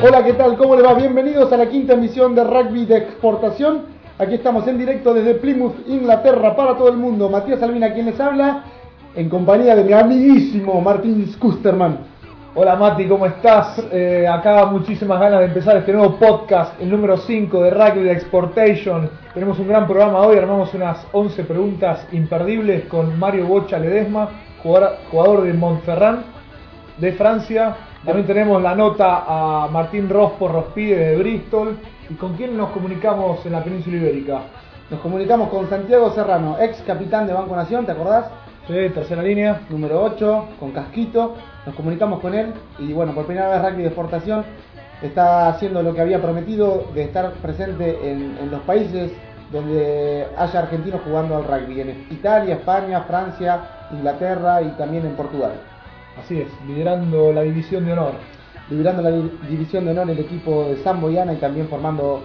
Hola, 0.00 0.22
¿qué 0.22 0.34
tal? 0.34 0.56
¿Cómo 0.56 0.76
le 0.76 0.82
va? 0.82 0.94
Bienvenidos 0.94 1.52
a 1.52 1.56
la 1.56 1.68
quinta 1.68 1.94
emisión 1.94 2.32
de 2.32 2.44
Rugby 2.44 2.86
de 2.86 2.98
Exportación. 2.98 3.86
Aquí 4.16 4.34
estamos 4.34 4.64
en 4.68 4.78
directo 4.78 5.12
desde 5.12 5.34
Plymouth, 5.34 5.88
Inglaterra, 5.88 6.54
para 6.54 6.76
todo 6.76 6.88
el 6.88 6.96
mundo. 6.96 7.28
Matías 7.28 7.60
Albina, 7.64 7.92
quien 7.92 8.06
les 8.06 8.20
habla, 8.20 8.62
en 9.16 9.28
compañía 9.28 9.74
de 9.74 9.82
mi 9.82 9.92
amiguísimo 9.92 10.80
Martín 10.80 11.28
Skusterman. 11.32 11.98
Hola 12.54 12.76
Mati, 12.76 13.08
¿cómo 13.08 13.26
estás? 13.26 13.84
Eh, 13.90 14.24
acá 14.30 14.66
muchísimas 14.66 15.18
ganas 15.18 15.40
de 15.40 15.46
empezar 15.46 15.76
este 15.76 15.92
nuevo 15.92 16.14
podcast, 16.14 16.80
el 16.80 16.90
número 16.90 17.16
5 17.16 17.60
de 17.60 17.70
Rugby 17.70 18.02
de 18.04 18.12
Exportation. 18.12 19.10
Tenemos 19.34 19.58
un 19.58 19.66
gran 19.66 19.88
programa 19.88 20.20
hoy, 20.20 20.38
armamos 20.38 20.72
unas 20.74 21.04
11 21.10 21.42
preguntas 21.42 22.06
imperdibles 22.12 22.84
con 22.84 23.18
Mario 23.18 23.48
Bocha 23.48 23.80
Ledesma, 23.80 24.28
jugador 24.62 25.42
de 25.42 25.52
Montferrand, 25.54 26.22
de 26.98 27.12
Francia. 27.14 27.76
También 28.04 28.26
tenemos 28.26 28.62
la 28.62 28.74
nota 28.74 29.24
a 29.26 29.68
Martín 29.68 30.08
Rospo 30.08 30.48
Rospide 30.48 31.10
de 31.10 31.16
Bristol. 31.16 31.76
¿Y 32.08 32.14
con 32.14 32.34
quién 32.36 32.56
nos 32.56 32.70
comunicamos 32.70 33.44
en 33.44 33.52
la 33.52 33.62
península 33.62 33.96
ibérica? 33.96 34.42
Nos 34.90 35.00
comunicamos 35.00 35.48
con 35.50 35.68
Santiago 35.68 36.10
Serrano, 36.12 36.56
ex 36.60 36.80
capitán 36.86 37.26
de 37.26 37.34
Banco 37.34 37.54
Nación, 37.54 37.84
¿te 37.84 37.92
acordás? 37.92 38.26
Sí, 38.66 38.74
tercera 38.94 39.22
línea. 39.22 39.62
Número 39.68 40.02
8, 40.02 40.44
con 40.60 40.70
Casquito. 40.70 41.34
Nos 41.66 41.74
comunicamos 41.74 42.20
con 42.20 42.34
él 42.34 42.54
y 42.78 42.92
bueno, 42.92 43.12
por 43.12 43.26
primera 43.26 43.50
vez 43.50 43.62
Rugby 43.62 43.82
de 43.82 43.88
Exportación 43.88 44.44
está 45.02 45.48
haciendo 45.48 45.82
lo 45.82 45.92
que 45.92 46.00
había 46.00 46.22
prometido 46.22 46.84
de 46.94 47.02
estar 47.02 47.32
presente 47.34 47.98
en, 48.10 48.38
en 48.40 48.50
los 48.50 48.60
países 48.60 49.12
donde 49.50 50.26
haya 50.36 50.58
argentinos 50.60 51.00
jugando 51.04 51.36
al 51.36 51.44
rugby, 51.44 51.80
en 51.80 52.06
Italia, 52.10 52.54
España, 52.54 53.02
Francia, 53.02 53.60
Inglaterra 53.92 54.62
y 54.62 54.68
también 54.72 55.06
en 55.06 55.14
Portugal. 55.14 55.52
Así 56.24 56.40
es, 56.40 56.48
liderando 56.66 57.32
la 57.32 57.42
división 57.42 57.84
de 57.86 57.92
honor. 57.92 58.12
Liderando 58.70 59.02
la 59.02 59.10
di- 59.10 59.30
división 59.48 59.84
de 59.84 59.92
honor 59.92 60.10
el 60.10 60.18
equipo 60.18 60.64
de 60.64 60.76
San 60.82 61.00
Boyana 61.00 61.32
y 61.32 61.36
también 61.36 61.68
formando 61.68 62.20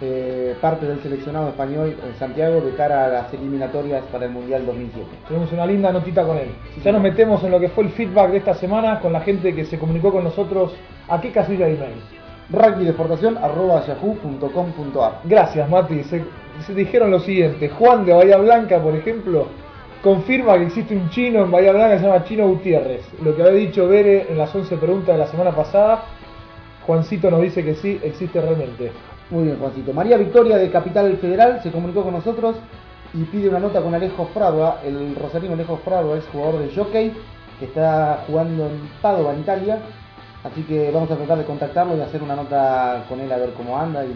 eh, 0.00 0.54
parte 0.60 0.86
del 0.86 1.00
seleccionado 1.00 1.48
español 1.48 1.96
en 2.06 2.14
Santiago 2.18 2.60
de 2.60 2.70
cara 2.76 3.06
a 3.06 3.08
las 3.08 3.34
eliminatorias 3.34 4.04
para 4.12 4.26
el 4.26 4.30
Mundial 4.30 4.64
2007. 4.64 5.08
Tenemos 5.26 5.50
una 5.52 5.66
linda 5.66 5.90
notita 5.90 6.24
con 6.24 6.36
él. 6.36 6.50
Ya 6.84 6.92
nos 6.92 7.02
metemos 7.02 7.42
en 7.42 7.50
lo 7.50 7.58
que 7.58 7.68
fue 7.70 7.82
el 7.84 7.90
feedback 7.90 8.30
de 8.30 8.36
esta 8.38 8.54
semana 8.54 9.00
con 9.00 9.12
la 9.12 9.20
gente 9.22 9.52
que 9.54 9.64
se 9.64 9.76
comunicó 9.78 10.12
con 10.12 10.22
nosotros. 10.24 10.72
¿A 11.08 11.20
qué 11.20 11.32
casilla 11.32 11.66
de 11.66 11.74
email? 11.74 11.94
rugbydeportación.yahoo.com.ar 12.50 15.20
Gracias, 15.24 15.68
Mati. 15.68 16.04
Se, 16.04 16.24
se 16.66 16.74
dijeron 16.74 17.10
lo 17.10 17.18
siguiente. 17.20 17.68
Juan 17.68 18.04
de 18.06 18.12
Bahía 18.12 18.36
Blanca, 18.38 18.78
por 18.80 18.94
ejemplo, 18.94 19.46
confirma 20.02 20.56
que 20.56 20.66
existe 20.66 20.96
un 20.96 21.10
chino 21.10 21.44
en 21.44 21.50
Bahía 21.50 21.72
Blanca 21.72 21.94
que 21.94 21.98
se 22.00 22.06
llama 22.06 22.24
Chino 22.24 22.48
Gutiérrez. 22.48 23.04
Lo 23.22 23.34
que 23.34 23.42
había 23.42 23.54
dicho 23.54 23.88
Bere 23.88 24.26
en 24.30 24.38
las 24.38 24.54
11 24.54 24.76
preguntas 24.76 25.14
de 25.14 25.18
la 25.18 25.26
semana 25.26 25.54
pasada. 25.54 26.04
Juancito 26.86 27.30
nos 27.30 27.42
dice 27.42 27.64
que 27.64 27.74
sí, 27.74 28.00
existe 28.02 28.40
realmente. 28.40 28.92
Muy 29.30 29.44
bien, 29.44 29.58
Juancito. 29.58 29.92
María 29.92 30.16
Victoria 30.16 30.56
de 30.56 30.70
Capital 30.70 31.16
Federal 31.18 31.60
se 31.62 31.70
comunicó 31.70 32.02
con 32.02 32.14
nosotros 32.14 32.56
y 33.12 33.24
pide 33.24 33.48
una 33.48 33.58
nota 33.58 33.82
con 33.82 33.94
Alejo 33.94 34.26
Fradua, 34.32 34.80
el 34.84 35.14
rosarino 35.16 35.54
Alejo 35.54 35.78
Fradua, 35.84 36.16
es 36.16 36.26
jugador 36.28 36.60
de 36.60 36.74
jockey 36.74 37.12
que 37.58 37.66
está 37.66 38.24
jugando 38.26 38.66
en 38.66 38.88
Padova, 39.02 39.34
en 39.34 39.40
Italia. 39.40 39.80
Así 40.44 40.62
que 40.62 40.90
vamos 40.92 41.10
a 41.10 41.16
tratar 41.16 41.38
de 41.38 41.44
contactarlo 41.44 41.96
y 41.96 42.00
hacer 42.00 42.22
una 42.22 42.36
nota 42.36 43.04
con 43.08 43.20
él 43.20 43.30
a 43.32 43.36
ver 43.36 43.52
cómo 43.54 43.76
anda 43.78 44.04
y, 44.04 44.12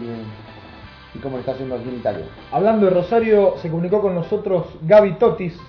y 1.13 1.19
cómo 1.19 1.35
le 1.35 1.41
está 1.41 1.51
haciendo 1.51 1.75
aquí 1.75 1.89
en 1.89 1.95
Italia. 1.95 2.25
Hablando 2.51 2.85
de 2.85 2.93
Rosario, 2.93 3.55
se 3.61 3.69
comunicó 3.69 4.01
con 4.01 4.15
nosotros 4.15 4.65
Gaby 4.83 5.19
Totis, 5.19 5.59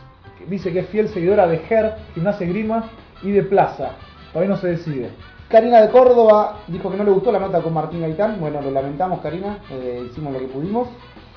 dice 0.49 0.73
que 0.73 0.81
es 0.81 0.89
fiel 0.89 1.09
seguidora 1.09 1.47
de 1.47 1.59
GER, 1.59 1.95
Gimnasia 2.15 2.47
Grima 2.47 2.91
y 3.23 3.31
de 3.31 3.43
Plaza. 3.43 3.93
Todavía 4.33 4.55
no 4.55 4.61
se 4.61 4.69
decide. 4.69 5.11
Karina 5.49 5.83
de 5.83 5.91
Córdoba 5.91 6.61
dijo 6.67 6.91
que 6.91 6.97
no 6.97 7.05
le 7.05 7.11
gustó 7.11 7.31
la 7.31 7.39
nota 7.39 7.61
con 7.61 7.73
Martín 7.73 8.01
Gaitán. 8.01 8.41
Bueno, 8.41 8.61
lo 8.61 8.71
lamentamos, 8.71 9.21
Karina. 9.21 9.59
Eh, 9.71 10.09
hicimos 10.11 10.33
lo 10.33 10.41
que 10.41 10.47
pudimos 10.47 10.89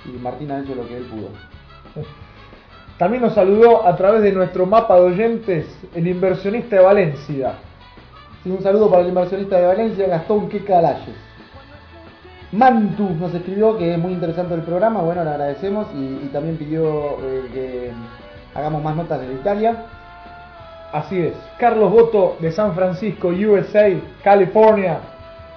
y 0.05 0.17
Martín 0.17 0.51
ha 0.51 0.59
hecho 0.59 0.73
lo 0.73 0.87
que 0.87 0.97
él 0.97 1.03
pudo. 1.03 1.29
También 2.97 3.21
nos 3.21 3.33
saludó 3.33 3.85
a 3.85 3.95
través 3.95 4.23
de 4.23 4.31
nuestro 4.31 4.65
mapa 4.65 4.95
de 4.95 5.01
oyentes 5.01 5.67
el 5.93 6.07
inversionista 6.07 6.77
de 6.77 6.81
Valencia. 6.81 7.53
Sí, 8.43 8.49
un 8.49 8.63
saludo 8.63 8.89
para 8.89 9.03
el 9.03 9.09
inversionista 9.09 9.59
de 9.59 9.67
Valencia, 9.67 10.07
Gastón 10.07 10.49
Queca 10.49 10.79
Alayes. 10.79 11.15
Mantu 12.53 13.09
nos 13.09 13.33
escribió 13.35 13.77
que 13.77 13.93
es 13.93 13.99
muy 13.99 14.13
interesante 14.13 14.55
el 14.55 14.61
programa, 14.61 15.01
bueno, 15.01 15.23
le 15.23 15.29
agradecemos 15.29 15.87
y, 15.93 16.25
y 16.25 16.29
también 16.31 16.55
pidió 16.55 17.19
eh, 17.21 17.43
que 17.53 17.91
hagamos 18.57 18.83
más 18.83 18.95
notas 18.95 19.21
de 19.21 19.33
Italia. 19.33 19.85
Así 20.91 21.19
es. 21.19 21.33
Carlos 21.57 21.91
Boto 21.91 22.37
de 22.39 22.51
San 22.51 22.73
Francisco, 22.73 23.27
USA, 23.27 23.89
California, 24.23 24.99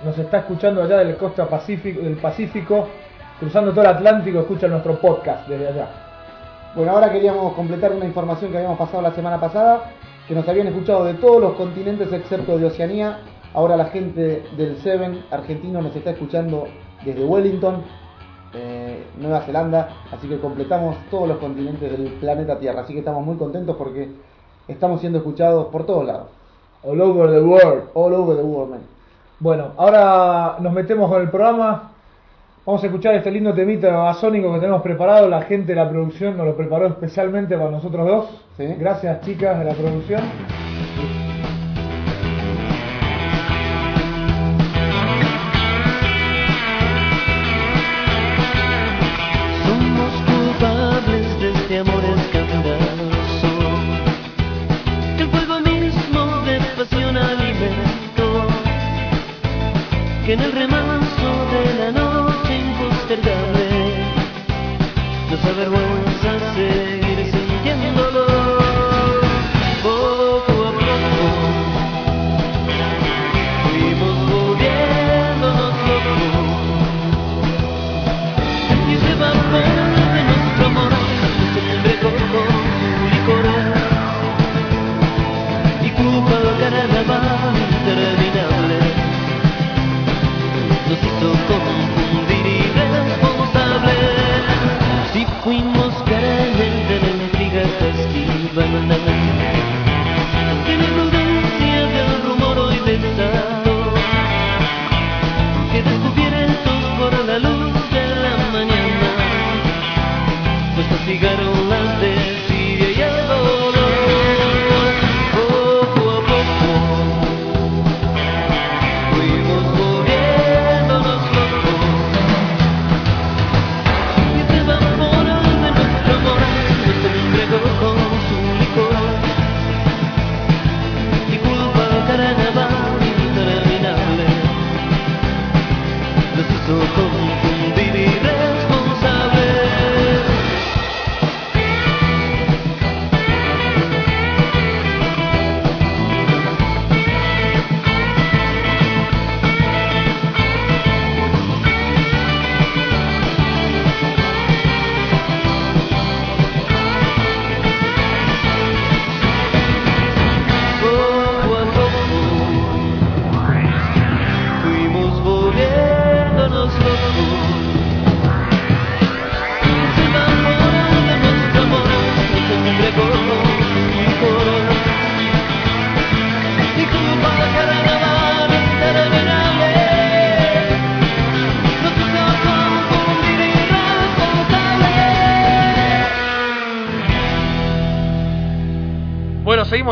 nos 0.05 0.19
está 0.19 0.39
escuchando 0.39 0.83
allá 0.83 0.99
del 0.99 1.17
costa 1.17 1.49
Pacífico, 1.49 2.03
del 2.03 2.17
Pacífico, 2.17 2.89
cruzando 3.39 3.71
todo 3.71 3.83
el 3.83 3.91
Atlántico, 3.91 4.41
escucha 4.41 4.69
nuestro 4.69 5.01
podcast 5.01 5.49
desde 5.49 5.69
allá. 5.69 5.89
Bueno, 6.75 6.93
ahora 6.93 7.11
queríamos 7.11 7.55
completar 7.55 7.93
una 7.93 8.05
información 8.05 8.51
que 8.51 8.59
habíamos 8.59 8.79
pasado 8.79 9.03
la 9.03 9.13
semana 9.13 9.41
pasada, 9.41 9.93
que 10.29 10.35
nos 10.35 10.47
habían 10.47 10.69
escuchado 10.69 11.05
de 11.05 11.15
todos 11.15 11.41
los 11.41 11.55
continentes 11.55 12.13
excepto 12.13 12.59
de 12.59 12.67
Oceanía. 12.67 13.19
Ahora 13.55 13.77
la 13.77 13.87
gente 13.87 14.45
del 14.57 14.77
Seven 14.77 15.25
argentino 15.31 15.81
nos 15.81 15.97
está 15.97 16.11
escuchando 16.11 16.69
desde 17.05 17.25
Wellington, 17.25 17.83
eh, 18.55 19.05
Nueva 19.19 19.41
Zelanda, 19.43 19.89
así 20.13 20.29
que 20.29 20.39
completamos 20.39 20.97
todos 21.11 21.29
los 21.29 21.39
continentes 21.39 21.91
del 21.91 22.13
planeta 22.15 22.59
Tierra. 22.59 22.83
Así 22.83 22.93
que 22.93 23.01
estamos 23.01 23.25
muy 23.25 23.37
contentos 23.37 23.77
porque 23.77 24.09
estamos 24.69 25.01
siendo 25.01 25.19
escuchados 25.19 25.67
por 25.67 25.87
todos 25.87 26.07
lados. 26.07 26.29
All 26.83 27.01
over 27.01 27.31
the 27.31 27.41
world. 27.41 27.85
All 27.95 28.15
over 28.15 28.37
the 28.37 28.43
world, 28.43 28.71
man. 28.71 28.81
Bueno, 29.39 29.73
ahora 29.77 30.57
nos 30.61 30.73
metemos 30.73 31.11
con 31.11 31.23
el 31.23 31.31
programa. 31.31 31.93
Vamos 32.67 32.83
a 32.83 32.87
escuchar 32.87 33.15
este 33.15 33.31
lindo 33.31 33.55
temita 33.55 33.91
basónico 33.91 34.53
que 34.53 34.61
tenemos 34.61 34.83
preparado. 34.83 35.29
La 35.29 35.43
gente 35.43 35.73
de 35.73 35.77
la 35.77 35.89
producción 35.89 36.37
nos 36.37 36.47
lo 36.47 36.57
preparó 36.57 36.87
especialmente 36.87 37.57
para 37.57 37.71
nosotros 37.71 38.07
dos. 38.07 38.45
Sí. 38.57 38.67
Gracias, 38.79 39.21
chicas 39.23 39.59
de 39.59 39.65
la 39.65 39.75
producción. 39.75 40.21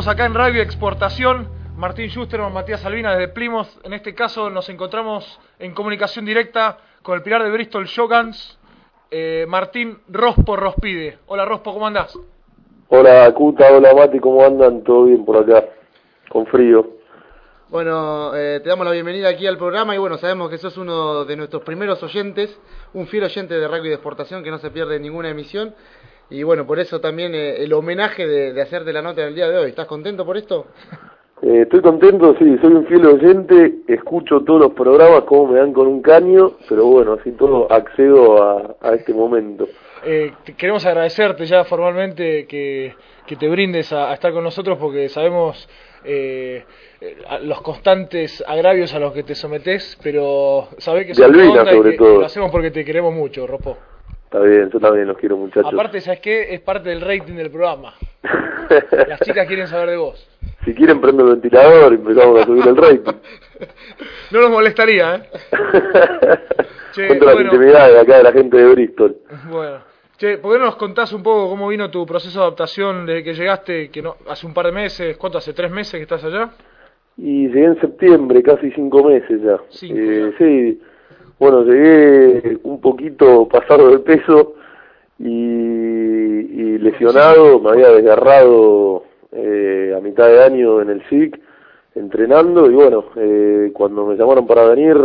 Acá 0.08 0.24
en 0.24 0.34
Radio 0.34 0.62
Exportación. 0.62 1.48
Martín 1.76 2.08
Schusterman, 2.08 2.52
Matías 2.52 2.80
Salvina 2.80 3.14
desde 3.14 3.28
Plymouth. 3.28 3.68
En 3.84 3.92
este 3.92 4.14
caso 4.14 4.48
nos 4.48 4.68
encontramos 4.70 5.38
en 5.58 5.74
comunicación 5.74 6.24
directa 6.24 6.78
con 7.02 7.14
el 7.16 7.22
pilar 7.22 7.42
de 7.44 7.50
Bristol 7.50 7.84
Shogans, 7.84 8.58
eh, 9.10 9.44
Martín 9.46 9.98
Rospo 10.08 10.56
Rospide. 10.56 11.18
Hola 11.26 11.44
Rospo, 11.44 11.74
¿cómo 11.74 11.86
andás? 11.86 12.18
Hola 12.88 13.30
Cuta, 13.34 13.70
hola 13.70 13.92
Mati, 13.94 14.18
¿cómo 14.18 14.42
andan? 14.42 14.82
¿Todo 14.82 15.04
bien 15.04 15.26
por 15.26 15.36
acá? 15.36 15.66
Con 16.30 16.46
frío. 16.46 16.88
Bueno, 17.68 18.34
eh, 18.34 18.60
te 18.62 18.70
damos 18.70 18.86
la 18.86 18.92
bienvenida 18.92 19.28
aquí 19.28 19.46
al 19.46 19.58
programa 19.58 19.94
y 19.94 19.98
bueno, 19.98 20.16
sabemos 20.16 20.48
que 20.48 20.56
sos 20.56 20.78
uno 20.78 21.26
de 21.26 21.36
nuestros 21.36 21.62
primeros 21.64 22.02
oyentes, 22.02 22.58
un 22.94 23.06
fiel 23.08 23.24
oyente 23.24 23.58
de 23.58 23.68
rugby 23.68 23.88
de 23.88 23.94
exportación 23.96 24.42
que 24.42 24.50
no 24.50 24.56
se 24.56 24.70
pierde 24.70 24.98
ninguna 24.98 25.28
emisión 25.28 25.74
y 26.30 26.42
bueno, 26.42 26.66
por 26.66 26.78
eso 26.78 27.00
también 27.00 27.34
eh, 27.34 27.62
el 27.62 27.72
homenaje 27.72 28.26
de, 28.26 28.52
de 28.52 28.62
hacerte 28.62 28.92
la 28.92 29.02
nota 29.02 29.22
del 29.22 29.34
día 29.34 29.48
de 29.48 29.56
hoy. 29.58 29.70
¿Estás 29.70 29.86
contento 29.86 30.24
por 30.26 30.36
esto? 30.36 30.66
Eh, 31.42 31.62
estoy 31.62 31.80
contento, 31.80 32.34
sí, 32.38 32.56
soy 32.60 32.72
un 32.72 32.86
fiel 32.86 33.06
oyente, 33.06 33.76
escucho 33.86 34.40
todos 34.40 34.60
los 34.60 34.72
programas, 34.72 35.22
como 35.22 35.52
me 35.52 35.60
dan 35.60 35.72
con 35.72 35.86
un 35.86 36.02
caño, 36.02 36.52
pero 36.68 36.86
bueno, 36.86 37.12
así 37.20 37.30
todo 37.32 37.70
accedo 37.70 38.42
a, 38.42 38.76
a 38.80 38.94
este 38.94 39.14
momento. 39.14 39.68
Eh, 40.04 40.32
queremos 40.56 40.84
agradecerte 40.84 41.46
ya 41.46 41.64
formalmente 41.64 42.46
que, 42.46 42.94
que 43.26 43.36
te 43.36 43.48
brindes 43.48 43.92
a, 43.92 44.10
a 44.10 44.14
estar 44.14 44.32
con 44.32 44.42
nosotros 44.44 44.78
porque 44.78 45.08
sabemos 45.08 45.68
eh, 46.04 46.64
eh, 47.00 47.16
los 47.42 47.60
constantes 47.62 48.42
agravios 48.46 48.92
a 48.94 48.98
los 48.98 49.12
que 49.12 49.22
te 49.22 49.34
sometés, 49.36 49.96
pero 50.02 50.68
sabés 50.78 51.06
que 51.06 51.14
De 51.14 51.24
Albina, 51.24 51.64
sobre 51.64 51.92
que 51.92 51.98
todo. 51.98 52.20
lo 52.20 52.26
hacemos 52.26 52.50
porque 52.50 52.70
te 52.72 52.84
queremos 52.84 53.14
mucho, 53.14 53.46
Rospo. 53.46 53.76
Está 54.28 54.40
bien, 54.40 54.68
yo 54.70 54.78
también 54.78 55.08
los 55.08 55.16
quiero 55.16 55.38
muchachos. 55.38 55.72
Aparte, 55.72 56.02
¿sabes 56.02 56.20
qué? 56.20 56.52
Es 56.52 56.60
parte 56.60 56.90
del 56.90 57.00
rating 57.00 57.32
del 57.32 57.50
programa. 57.50 57.94
Las 59.08 59.20
chicas 59.20 59.46
quieren 59.46 59.66
saber 59.66 59.88
de 59.88 59.96
vos. 59.96 60.28
si 60.66 60.74
quieren 60.74 61.00
prendo 61.00 61.24
el 61.24 61.30
ventilador 61.30 61.92
y 61.92 61.96
empezamos 61.96 62.42
a 62.42 62.44
subir 62.44 62.66
el 62.66 62.76
rating. 62.76 63.12
No 64.30 64.40
nos 64.42 64.50
molestaría, 64.50 65.14
¿eh? 65.16 65.22
Che, 66.92 67.08
las 67.08 67.34
bueno. 67.34 67.40
intimidades 67.54 67.94
de 67.94 68.00
acá 68.00 68.18
de 68.18 68.22
la 68.22 68.32
gente 68.32 68.56
de 68.58 68.66
Bristol. 68.74 69.16
Bueno. 69.50 69.78
Che, 70.18 70.36
¿por 70.38 70.52
qué 70.52 70.58
no 70.58 70.66
nos 70.66 70.76
contás 70.76 71.12
un 71.14 71.22
poco 71.22 71.48
cómo 71.48 71.66
vino 71.68 71.90
tu 71.90 72.04
proceso 72.04 72.38
de 72.40 72.44
adaptación 72.44 73.06
desde 73.06 73.24
que 73.24 73.34
llegaste, 73.34 73.90
que 73.90 74.02
no, 74.02 74.16
hace 74.28 74.46
un 74.46 74.52
par 74.54 74.66
de 74.66 74.72
meses, 74.72 75.16
¿cuánto? 75.16 75.38
¿Hace 75.38 75.54
tres 75.54 75.70
meses 75.70 75.94
que 75.94 76.02
estás 76.02 76.22
allá? 76.24 76.50
Y 77.16 77.48
llegué 77.48 77.64
en 77.64 77.80
septiembre, 77.80 78.42
casi 78.42 78.70
cinco 78.72 79.02
meses 79.04 79.40
ya. 79.42 79.56
Cinco 79.70 79.98
Eh, 79.98 80.30
ya. 80.32 80.38
sí, 80.38 80.80
bueno, 81.38 81.62
llegué 81.64 82.58
un 82.64 82.80
poquito 82.80 83.46
pasado 83.48 83.90
de 83.90 83.98
peso 84.00 84.54
y, 85.18 85.28
y 85.28 86.78
lesionado, 86.78 87.60
me 87.60 87.70
había 87.70 87.90
desgarrado 87.90 89.04
eh, 89.32 89.94
a 89.96 90.00
mitad 90.00 90.26
de 90.28 90.42
año 90.42 90.80
en 90.80 90.90
el 90.90 91.02
SIC 91.08 91.38
entrenando. 91.94 92.70
Y 92.70 92.74
bueno, 92.74 93.04
eh, 93.16 93.70
cuando 93.74 94.06
me 94.06 94.16
llamaron 94.16 94.46
para 94.46 94.68
venir 94.68 94.96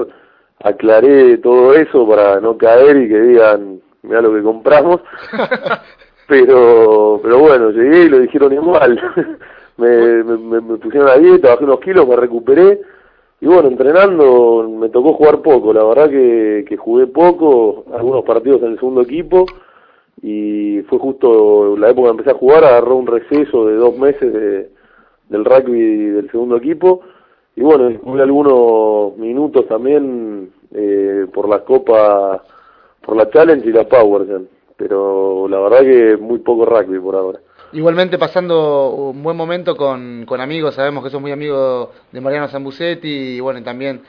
aclaré 0.64 1.38
todo 1.40 1.74
eso 1.74 2.08
para 2.08 2.40
no 2.40 2.58
caer 2.58 2.96
y 2.98 3.10
que 3.10 3.20
digan, 3.20 3.82
mira 4.04 4.22
lo 4.22 4.34
que 4.34 4.42
compramos. 4.44 5.02
pero 6.28 7.20
pero 7.22 7.40
bueno 7.40 7.72
llegué 7.72 8.04
y 8.04 8.10
lo 8.10 8.20
dijeron 8.20 8.54
igual. 8.54 9.00
Me, 9.76 9.88
me, 10.24 10.38
me- 10.38 10.62
me 10.62 10.78
pusieron 10.78 11.10
a 11.10 11.16
dieta 11.18 11.50
bajé 11.50 11.64
unos 11.64 11.80
kilos 11.80 12.08
me 12.08 12.16
recuperé 12.16 12.80
y 13.44 13.46
bueno 13.46 13.68
entrenando 13.68 14.70
me 14.70 14.88
tocó 14.88 15.16
jugar 15.16 15.42
poco 15.42 15.74
la 15.74 15.84
verdad 15.84 16.10
que, 16.10 16.64
que 16.66 16.78
jugué 16.78 17.08
poco 17.08 17.84
algunos 17.94 18.24
partidos 18.24 18.62
en 18.62 18.72
el 18.72 18.80
segundo 18.80 19.02
equipo 19.02 19.46
y 20.22 20.80
fue 20.84 20.98
justo 20.98 21.76
la 21.76 21.90
época 21.90 22.08
que 22.08 22.12
empecé 22.12 22.32
a 22.32 22.40
jugar 22.40 22.64
agarró 22.64 22.96
un 22.96 23.06
receso 23.06 23.66
de 23.66 23.76
dos 23.76 23.98
meses 23.98 24.32
de, 24.32 24.70
del 25.28 25.44
rugby 25.44 26.06
del 26.12 26.32
segundo 26.32 26.56
equipo 26.56 27.02
y 27.58 27.62
bueno 27.64 27.92
jugué 28.02 28.22
algunos 28.22 29.18
minutos 29.18 29.68
también 29.68 30.54
eh, 30.74 31.28
por 31.34 31.50
la 31.50 31.66
copa 31.66 32.42
por 33.02 33.18
la 33.18 33.30
challenge 33.30 33.68
y 33.68 33.74
la 33.74 33.84
power 33.84 34.40
pero 34.78 35.50
la 35.50 35.60
verdad 35.60 35.82
que 35.82 36.16
muy 36.16 36.40
poco 36.40 36.64
rugby 36.64 36.98
por 36.98 37.16
ahora 37.18 37.40
Igualmente 37.74 38.20
pasando 38.20 38.92
un 38.92 39.24
buen 39.24 39.36
momento 39.36 39.76
con, 39.76 40.26
con 40.28 40.40
amigos, 40.40 40.76
sabemos 40.76 41.04
que 41.04 41.10
sos 41.10 41.20
muy 41.20 41.32
amigo 41.32 41.90
de 42.12 42.22
Mariano 42.22 42.48
Zambucetti 42.48 43.08
y 43.08 43.40
bueno, 43.40 43.64
también 43.64 44.02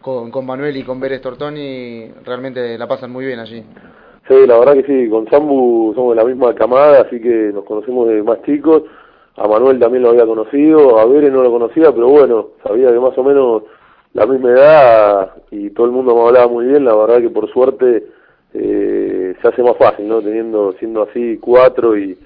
con, 0.00 0.30
con 0.30 0.46
Manuel 0.46 0.74
y 0.74 0.84
con 0.84 0.98
Beres 1.00 1.20
Tortoni, 1.20 2.10
realmente 2.24 2.78
la 2.78 2.88
pasan 2.88 3.12
muy 3.12 3.26
bien 3.26 3.40
allí. 3.40 3.62
Sí, 4.26 4.46
la 4.46 4.58
verdad 4.58 4.72
que 4.72 4.84
sí, 4.84 5.10
con 5.10 5.28
Sambu 5.28 5.92
somos 5.94 6.16
de 6.16 6.22
la 6.22 6.26
misma 6.26 6.54
camada, 6.54 7.02
así 7.02 7.20
que 7.20 7.50
nos 7.52 7.64
conocemos 7.64 8.08
de 8.08 8.22
más 8.22 8.40
chicos. 8.44 8.84
A 9.36 9.46
Manuel 9.46 9.78
también 9.78 10.02
lo 10.02 10.10
había 10.10 10.24
conocido, 10.24 10.98
a 10.98 11.04
Vere 11.04 11.30
no 11.30 11.42
lo 11.42 11.50
conocía, 11.50 11.92
pero 11.92 12.08
bueno, 12.08 12.48
sabía 12.66 12.90
que 12.90 13.00
más 13.00 13.18
o 13.18 13.22
menos 13.22 13.64
la 14.14 14.24
misma 14.24 14.50
edad 14.50 15.32
y 15.50 15.68
todo 15.70 15.84
el 15.84 15.92
mundo 15.92 16.14
me 16.14 16.22
hablaba 16.22 16.48
muy 16.48 16.64
bien. 16.66 16.86
La 16.86 16.96
verdad 16.96 17.20
que 17.20 17.28
por 17.28 17.52
suerte 17.52 18.06
eh, 18.54 19.34
se 19.42 19.48
hace 19.48 19.62
más 19.62 19.76
fácil, 19.76 20.08
¿no? 20.08 20.22
Teniendo, 20.22 20.72
siendo 20.78 21.02
así 21.02 21.36
cuatro 21.38 21.98
y, 21.98 22.16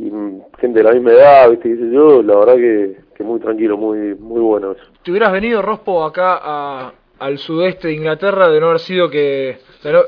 y 0.00 0.10
mm, 0.10 0.42
gente 0.58 0.78
de 0.78 0.84
la 0.84 0.92
misma 0.92 1.12
edad, 1.12 1.50
¿viste? 1.50 1.68
qué 1.68 1.76
sé 1.76 1.90
yo, 1.90 2.22
la 2.22 2.36
verdad 2.38 2.56
que, 2.56 2.96
que 3.14 3.22
muy 3.24 3.38
tranquilo, 3.40 3.76
muy, 3.76 4.14
muy 4.14 4.40
bueno 4.40 4.72
eso. 4.72 4.82
¿Te 5.04 5.10
hubieras 5.10 5.32
venido, 5.32 5.62
Rospo, 5.62 6.04
acá 6.04 6.38
a- 6.42 6.92
al 7.18 7.36
sudeste 7.38 7.88
de 7.88 7.94
Inglaterra 7.94 8.48
de 8.48 8.58
no 8.60 8.68
haber 8.68 8.78
sido 8.78 9.10
que. 9.10 9.58
de, 9.84 9.92
no- 9.92 10.04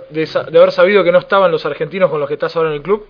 de 0.51 0.59
haber 0.59 0.71
sabido 0.73 1.05
que 1.05 1.13
no 1.13 1.19
estaban 1.19 1.51
los 1.53 1.67
argentinos 1.67 2.11
con 2.11 2.19
los 2.21 2.27
que 2.29 2.35
estás 2.35 2.57
ahora 2.57 2.71
en 2.71 2.77
el 2.77 2.83
club? 2.83 3.05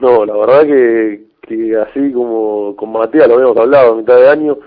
No, 0.00 0.24
la 0.24 0.36
verdad 0.36 0.62
que, 0.66 1.20
que 1.42 1.76
así 1.76 2.12
como 2.12 2.74
con 2.74 2.90
Matías 2.90 3.28
lo 3.28 3.34
habíamos 3.34 3.56
hablado 3.56 3.92
a 3.92 3.96
mitad 3.96 4.16
de 4.16 4.28
año, 4.28 4.58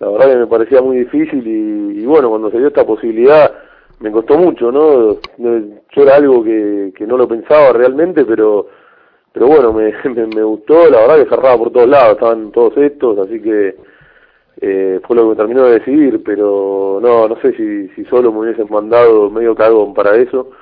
la 0.00 0.08
verdad 0.08 0.30
que 0.32 0.36
me 0.38 0.46
parecía 0.48 0.82
muy 0.82 0.98
difícil 0.98 1.46
y, 1.46 2.02
y 2.02 2.06
bueno, 2.06 2.28
cuando 2.28 2.50
se 2.50 2.58
dio 2.58 2.66
esta 2.66 2.84
posibilidad 2.84 3.52
me 4.00 4.10
costó 4.10 4.36
mucho, 4.36 4.72
¿no? 4.72 5.16
No, 5.38 5.76
Yo 5.94 6.02
era 6.02 6.16
algo 6.16 6.42
que, 6.42 6.92
que 6.96 7.06
no 7.06 7.16
lo 7.16 7.28
pensaba 7.28 7.72
realmente, 7.72 8.24
pero 8.24 8.66
pero 9.34 9.48
bueno, 9.48 9.72
me, 9.72 9.92
me, 10.14 10.26
me 10.28 10.42
gustó, 10.44 10.88
la 10.88 11.00
verdad 11.00 11.24
que 11.24 11.28
cerraba 11.28 11.58
por 11.58 11.72
todos 11.72 11.88
lados, 11.88 12.12
estaban 12.12 12.52
todos 12.52 12.74
estos, 12.78 13.18
así 13.18 13.42
que 13.42 13.76
eh, 14.60 15.00
fue 15.04 15.16
lo 15.16 15.22
que 15.22 15.28
me 15.30 15.36
terminó 15.36 15.64
de 15.64 15.80
decidir, 15.80 16.22
pero 16.24 17.00
no, 17.02 17.28
no 17.28 17.40
sé 17.40 17.52
si, 17.56 17.88
si 17.88 18.04
solo 18.04 18.32
me 18.32 18.38
hubiesen 18.40 18.68
mandado 18.70 19.28
medio 19.30 19.56
cagón 19.56 19.92
para 19.92 20.14
eso, 20.14 20.52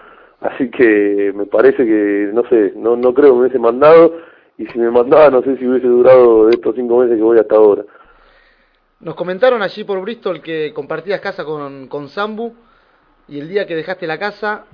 así 0.40 0.70
que 0.70 1.32
me 1.36 1.44
parece 1.44 1.84
que, 1.84 2.30
no 2.32 2.48
sé, 2.48 2.72
no, 2.74 2.96
no 2.96 3.12
creo 3.12 3.28
que 3.28 3.34
me 3.34 3.40
hubiese 3.42 3.58
mandado, 3.58 4.14
y 4.56 4.66
si 4.66 4.78
me 4.78 4.90
mandaba 4.90 5.28
no 5.28 5.42
sé 5.42 5.56
si 5.58 5.66
hubiese 5.66 5.86
durado 5.86 6.48
estos 6.48 6.74
cinco 6.74 6.98
meses 7.00 7.16
que 7.16 7.22
voy 7.22 7.38
hasta 7.38 7.56
ahora. 7.56 7.84
Nos 9.00 9.14
comentaron 9.16 9.60
allí 9.60 9.84
por 9.84 10.00
Bristol 10.00 10.40
que 10.40 10.72
compartías 10.72 11.20
casa 11.20 11.44
con, 11.44 11.88
con 11.88 12.08
Zambu 12.08 12.54
y 13.28 13.38
el 13.38 13.48
día 13.48 13.66
que 13.66 13.76
dejaste 13.76 14.06
la 14.06 14.18
casa, 14.18 14.64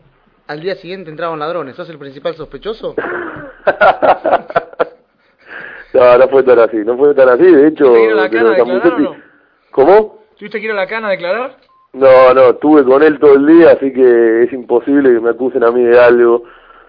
al 0.48 0.60
día 0.60 0.74
siguiente 0.76 1.10
entraban 1.10 1.38
ladrones. 1.38 1.76
¿Sos 1.76 1.88
el 1.90 1.98
principal 1.98 2.34
sospechoso? 2.34 2.94
no, 5.94 6.18
no 6.18 6.28
fue 6.28 6.42
tan 6.42 6.58
así, 6.58 6.78
no 6.78 6.96
fue 6.96 7.14
tan 7.14 7.28
así, 7.28 7.44
de 7.44 7.68
hecho, 7.68 7.92
¿Te 7.92 7.98
dieron 7.98 8.16
la 8.16 8.28
los 8.28 8.44
a 8.44 8.54
declarar 8.54 8.94
o 8.94 8.98
no? 8.98 9.16
¿Cómo? 9.70 10.24
¿Tuviste 10.38 10.58
que 10.58 10.66
ir 10.66 10.72
a 10.72 10.74
la 10.74 10.86
cana 10.86 11.08
a 11.08 11.10
declarar? 11.10 11.56
No, 11.92 12.32
no, 12.34 12.50
estuve 12.50 12.84
con 12.84 13.02
él 13.02 13.18
todo 13.18 13.34
el 13.34 13.46
día, 13.46 13.72
así 13.72 13.92
que 13.92 14.44
es 14.44 14.52
imposible 14.52 15.12
que 15.12 15.20
me 15.20 15.30
acusen 15.30 15.64
a 15.64 15.70
mí 15.70 15.84
de 15.84 16.00
algo. 16.00 16.44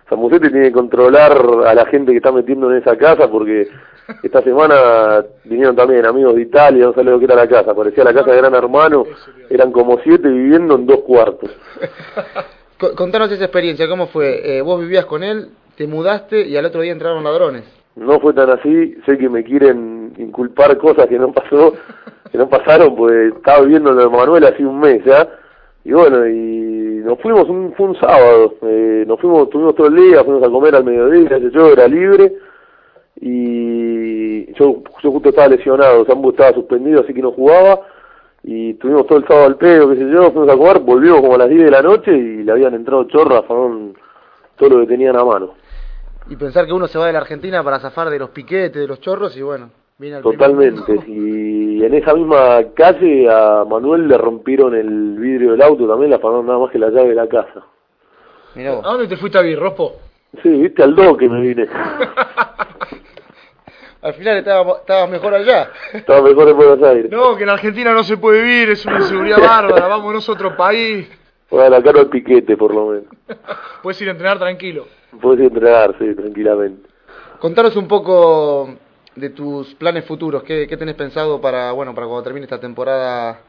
Samucetti 0.07 0.49
tiene 0.49 0.67
que 0.67 0.73
controlar 0.73 1.37
a 1.65 1.73
la 1.73 1.85
gente 1.85 2.11
que 2.11 2.17
está 2.17 2.31
metiendo 2.31 2.71
en 2.71 2.77
esa 2.77 2.97
casa 2.97 3.29
porque 3.29 3.67
esta 4.23 4.41
semana 4.41 5.23
vinieron 5.43 5.75
también 5.75 6.05
amigos 6.05 6.35
de 6.35 6.43
Italia, 6.43 6.85
no 6.85 6.93
sabía 6.93 7.11
lo 7.11 7.19
que 7.19 7.25
era 7.25 7.35
la 7.35 7.47
casa, 7.47 7.75
parecía 7.75 8.03
la 8.03 8.13
casa 8.13 8.31
de 8.31 8.37
Gran 8.37 8.55
Hermano, 8.55 9.05
eran 9.49 9.71
como 9.71 9.99
siete 9.99 10.29
viviendo 10.29 10.75
en 10.75 10.85
dos 10.85 11.01
cuartos. 11.01 11.51
Co- 12.79 12.95
Contanos 12.95 13.31
esa 13.31 13.43
experiencia, 13.45 13.87
¿cómo 13.87 14.07
fue? 14.07 14.57
Eh, 14.57 14.61
vos 14.61 14.79
vivías 14.79 15.05
con 15.05 15.21
él, 15.23 15.49
te 15.75 15.85
mudaste 15.85 16.47
y 16.47 16.55
al 16.57 16.65
otro 16.65 16.81
día 16.81 16.91
entraron 16.93 17.23
ladrones. 17.23 17.63
No 17.95 18.19
fue 18.19 18.33
tan 18.33 18.49
así, 18.49 18.95
sé 19.05 19.17
que 19.17 19.27
me 19.29 19.43
quieren 19.43 20.13
inculpar 20.17 20.77
cosas 20.77 21.07
que 21.07 21.19
no 21.19 21.31
pasó, 21.33 21.73
que 22.31 22.37
no 22.37 22.47
pasaron, 22.47 22.95
pues 22.95 23.33
estaba 23.35 23.61
viviendo 23.61 23.91
lo 23.91 24.01
de 24.09 24.09
Manuel 24.17 24.45
hace 24.45 24.65
un 24.65 24.79
mes 24.79 25.03
ya, 25.03 25.27
y 25.83 25.91
bueno, 25.91 26.25
y 26.27 27.01
nos 27.03 27.19
fuimos, 27.19 27.49
un, 27.49 27.73
fue 27.75 27.87
un 27.87 27.95
sábado, 27.99 28.55
eh, 28.61 29.03
nos 29.05 29.19
fuimos, 29.19 29.43
estuvimos 29.43 29.75
todo 29.75 29.87
el 29.87 29.95
día, 29.95 30.23
fuimos 30.23 30.43
a 30.43 30.49
comer 30.49 30.75
al 30.75 30.85
mediodía, 30.85 31.37
yo 31.51 31.67
era 31.73 31.87
libre, 31.87 32.33
y 33.21 34.53
yo, 34.53 34.81
yo 35.03 35.11
justo 35.11 35.29
estaba 35.29 35.49
lesionado, 35.49 36.05
Sambu 36.05 36.29
estaba 36.29 36.53
suspendido, 36.53 37.01
así 37.01 37.13
que 37.13 37.21
no 37.21 37.31
jugaba, 37.31 37.81
y 38.49 38.71
estuvimos 38.71 39.05
todo 39.05 39.19
el 39.19 39.27
sábado 39.27 39.45
al 39.45 39.57
pedo, 39.57 39.89
qué 39.91 39.97
sé 39.97 40.09
yo, 40.09 40.31
fuimos 40.31 40.49
a 40.49 40.57
comer, 40.57 40.79
volvimos 40.79 41.21
como 41.21 41.35
a 41.35 41.37
las 41.37 41.49
10 41.49 41.65
de 41.65 41.69
la 41.69 41.83
noche 41.83 42.11
y 42.11 42.43
le 42.43 42.51
habían 42.51 42.73
entrado 42.73 43.03
chorras, 43.03 43.45
fueron 43.45 43.93
todo 44.57 44.69
lo 44.69 44.79
que 44.79 44.87
tenían 44.87 45.15
a 45.17 45.23
mano. 45.23 45.53
Y 46.27 46.35
pensar 46.35 46.65
que 46.65 46.73
uno 46.73 46.87
se 46.87 46.97
va 46.97 47.05
de 47.05 47.13
la 47.13 47.19
Argentina 47.19 47.63
para 47.63 47.79
zafar 47.79 48.09
de 48.09 48.17
los 48.17 48.31
piquetes, 48.31 48.81
de 48.81 48.87
los 48.87 48.99
chorros 49.01 49.37
y 49.37 49.43
bueno, 49.43 49.69
viene 49.99 50.15
al 50.15 50.23
Totalmente. 50.23 50.99
Y 51.05 51.83
en 51.83 51.93
esa 51.93 52.15
misma 52.15 52.63
calle 52.73 53.29
a 53.29 53.65
Manuel 53.69 54.07
le 54.07 54.17
rompieron 54.17 54.73
el 54.73 55.19
vidrio 55.19 55.51
del 55.51 55.61
auto 55.61 55.87
también, 55.87 56.09
le 56.09 56.15
apagaron 56.15 56.47
nada 56.47 56.57
más 56.57 56.71
que 56.71 56.79
la 56.79 56.89
llave 56.89 57.09
de 57.09 57.15
la 57.15 57.27
casa. 57.27 57.63
Mirá 58.55 58.73
vos. 58.73 58.83
¿A 58.83 58.93
dónde 58.93 59.07
te 59.07 59.17
fuiste 59.17 59.37
a 59.37 59.43
vivir, 59.43 59.59
Rospo? 59.59 59.93
Sí, 60.41 60.49
viste 60.49 60.81
al 60.81 60.95
do 60.95 61.15
que 61.15 61.29
me 61.29 61.39
vine. 61.39 61.67
al 64.01 64.13
final 64.13 64.37
estabas 64.37 64.79
estaba 64.79 65.07
mejor 65.07 65.33
allá. 65.33 65.71
Estaba 65.93 66.21
mejor 66.21 66.49
en 66.49 66.57
Buenos 66.57 66.83
Aires. 66.83 67.11
No, 67.11 67.35
que 67.35 67.43
en 67.43 67.49
Argentina 67.49 67.93
no 67.93 68.03
se 68.03 68.17
puede 68.17 68.41
vivir, 68.41 68.69
es 68.69 68.85
una 68.85 68.97
inseguridad 68.97 69.39
bárbara, 69.41 69.87
vámonos 69.87 70.27
a 70.27 70.31
otro 70.31 70.55
país. 70.55 71.09
Bueno, 71.49 71.69
la 71.69 71.81
cara 71.81 72.01
al 72.01 72.09
piquete, 72.09 72.55
por 72.55 72.73
lo 72.73 72.87
menos. 72.87 73.05
Puedes 73.83 74.01
ir 74.01 74.07
a 74.09 74.11
entrenar 74.11 74.37
tranquilo. 74.37 74.85
Puedes 75.19 75.41
entrenar, 75.41 75.95
sí, 75.97 76.13
tranquilamente. 76.15 76.87
Contanos 77.39 77.75
un 77.75 77.87
poco 77.87 78.69
de 79.15 79.29
tus 79.31 79.73
planes 79.75 80.05
futuros. 80.05 80.43
¿Qué, 80.43 80.67
qué 80.67 80.77
tenés 80.77 80.95
pensado 80.95 81.41
para 81.41 81.71
bueno 81.71 81.95
para 81.95 82.05
cuando 82.07 82.23
termine 82.23 82.43
esta 82.45 82.59
temporada 82.59 83.39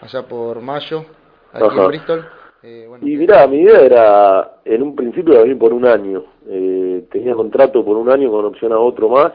allá 0.00 0.22
por 0.22 0.60
mayo, 0.60 1.04
aquí 1.52 1.64
Ajá. 1.64 1.82
en 1.82 1.88
Bristol? 1.88 2.28
Eh, 2.62 2.86
bueno, 2.88 3.06
Y 3.06 3.16
mirá, 3.16 3.46
mi 3.46 3.58
idea 3.58 3.80
era, 3.80 4.52
en 4.64 4.82
un 4.82 4.94
principio 4.94 5.32
era 5.34 5.42
venir 5.42 5.58
por 5.58 5.72
un 5.72 5.86
año. 5.86 6.24
Eh, 6.48 7.04
tenía 7.10 7.34
contrato 7.34 7.84
por 7.84 7.96
un 7.96 8.10
año 8.10 8.30
con 8.30 8.44
opción 8.44 8.72
a 8.72 8.78
otro 8.78 9.08
más. 9.08 9.32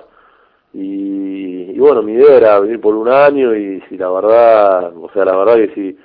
Y, 0.75 1.71
y 1.71 1.79
bueno, 1.79 2.01
mi 2.03 2.13
idea 2.13 2.35
era 2.35 2.59
venir 2.59 2.81
por 2.81 2.95
un 2.95 3.07
año 3.07 3.55
y 3.55 3.81
si 3.87 3.97
la 3.97 4.11
verdad, 4.11 4.93
o 4.97 5.09
sea, 5.13 5.23
la 5.23 5.37
verdad 5.37 5.55
que 5.55 5.73
si, 5.73 5.97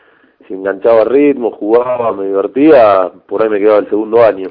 si 0.46 0.54
enganchaba 0.54 1.04
ritmo, 1.04 1.50
jugaba, 1.50 2.12
me 2.12 2.26
divertía, 2.26 3.10
por 3.26 3.42
ahí 3.42 3.48
me 3.48 3.58
quedaba 3.58 3.80
el 3.80 3.88
segundo 3.88 4.22
año. 4.22 4.48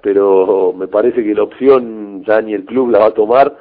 Pero 0.00 0.72
me 0.74 0.88
parece 0.88 1.22
que 1.22 1.34
la 1.34 1.42
opción 1.42 2.24
ya 2.24 2.40
ni 2.40 2.54
el 2.54 2.64
club 2.64 2.90
la 2.90 3.00
va 3.00 3.06
a 3.06 3.14
tomar. 3.14 3.54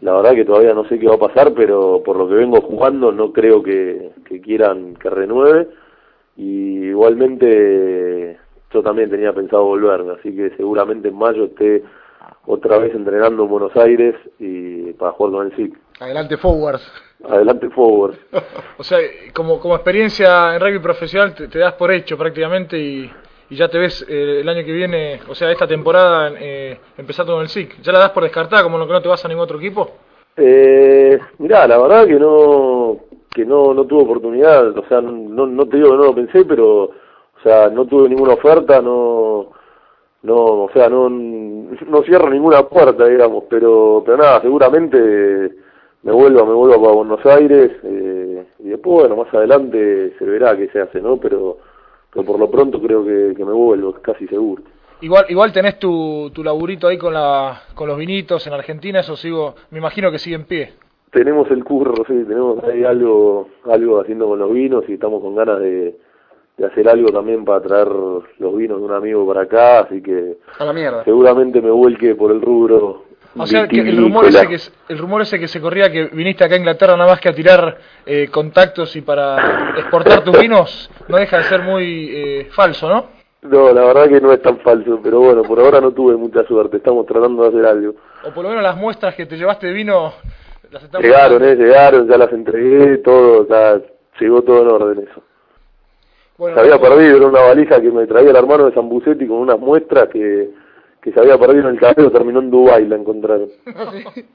La 0.00 0.14
verdad 0.14 0.34
que 0.34 0.46
todavía 0.46 0.72
no 0.72 0.88
sé 0.88 0.98
qué 0.98 1.06
va 1.06 1.16
a 1.16 1.28
pasar, 1.28 1.52
pero 1.54 2.02
por 2.02 2.16
lo 2.16 2.26
que 2.26 2.34
vengo 2.34 2.62
jugando 2.62 3.12
no 3.12 3.30
creo 3.30 3.62
que, 3.62 4.12
que 4.24 4.40
quieran 4.40 4.94
que 4.94 5.10
renueve 5.10 5.68
y 6.36 6.86
igualmente 6.86 8.38
yo 8.72 8.82
también 8.82 9.10
tenía 9.10 9.34
pensado 9.34 9.64
volverme, 9.64 10.12
así 10.12 10.34
que 10.34 10.50
seguramente 10.56 11.08
en 11.08 11.16
mayo 11.16 11.44
esté 11.44 11.82
otra 12.46 12.78
vez 12.78 12.94
entrenando 12.94 13.44
en 13.44 13.48
Buenos 13.48 13.76
Aires 13.76 14.14
y 14.38 14.92
para 14.94 15.12
jugar 15.12 15.32
con 15.32 15.46
el 15.46 15.56
SIC. 15.56 15.78
adelante 16.00 16.36
forwards. 16.36 16.92
Adelante 17.28 17.68
forward. 17.70 18.14
O 18.78 18.84
sea, 18.84 18.98
como, 19.32 19.60
como 19.60 19.74
experiencia 19.74 20.54
en 20.54 20.60
rugby 20.60 20.78
profesional 20.80 21.34
te, 21.34 21.48
te 21.48 21.58
das 21.58 21.74
por 21.74 21.92
hecho 21.92 22.18
prácticamente 22.18 22.78
y, 22.78 23.10
y 23.50 23.56
ya 23.56 23.68
te 23.68 23.78
ves 23.78 24.04
eh, 24.08 24.40
el 24.40 24.48
año 24.48 24.64
que 24.64 24.72
viene, 24.72 25.20
o 25.28 25.34
sea, 25.34 25.50
esta 25.52 25.66
temporada 25.66 26.32
eh, 26.38 26.78
empezando 26.98 27.34
con 27.34 27.42
el 27.42 27.48
SIC. 27.48 27.80
¿Ya 27.82 27.92
la 27.92 28.00
das 28.00 28.10
por 28.10 28.22
descartada 28.22 28.62
como 28.62 28.78
lo 28.78 28.86
que 28.86 28.92
no 28.92 29.02
te 29.02 29.08
vas 29.08 29.24
a 29.24 29.28
ningún 29.28 29.44
otro 29.44 29.58
equipo? 29.58 29.90
Eh, 30.36 31.18
mirá, 31.38 31.66
la 31.66 31.78
verdad 31.78 32.06
que 32.06 32.18
no 32.18 32.96
que 33.30 33.44
no 33.46 33.72
no 33.74 33.84
tuve 33.86 34.02
oportunidad, 34.02 34.76
o 34.76 34.84
sea, 34.88 35.00
no, 35.00 35.46
no 35.46 35.66
te 35.66 35.76
digo 35.76 35.90
que 35.90 35.96
no 35.96 36.04
lo 36.04 36.14
pensé, 36.14 36.44
pero 36.44 36.82
o 36.84 37.40
sea, 37.42 37.68
no 37.68 37.84
tuve 37.86 38.08
ninguna 38.08 38.34
oferta, 38.34 38.80
no 38.80 39.52
no, 40.22 40.64
o 40.64 40.70
sea, 40.72 40.88
no 40.88 41.08
no 41.08 42.02
cierro 42.02 42.30
ninguna 42.30 42.62
puerta, 42.68 43.06
digamos, 43.06 43.44
pero 43.48 44.02
pero 44.04 44.16
nada, 44.18 44.40
seguramente 44.40 45.52
me 46.02 46.12
vuelvo, 46.12 46.46
me 46.46 46.54
vuelvo 46.54 46.82
para 46.82 46.94
Buenos 46.94 47.26
Aires 47.26 47.70
eh, 47.82 48.44
y 48.58 48.68
después, 48.68 49.08
bueno, 49.08 49.16
más 49.24 49.32
adelante 49.34 50.14
se 50.18 50.24
verá 50.24 50.56
qué 50.56 50.68
se 50.68 50.80
hace, 50.80 51.00
¿no? 51.00 51.16
Pero 51.16 51.58
pero 52.12 52.26
por 52.26 52.38
lo 52.38 52.50
pronto 52.50 52.80
creo 52.80 53.04
que, 53.04 53.34
que 53.36 53.44
me 53.44 53.52
vuelvo, 53.52 53.94
casi 53.94 54.26
seguro. 54.28 54.62
Igual, 55.00 55.24
igual 55.30 55.52
tenés 55.52 55.78
tu, 55.78 56.30
tu 56.32 56.44
laburito 56.44 56.86
ahí 56.86 56.96
con, 56.96 57.14
la, 57.14 57.62
con 57.74 57.88
los 57.88 57.98
vinitos 57.98 58.46
en 58.46 58.52
Argentina, 58.52 59.00
eso 59.00 59.16
sigo, 59.16 59.54
me 59.70 59.78
imagino 59.78 60.12
que 60.12 60.18
sigue 60.18 60.36
en 60.36 60.44
pie. 60.44 60.72
Tenemos 61.10 61.50
el 61.50 61.64
curro, 61.64 62.04
sí, 62.06 62.24
tenemos 62.24 62.62
ahí 62.64 62.84
algo, 62.84 63.48
algo 63.64 64.00
haciendo 64.00 64.28
con 64.28 64.38
los 64.38 64.52
vinos 64.52 64.84
y 64.88 64.94
estamos 64.94 65.20
con 65.20 65.34
ganas 65.34 65.58
de, 65.58 65.96
de 66.56 66.66
hacer 66.66 66.88
algo 66.88 67.08
también 67.10 67.44
para 67.44 67.60
traer 67.60 67.88
los 67.88 68.56
vinos 68.56 68.78
de 68.78 68.84
un 68.84 68.92
amigo 68.92 69.26
para 69.26 69.42
acá, 69.42 69.80
así 69.80 70.02
que 70.02 70.36
A 70.58 70.64
la 70.64 70.72
mierda. 70.72 71.04
seguramente 71.04 71.60
me 71.60 71.70
vuelque 71.70 72.14
por 72.14 72.30
el 72.30 72.40
rubro. 72.40 73.04
O 73.34 73.46
sea, 73.46 73.66
que 73.66 73.80
el 73.80 73.96
rumor, 73.96 74.26
ese 74.26 74.46
que, 74.46 74.58
el 74.92 74.98
rumor 74.98 75.22
ese 75.22 75.38
que 75.38 75.48
se 75.48 75.58
corría 75.58 75.90
que 75.90 76.08
viniste 76.08 76.44
acá 76.44 76.54
a 76.54 76.58
Inglaterra 76.58 76.96
nada 76.98 77.10
más 77.10 77.20
que 77.20 77.30
a 77.30 77.34
tirar 77.34 77.78
eh, 78.04 78.28
contactos 78.30 78.94
y 78.94 79.00
para 79.00 79.70
exportar 79.78 80.22
tus 80.22 80.38
vinos, 80.38 80.90
no 81.08 81.16
deja 81.16 81.38
de 81.38 81.44
ser 81.44 81.62
muy 81.62 82.10
eh, 82.14 82.48
falso, 82.50 82.90
¿no? 82.90 83.06
No, 83.40 83.72
la 83.72 83.84
verdad 83.84 84.08
que 84.08 84.20
no 84.20 84.32
es 84.32 84.42
tan 84.42 84.58
falso, 84.58 85.00
pero 85.02 85.20
bueno, 85.20 85.42
por 85.42 85.58
ahora 85.58 85.80
no 85.80 85.92
tuve 85.92 86.14
mucha 86.14 86.44
suerte, 86.44 86.76
estamos 86.76 87.06
tratando 87.06 87.42
de 87.42 87.48
hacer 87.48 87.66
algo. 87.66 87.94
O 88.24 88.30
por 88.32 88.44
lo 88.44 88.50
menos 88.50 88.62
las 88.62 88.76
muestras 88.76 89.14
que 89.14 89.24
te 89.24 89.36
llevaste 89.36 89.66
de 89.66 89.72
vino 89.72 90.12
las 90.70 90.82
estamos 90.84 91.04
Llegaron, 91.04 91.42
eh, 91.42 91.56
llegaron, 91.56 92.08
ya 92.08 92.18
las 92.18 92.32
entregué, 92.32 92.98
todo, 92.98 93.48
ya 93.48 93.80
llegó 94.20 94.42
todo 94.42 94.62
en 94.62 94.68
orden 94.68 95.08
eso. 95.10 95.22
Bueno, 96.42 96.56
se 96.56 96.60
había 96.60 96.80
perdido, 96.80 97.18
era 97.18 97.26
una 97.28 97.40
valija 97.40 97.80
que 97.80 97.88
me 97.92 98.04
traía 98.04 98.30
el 98.30 98.34
hermano 98.34 98.66
de 98.66 98.74
San 98.74 98.88
Bucetti 98.88 99.28
con 99.28 99.36
unas 99.36 99.60
muestras 99.60 100.08
que, 100.08 100.50
que 101.00 101.12
se 101.12 101.20
había 101.20 101.38
perdido 101.38 101.68
en 101.68 101.76
el 101.76 101.80
cabello, 101.80 102.10
terminó 102.10 102.40
en 102.40 102.50
Dubái, 102.50 102.84
la 102.88 102.96
encontraron. 102.96 103.48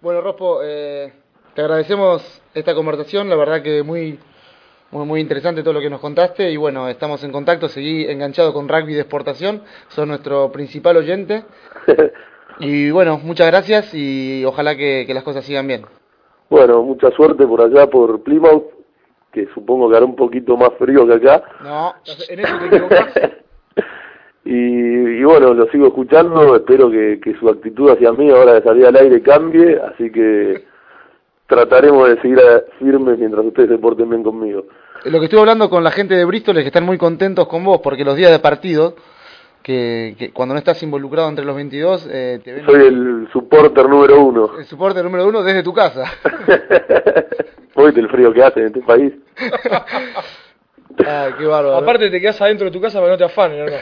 Bueno, 0.00 0.20
Rospo, 0.20 0.58
eh, 0.64 1.12
te 1.54 1.60
agradecemos 1.60 2.42
esta 2.52 2.74
conversación, 2.74 3.28
la 3.28 3.36
verdad 3.36 3.62
que 3.62 3.84
muy, 3.84 4.18
muy, 4.90 5.06
muy 5.06 5.20
interesante 5.20 5.62
todo 5.62 5.74
lo 5.74 5.80
que 5.80 5.88
nos 5.88 6.00
contaste 6.00 6.50
y 6.50 6.56
bueno, 6.56 6.88
estamos 6.88 7.22
en 7.22 7.30
contacto, 7.30 7.68
seguí 7.68 8.06
enganchado 8.06 8.52
con 8.52 8.68
rugby 8.68 8.94
de 8.94 9.02
exportación, 9.02 9.62
son 9.86 10.08
nuestro 10.08 10.50
principal 10.50 10.96
oyente 10.96 11.44
y 12.58 12.90
bueno, 12.90 13.20
muchas 13.22 13.46
gracias 13.46 13.94
y 13.94 14.44
ojalá 14.44 14.74
que, 14.74 15.04
que 15.06 15.14
las 15.14 15.22
cosas 15.22 15.44
sigan 15.44 15.68
bien. 15.68 15.86
Bueno, 16.50 16.82
mucha 16.82 17.12
suerte 17.12 17.46
por 17.46 17.60
allá, 17.60 17.86
por 17.88 18.24
Plymouth, 18.24 18.81
que 19.32 19.48
supongo 19.54 19.88
que 19.90 19.96
hará 19.96 20.04
un 20.04 20.14
poquito 20.16 20.56
más 20.56 20.70
frío 20.78 21.06
que 21.06 21.14
acá. 21.14 21.42
No, 21.64 21.94
en 22.28 22.40
eso 22.40 22.58
te 22.58 22.66
equivocás. 22.66 23.14
y, 24.44 24.52
y 24.54 25.24
bueno, 25.24 25.54
lo 25.54 25.66
sigo 25.70 25.86
escuchando, 25.86 26.56
espero 26.56 26.90
que, 26.90 27.18
que 27.22 27.34
su 27.38 27.48
actitud 27.48 27.90
hacia 27.90 28.12
mí 28.12 28.30
ahora 28.30 28.54
de 28.54 28.62
salir 28.62 28.86
al 28.86 28.96
aire 28.96 29.22
cambie, 29.22 29.80
así 29.80 30.10
que 30.12 30.64
trataremos 31.46 32.08
de 32.08 32.20
seguir 32.20 32.38
a- 32.40 32.62
firmes 32.78 33.18
mientras 33.18 33.44
ustedes 33.44 33.70
se 33.70 33.78
porten 33.78 34.10
bien 34.10 34.22
conmigo. 34.22 34.64
lo 35.04 35.18
que 35.18 35.24
estuve 35.26 35.40
hablando 35.40 35.68
con 35.70 35.82
la 35.84 35.90
gente 35.90 36.14
de 36.14 36.24
Bristol 36.24 36.56
es 36.58 36.64
que 36.64 36.68
están 36.68 36.84
muy 36.84 36.98
contentos 36.98 37.46
con 37.48 37.64
vos 37.64 37.80
porque 37.82 38.04
los 38.04 38.16
días 38.16 38.30
de 38.32 38.38
partido, 38.38 38.94
que, 39.62 40.14
que 40.18 40.32
cuando 40.32 40.54
no 40.54 40.58
estás 40.58 40.82
involucrado 40.82 41.28
entre 41.28 41.44
los 41.44 41.54
22, 41.54 42.08
eh, 42.10 42.40
te 42.42 42.52
ven 42.52 42.66
Soy 42.66 42.86
el 42.86 43.28
supporter 43.32 43.88
número 43.88 44.20
uno. 44.24 44.58
el 44.58 44.64
soporte 44.64 45.02
número 45.02 45.26
uno 45.28 45.42
desde 45.42 45.62
tu 45.62 45.72
casa. 45.72 46.04
Hoy 47.82 47.92
del 47.92 48.08
frío 48.08 48.32
que 48.32 48.42
hace 48.42 48.60
en 48.60 48.66
este 48.66 48.80
país. 48.82 49.12
Ay, 51.04 51.32
qué 51.38 51.46
bárbaro. 51.46 51.76
Aparte 51.76 52.10
te 52.10 52.20
quedas 52.20 52.40
adentro 52.40 52.66
de 52.66 52.70
tu 52.70 52.80
casa 52.80 52.98
para 53.00 53.06
que 53.08 53.12
no 53.12 53.18
te 53.18 53.24
afanen, 53.24 53.62
¿o 53.62 53.66
no? 53.66 53.76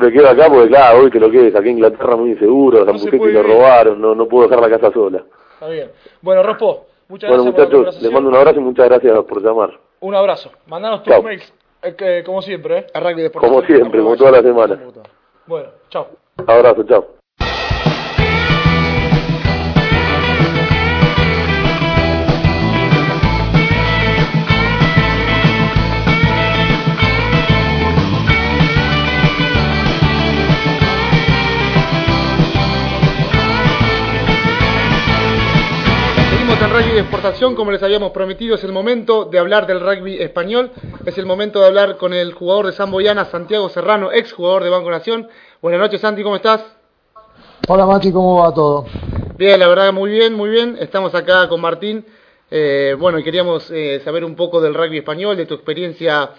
Me 0.00 0.10
quedo 0.12 0.28
acá 0.28 0.46
porque, 0.48 0.68
claro, 0.68 1.00
hoy 1.00 1.10
que 1.10 1.20
lo 1.20 1.30
que 1.30 1.48
es, 1.48 1.54
aquí 1.54 1.68
en 1.68 1.76
Inglaterra 1.76 2.16
muy 2.16 2.30
inseguro, 2.30 2.78
San 2.78 2.86
No 2.86 2.92
se 2.94 3.04
Bucetti 3.06 3.18
puede 3.18 3.32
lo 3.34 3.42
vivir. 3.42 3.56
robaron, 3.56 4.00
no, 4.00 4.14
no 4.14 4.26
puedo 4.26 4.48
dejar 4.48 4.62
la 4.68 4.78
casa 4.78 4.90
sola. 4.92 5.22
Está 5.54 5.68
bien. 5.68 5.90
Bueno, 6.22 6.42
Rospo, 6.42 6.86
muchas 7.08 7.28
Bueno, 7.28 7.44
gracias 7.44 7.66
por 7.66 7.72
la 7.74 7.78
muchachos, 7.80 8.02
les 8.02 8.12
mando 8.12 8.28
un 8.30 8.36
abrazo 8.36 8.60
y 8.60 8.62
muchas 8.62 8.88
gracias 8.88 9.18
por 9.24 9.42
llamar. 9.42 9.70
Un 10.00 10.14
abrazo. 10.14 10.50
Mandanos 10.66 11.02
tus 11.02 11.12
Chao. 11.12 11.22
mails, 11.22 11.52
eh, 11.82 11.94
que- 11.94 12.22
como 12.24 12.40
siempre, 12.40 12.78
¿eh? 12.78 12.86
A 12.94 13.00
rugby 13.00 13.16
de 13.20 13.26
exportación. 13.26 13.54
Como 13.62 13.66
siempre, 13.66 14.00
como 14.00 14.16
toda 14.16 14.30
la 14.30 14.42
semana. 14.42 14.80
Bueno, 15.46 15.68
chao. 15.90 16.08
Abrazo, 16.46 16.84
chao. 16.84 17.21
Rugby 36.72 36.92
de 36.92 37.00
exportación, 37.00 37.54
como 37.54 37.70
les 37.70 37.82
habíamos 37.82 38.12
prometido, 38.12 38.54
es 38.54 38.64
el 38.64 38.72
momento 38.72 39.26
de 39.26 39.38
hablar 39.38 39.66
del 39.66 39.80
rugby 39.80 40.20
español, 40.20 40.70
es 41.04 41.18
el 41.18 41.26
momento 41.26 41.60
de 41.60 41.66
hablar 41.66 41.96
con 41.96 42.12
el 42.14 42.32
jugador 42.32 42.66
de 42.66 42.72
San 42.72 42.90
Boyana, 42.90 43.26
Santiago 43.26 43.68
Serrano, 43.68 44.10
ex 44.12 44.32
jugador 44.32 44.64
de 44.64 44.70
Banco 44.70 44.90
Nación. 44.90 45.28
Buenas 45.60 45.80
noches, 45.80 46.00
Santi, 46.00 46.22
¿cómo 46.22 46.36
estás? 46.36 46.64
Hola 47.68 47.86
Mati, 47.86 48.10
¿cómo 48.10 48.42
va 48.42 48.52
todo? 48.54 48.86
Bien, 49.36 49.60
la 49.60 49.68
verdad, 49.68 49.92
muy 49.92 50.10
bien, 50.10 50.34
muy 50.34 50.50
bien. 50.50 50.76
Estamos 50.80 51.14
acá 51.14 51.48
con 51.48 51.60
Martín. 51.60 52.04
Eh, 52.50 52.96
bueno, 52.98 53.18
y 53.18 53.22
queríamos 53.22 53.70
eh, 53.70 54.00
saber 54.04 54.24
un 54.24 54.34
poco 54.34 54.60
del 54.60 54.74
rugby 54.74 54.98
español, 54.98 55.36
de 55.36 55.46
tu 55.46 55.54
experiencia 55.54 56.30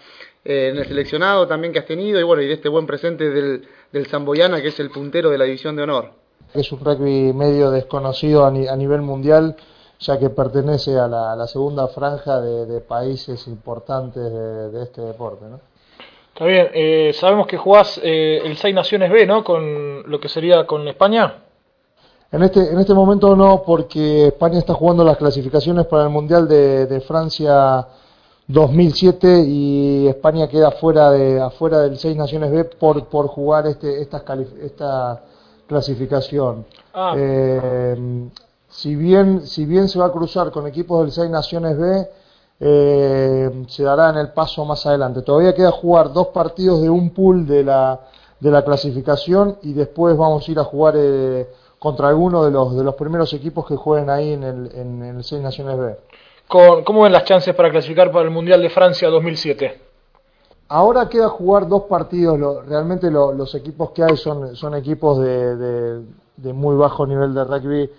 eh, 0.44 0.70
en 0.72 0.78
el 0.78 0.86
seleccionado 0.88 1.48
también 1.48 1.72
que 1.74 1.80
has 1.80 1.86
tenido, 1.86 2.20
y 2.20 2.24
bueno, 2.24 2.42
y 2.42 2.48
de 2.48 2.54
este 2.54 2.70
buen 2.70 2.86
presente 2.86 3.30
del, 3.30 3.68
del 3.92 4.06
Samboyana, 4.08 4.62
que 4.62 4.68
es 4.70 4.80
el 4.80 4.90
puntero 4.90 5.30
de 5.30 5.38
la 5.38 5.46
División 5.46 5.76
de 5.76 5.84
Honor. 5.84 6.12
Es 6.54 6.72
un 6.72 6.80
rugby 6.84 7.34
medio 7.34 7.72
desconocido 7.72 8.46
a, 8.46 8.52
ni- 8.52 8.68
a 8.68 8.76
nivel 8.76 9.02
mundial, 9.02 9.56
ya 10.00 10.18
que 10.20 10.30
pertenece 10.30 10.98
a 11.00 11.08
la, 11.08 11.32
a 11.32 11.36
la 11.36 11.48
segunda 11.48 11.88
franja 11.88 12.42
de, 12.42 12.66
de 12.66 12.82
países 12.82 13.48
importantes 13.48 14.24
de, 14.24 14.70
de 14.72 14.84
este 14.84 15.02
deporte. 15.02 15.46
¿no? 15.50 15.60
Está 16.34 16.46
bien. 16.46 16.68
Eh, 16.74 17.12
sabemos 17.14 17.48
que 17.48 17.58
jugás 17.58 18.00
eh, 18.04 18.42
el 18.44 18.58
Seis 18.58 18.74
Naciones 18.76 19.12
B, 19.12 19.26
¿no? 19.26 19.44
Con 19.44 20.10
lo 20.10 20.20
que 20.20 20.28
sería 20.30 20.66
con 20.66 20.88
España. 20.88 21.42
En 22.32 22.42
este, 22.42 22.72
en 22.72 22.80
este 22.80 22.96
momento 22.96 23.36
no, 23.36 23.62
porque 23.64 24.28
España 24.28 24.58
está 24.58 24.74
jugando 24.74 25.04
las 25.04 25.18
clasificaciones 25.18 25.86
para 25.86 26.04
el 26.06 26.10
Mundial 26.10 26.48
de, 26.48 26.88
de 26.88 27.00
Francia 27.02 27.88
2007 28.48 29.44
y 29.46 30.08
España 30.08 30.48
queda 30.50 30.72
fuera 30.72 31.12
de 31.12 31.40
afuera 31.40 31.80
del 31.82 31.98
Seis 31.98 32.18
Naciones 32.18 32.52
B 32.52 32.64
por, 32.66 33.06
por 33.06 33.28
jugar 33.28 33.68
este, 33.68 34.02
calif- 34.10 34.58
esta 34.62 35.22
clasificación. 35.68 36.66
Ah. 36.94 37.14
Eh, 37.16 37.96
si 38.76 38.96
bien, 38.96 39.46
si 39.46 39.66
bien 39.66 39.88
se 39.88 40.00
va 40.00 40.08
a 40.08 40.12
cruzar 40.12 40.52
con 40.52 40.66
equipos 40.68 41.02
del 41.02 41.12
Seis 41.12 41.30
Naciones 41.30 41.78
B, 41.78 42.10
eh, 42.60 43.64
se 43.68 43.84
dará 43.84 44.10
en 44.10 44.18
el 44.18 44.30
paso 44.32 44.66
más 44.66 44.86
adelante. 44.86 45.22
Todavía 45.22 45.54
queda 45.54 45.72
jugar 45.72 46.12
dos 46.12 46.28
partidos 46.28 46.82
de 46.82 46.90
un 46.90 47.12
pool 47.12 47.46
de 47.46 47.64
la, 47.64 48.00
de 48.40 48.52
la 48.52 48.64
clasificación 48.64 49.58
y 49.62 49.74
después 49.74 50.18
vamos 50.18 50.48
a 50.48 50.52
ir 50.52 50.60
a 50.60 50.64
jugar 50.64 50.96
eh, 50.98 51.48
contra 51.78 52.08
alguno 52.10 52.44
de 52.46 52.52
los, 52.52 52.76
de 52.76 52.84
los 52.84 52.96
primeros 52.96 53.32
equipos 53.34 53.66
que 53.68 53.76
jueguen 53.76 54.10
ahí 54.10 54.34
en 54.34 54.44
el, 54.44 54.72
en 54.74 55.04
el 55.04 55.24
Seis 55.24 55.42
Naciones 55.42 55.78
B. 55.78 55.96
Con- 56.48 56.84
¿Cómo 56.84 57.04
ven 57.04 57.12
las 57.12 57.26
chances 57.26 57.54
para 57.54 57.70
clasificar 57.70 58.12
para 58.12 58.26
el 58.26 58.32
Mundial 58.32 58.62
de 58.62 58.70
Francia 58.70 59.10
2007? 59.10 59.82
Ahora 60.70 61.08
queda 61.10 61.30
jugar 61.30 61.68
dos 61.68 61.84
partidos. 61.84 62.40
lo- 62.40 62.62
realmente 62.62 63.12
lo- 63.12 63.34
los 63.34 63.54
equipos 63.56 63.92
que 63.92 64.04
hay 64.04 64.18
son, 64.18 64.56
son 64.56 64.74
equipos 64.76 65.20
de, 65.20 65.56
de- 65.58 66.02
de 66.38 66.54
muy 66.54 66.76
bajo 66.76 67.06
nivel 67.06 67.34
de 67.34 67.44
rugby. 67.44 67.90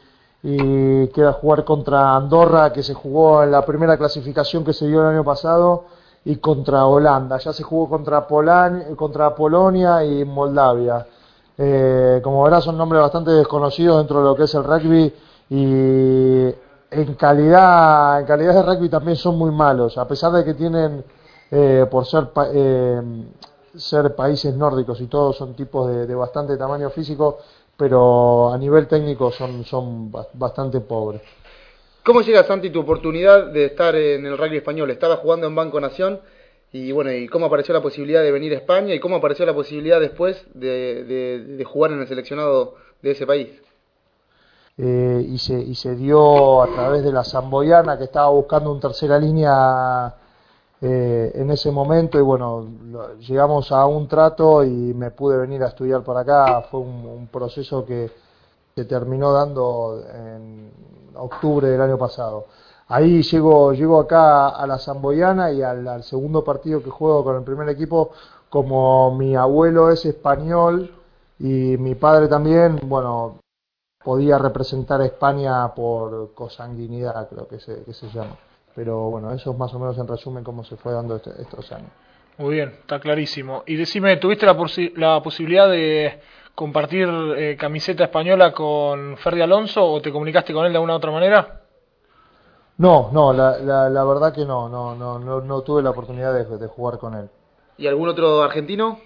Y 0.47 1.09
queda 1.09 1.33
jugar 1.33 1.65
contra 1.65 2.15
Andorra, 2.15 2.71
que 2.73 2.83
se 2.83 2.93
jugó 2.93 3.43
en 3.43 3.51
la 3.51 3.65
primera 3.65 3.97
clasificación 3.97 4.63
que 4.63 4.75
se 4.75 4.87
dio 4.87 5.01
el 5.01 5.15
año 5.15 5.25
pasado, 5.25 5.85
y 6.27 6.37
contra 6.37 6.85
Holanda. 6.85 7.39
Ya 7.39 7.53
se 7.55 7.63
jugó 7.63 7.89
contra, 7.89 8.27
contra 8.97 9.35
Polonia 9.35 10.05
y 10.05 10.23
Moldavia. 10.27 11.07
Eh, 11.57 12.21
como 12.23 12.43
verás, 12.43 12.65
son 12.65 12.77
nombres 12.77 13.01
bastante 13.01 13.31
desconocidos 13.31 13.97
dentro 13.99 14.19
de 14.19 14.25
lo 14.27 14.37
que 14.37 14.45
es 14.45 14.55
el 14.55 14.65
rugby. 14.65 15.15
Y 15.49 16.55
en 16.91 17.15
calidad, 17.19 18.21
en 18.21 18.27
calidad 18.27 18.55
de 18.55 18.63
rugby 18.63 18.89
también 18.91 19.17
son 19.17 19.39
muy 19.39 19.51
malos, 19.51 19.97
a 19.99 20.07
pesar 20.07 20.33
de 20.33 20.45
que 20.45 20.55
tienen 20.55 21.05
eh, 21.51 21.87
por 21.91 22.05
ser, 22.07 22.31
pa- 22.31 22.49
eh, 22.53 23.03
ser 23.77 24.15
países 24.15 24.55
nórdicos 24.55 25.01
y 25.01 25.07
todos 25.07 25.37
son 25.37 25.55
tipos 25.55 25.89
de 25.89 26.15
bastante 26.15 26.57
tamaño 26.57 26.91
físico, 26.91 27.39
pero 27.77 28.53
a 28.53 28.59
nivel 28.59 28.87
técnico 28.87 29.31
son, 29.33 29.65
son 29.65 30.11
ba- 30.11 30.29
bastante 30.35 30.81
pobres. 30.81 31.23
¿Cómo 32.05 32.21
llega, 32.21 32.45
Santi, 32.45 32.71
tu 32.71 32.81
oportunidad 32.81 33.47
de 33.47 33.65
estar 33.67 33.95
en 33.97 34.27
el 34.27 34.37
rugby 34.37 34.59
español? 34.59 34.91
Estabas 34.91 35.21
jugando 35.21 35.47
en 35.47 35.55
Banco 35.55 35.81
Nación 35.81 36.21
y 36.73 36.93
bueno, 36.93 37.13
¿y 37.13 37.29
cómo 37.29 37.47
apareció 37.47 37.73
la 37.73 37.81
posibilidad 37.81 38.23
de 38.23 38.31
venir 38.33 38.53
a 38.53 38.57
España 38.57 38.95
y 38.95 39.01
cómo 39.01 39.17
apareció 39.17 39.47
la 39.47 39.55
posibilidad 39.55 40.01
después 40.01 40.45
de, 40.55 41.05
de- 41.05 41.39
de 41.57 41.65
jugar 41.65 41.93
en 41.93 42.01
el 42.01 42.07
seleccionado 42.09 42.75
de 43.01 43.11
ese 43.13 43.27
país? 43.27 43.49
Eh, 44.77 45.25
y, 45.29 45.39
se, 45.39 45.55
y 45.55 45.75
se 45.77 45.95
dio 45.95 46.61
a 46.63 46.67
través 46.67 47.05
de 47.05 47.13
la 47.13 47.23
Zamboyana 47.23 47.97
que 47.97 48.05
estaba 48.05 48.29
buscando 48.31 48.73
un 48.73 48.81
tercera 48.81 49.19
línea 49.19 50.13
eh, 50.81 51.33
en 51.35 51.51
ese 51.51 51.71
momento 51.71 52.19
y 52.19 52.23
bueno, 52.23 52.67
llegamos 53.19 53.73
a 53.73 53.87
un 53.87 54.07
trato 54.09 54.65
y 54.65 54.69
me 54.69 55.11
pude 55.11 55.39
venir 55.39 55.63
a 55.63 55.69
estudiar 55.69 56.03
para 56.03 56.21
acá. 56.21 56.63
Fue 56.71 56.81
un, 56.81 57.29
proceso 57.33 57.85
que 57.85 58.11
se 58.75 58.85
terminó 58.85 59.33
dando 59.33 60.03
en 60.13 60.71
octubre 61.15 61.69
del 61.69 61.81
año 61.81 61.99
pasado. 61.99 62.47
Ahí 62.89 63.23
llego, 63.23 63.73
llego 63.73 63.99
acá 64.01 64.49
a 64.49 64.67
la 64.67 64.79
Zamboyana 64.79 65.53
y 65.53 65.63
al, 65.63 65.87
al 65.89 66.03
segundo 66.03 66.45
partido 66.45 66.83
que 66.83 66.91
juego 66.91 67.25
con 67.25 67.37
el 67.37 67.43
primer 67.43 67.69
equipo, 67.69 68.11
como 68.51 69.15
mi 69.17 69.35
abuelo 69.37 69.91
es 69.91 70.05
español 70.05 70.95
y 71.39 71.77
mi 71.79 71.95
padre 71.95 72.29
también, 72.29 72.79
bueno, 72.85 73.39
podía 74.05 74.39
representar 74.39 75.01
a 75.01 75.07
España 75.07 75.75
por 75.75 76.35
consanguinidad, 76.35 77.29
creo 77.29 77.49
que 77.49 77.59
se, 77.59 77.83
que 77.85 77.95
se 77.95 78.09
llama. 78.11 78.37
Pero 78.75 79.11
bueno, 79.11 79.33
eso 79.33 79.53
es 79.53 79.59
más 79.59 79.73
o 79.75 79.79
menos 79.79 79.97
en 79.99 80.09
resumen 80.09 80.43
cómo 80.45 80.65
se 80.65 80.77
fue 80.77 80.93
dando 80.93 81.17
este- 81.17 81.31
estos 81.41 81.71
años. 81.73 81.91
Muy 82.39 82.55
bien, 82.55 82.71
está 82.81 82.99
clarísimo. 82.99 83.63
Y 83.67 83.77
decime, 83.77 84.17
¿tuviste 84.17 84.45
la, 84.47 84.57
posi- 84.57 84.93
la 84.97 85.23
posibilidad 85.23 85.69
de 85.69 86.21
compartir 86.55 87.09
eh, 87.37 87.57
camiseta 87.59 88.05
española 88.05 88.53
con 88.53 89.17
Ferdi 89.19 89.41
Alonso 89.43 89.85
o 89.85 90.01
te 90.03 90.11
comunicaste 90.11 90.53
con 90.53 90.67
él 90.67 90.73
de 90.73 90.77
alguna 90.79 90.97
otra 90.97 91.13
manera? 91.13 91.61
No, 92.79 93.11
no, 93.13 93.33
la, 93.33 93.59
la, 93.59 93.89
la 93.89 94.05
verdad 94.05 94.33
que 94.33 94.45
no, 94.45 94.69
no, 94.69 94.97
no, 94.97 95.21
no, 95.21 95.41
no 95.41 95.61
tuve 95.63 95.81
la 95.81 95.91
oportunidad 95.91 96.35
de, 96.35 96.59
de 96.59 96.67
jugar 96.67 96.99
con 96.99 97.15
él. 97.15 97.31
¿Y 97.79 97.87
algún 97.87 98.09
otro 98.09 98.43
argentino? 98.43 98.99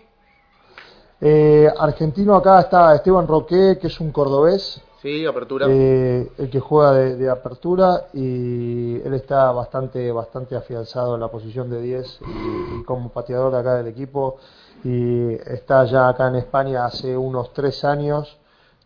Eh, 1.21 1.69
argentino 1.79 2.35
acá 2.37 2.61
está 2.61 2.95
Esteban 2.95 3.27
Roque, 3.27 3.77
que 3.81 3.89
es 3.89 4.01
un 4.01 4.13
cordobés, 4.13 4.81
Sí, 5.01 5.25
apertura. 5.27 5.67
eh, 5.69 6.29
el 6.39 6.51
que 6.51 6.59
juega 6.61 6.93
de, 6.93 7.17
de 7.17 7.31
apertura 7.31 8.07
y 8.13 9.01
él 9.01 9.15
está 9.15 9.53
bastante 9.53 10.11
bastante 10.11 10.57
afianzado 10.57 11.15
en 11.15 11.21
la 11.21 11.29
posición 11.29 11.71
de 11.71 11.81
10 11.81 12.21
y, 12.21 12.81
y 12.81 12.85
como 12.85 13.09
pateador 13.11 13.55
acá 13.55 13.77
del 13.77 13.87
equipo 13.87 14.39
y 14.85 15.35
está 15.35 15.85
ya 15.85 16.09
acá 16.09 16.29
en 16.29 16.37
España 16.37 16.85
hace 16.85 17.17
unos 17.17 17.53
tres 17.53 17.85
años, 17.85 18.39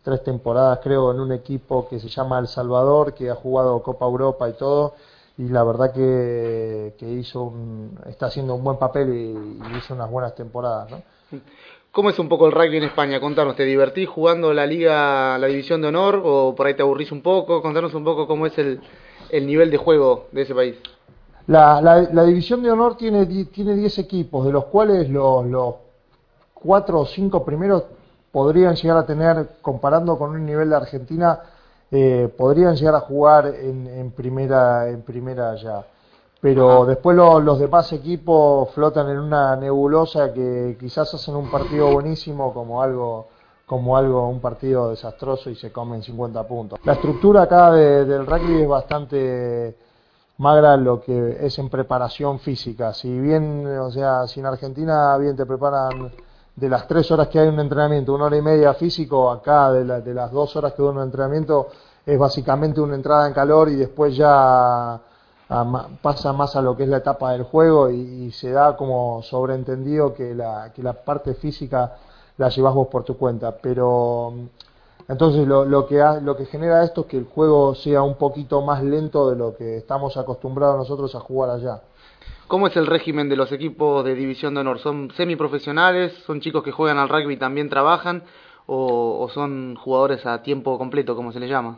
tres 0.03 0.23
temporadas 0.23 0.79
creo 0.83 1.11
en 1.11 1.19
un 1.19 1.31
equipo 1.31 1.87
que 1.87 1.99
se 1.99 2.09
llama 2.09 2.37
El 2.39 2.47
Salvador 2.47 3.13
que 3.13 3.29
ha 3.31 3.35
jugado 3.35 3.81
Copa 3.81 4.05
Europa 4.05 4.47
y 4.49 4.53
todo 4.53 4.93
y 5.37 5.47
la 5.49 5.63
verdad 5.63 5.91
que, 5.93 6.93
que 6.97 7.09
hizo 7.11 7.43
un, 7.43 7.97
está 8.07 8.27
haciendo 8.27 8.55
un 8.55 8.63
buen 8.63 8.77
papel 8.77 9.09
y, 9.13 9.31
y 9.73 9.77
hizo 9.77 9.93
unas 9.95 10.09
buenas 10.09 10.35
temporadas, 10.35 10.91
¿no? 10.91 11.01
¿Cómo 11.91 12.09
es 12.09 12.17
un 12.17 12.27
poco 12.27 12.47
el 12.47 12.51
rugby 12.51 12.77
en 12.77 12.83
España? 12.85 13.19
Contanos, 13.19 13.55
¿te 13.55 13.63
divertís 13.65 14.09
jugando 14.09 14.51
la 14.53 14.65
liga, 14.65 15.37
la 15.37 15.47
división 15.47 15.81
de 15.81 15.89
honor 15.89 16.21
o 16.23 16.55
por 16.55 16.65
ahí 16.67 16.73
te 16.73 16.81
aburrís 16.81 17.11
un 17.11 17.21
poco? 17.21 17.61
Contanos 17.61 17.93
un 17.93 18.03
poco 18.03 18.25
cómo 18.27 18.45
es 18.47 18.57
el, 18.57 18.79
el 19.29 19.45
nivel 19.45 19.69
de 19.69 19.77
juego 19.77 20.25
de 20.31 20.41
ese 20.41 20.55
país. 20.55 20.75
La, 21.47 21.81
la, 21.81 22.01
la 22.11 22.23
división 22.23 22.63
de 22.63 22.71
honor 22.71 22.95
tiene 22.97 23.25
di- 23.25 23.45
tiene 23.45 23.75
10 23.75 23.97
equipos, 23.99 24.45
de 24.45 24.51
los 24.51 24.65
cuales 24.65 25.07
los, 25.09 25.45
los 25.45 25.75
cuatro 26.53 27.01
o 27.01 27.05
cinco 27.05 27.43
primeros 27.45 27.83
podrían 28.31 28.75
llegar 28.75 28.97
a 28.97 29.05
tener, 29.05 29.49
comparando 29.61 30.17
con 30.17 30.31
un 30.31 30.45
nivel 30.45 30.69
de 30.69 30.75
Argentina, 30.75 31.39
eh, 31.95 32.27
podrían 32.35 32.75
llegar 32.75 32.95
a 32.95 33.01
jugar 33.01 33.45
en, 33.45 33.85
en 33.87 34.09
primera 34.11 34.89
en 34.89 35.03
primera 35.03 35.55
ya. 35.55 35.85
Pero 36.41 36.85
después 36.85 37.15
lo- 37.15 37.39
los 37.39 37.59
demás 37.59 37.93
equipos 37.93 38.69
flotan 38.71 39.09
en 39.09 39.19
una 39.19 39.55
nebulosa 39.55 40.33
que 40.33 40.75
quizás 40.79 41.13
hacen 41.13 41.35
un 41.35 41.49
partido 41.51 41.91
buenísimo 41.93 42.51
como 42.53 42.81
algo 42.81 43.27
como 43.67 43.95
algo 43.95 44.27
un 44.27 44.41
partido 44.41 44.89
desastroso 44.89 45.49
y 45.49 45.55
se 45.55 45.71
comen 45.71 46.01
50 46.03 46.45
puntos. 46.47 46.79
La 46.83 46.93
estructura 46.93 47.43
acá 47.43 47.71
de- 47.71 48.05
del 48.05 48.25
rugby 48.25 48.63
es 48.63 48.67
bastante 48.67 49.77
magra 50.39 50.75
lo 50.77 50.99
que 50.99 51.37
es 51.45 51.57
en 51.59 51.69
preparación 51.69 52.39
física. 52.39 52.93
Si 52.93 53.07
bien, 53.19 53.65
o 53.77 53.91
sea, 53.91 54.27
si 54.27 54.39
en 54.39 54.47
Argentina 54.47 55.15
bien 55.17 55.35
te 55.35 55.45
preparan 55.45 56.11
de 56.55 56.69
las 56.69 56.87
tres 56.87 57.09
horas 57.11 57.27
que 57.29 57.39
hay 57.39 57.47
un 57.47 57.59
entrenamiento, 57.59 58.13
una 58.13 58.25
hora 58.25 58.37
y 58.37 58.41
media 58.41 58.73
físico, 58.73 59.29
acá 59.31 59.71
de, 59.71 59.85
la- 59.85 60.01
de 60.01 60.13
las 60.13 60.31
dos 60.31 60.55
horas 60.55 60.73
que 60.73 60.81
dura 60.81 60.93
un 60.97 61.01
entrenamiento 61.03 61.67
es 62.05 62.17
básicamente 62.19 62.81
una 62.81 62.95
entrada 62.95 63.27
en 63.27 63.33
calor 63.33 63.69
y 63.69 63.75
después 63.75 64.15
ya 64.15 64.99
pasa 66.01 66.33
más 66.33 66.55
a 66.55 66.61
lo 66.61 66.75
que 66.75 66.83
es 66.83 66.89
la 66.89 66.97
etapa 66.97 67.31
del 67.33 67.43
juego 67.43 67.89
y, 67.89 68.31
se 68.31 68.51
da 68.51 68.75
como 68.75 69.21
sobreentendido 69.21 70.13
que 70.13 70.33
la, 70.33 70.71
que 70.73 70.81
parte 70.93 71.33
física 71.35 71.95
la 72.37 72.49
llevas 72.49 72.73
vos 72.73 72.87
por 72.87 73.03
tu 73.03 73.17
cuenta. 73.17 73.55
Pero 73.61 74.33
entonces 75.07 75.47
lo, 75.47 75.65
lo 75.65 75.85
que 75.85 76.01
ha- 76.01 76.19
lo 76.19 76.35
que 76.35 76.45
genera 76.45 76.83
esto 76.83 77.01
es 77.01 77.07
que 77.07 77.17
el 77.17 77.25
juego 77.25 77.75
sea 77.75 78.01
un 78.01 78.15
poquito 78.15 78.61
más 78.61 78.83
lento 78.83 79.29
de 79.29 79.35
lo 79.35 79.55
que 79.55 79.77
estamos 79.77 80.17
acostumbrados 80.17 80.77
nosotros 80.77 81.13
a 81.15 81.19
jugar 81.19 81.51
allá. 81.51 81.81
¿Cómo 82.47 82.67
es 82.67 82.75
el 82.75 82.87
régimen 82.87 83.29
de 83.29 83.35
los 83.35 83.51
equipos 83.51 84.03
de 84.05 84.15
división 84.15 84.53
de 84.53 84.61
honor? 84.61 84.79
¿Son 84.79 85.11
semiprofesionales? 85.15 86.13
¿Son 86.25 86.41
chicos 86.41 86.63
que 86.63 86.71
juegan 86.71 86.97
al 86.97 87.09
rugby 87.09 87.33
y 87.33 87.37
también 87.37 87.69
trabajan? 87.69 88.23
¿O, 88.65 89.27
son 89.33 89.75
jugadores 89.75 90.25
a 90.25 90.41
tiempo 90.43 90.77
completo, 90.77 91.15
como 91.15 91.31
se 91.31 91.39
les 91.39 91.49
llama? 91.49 91.77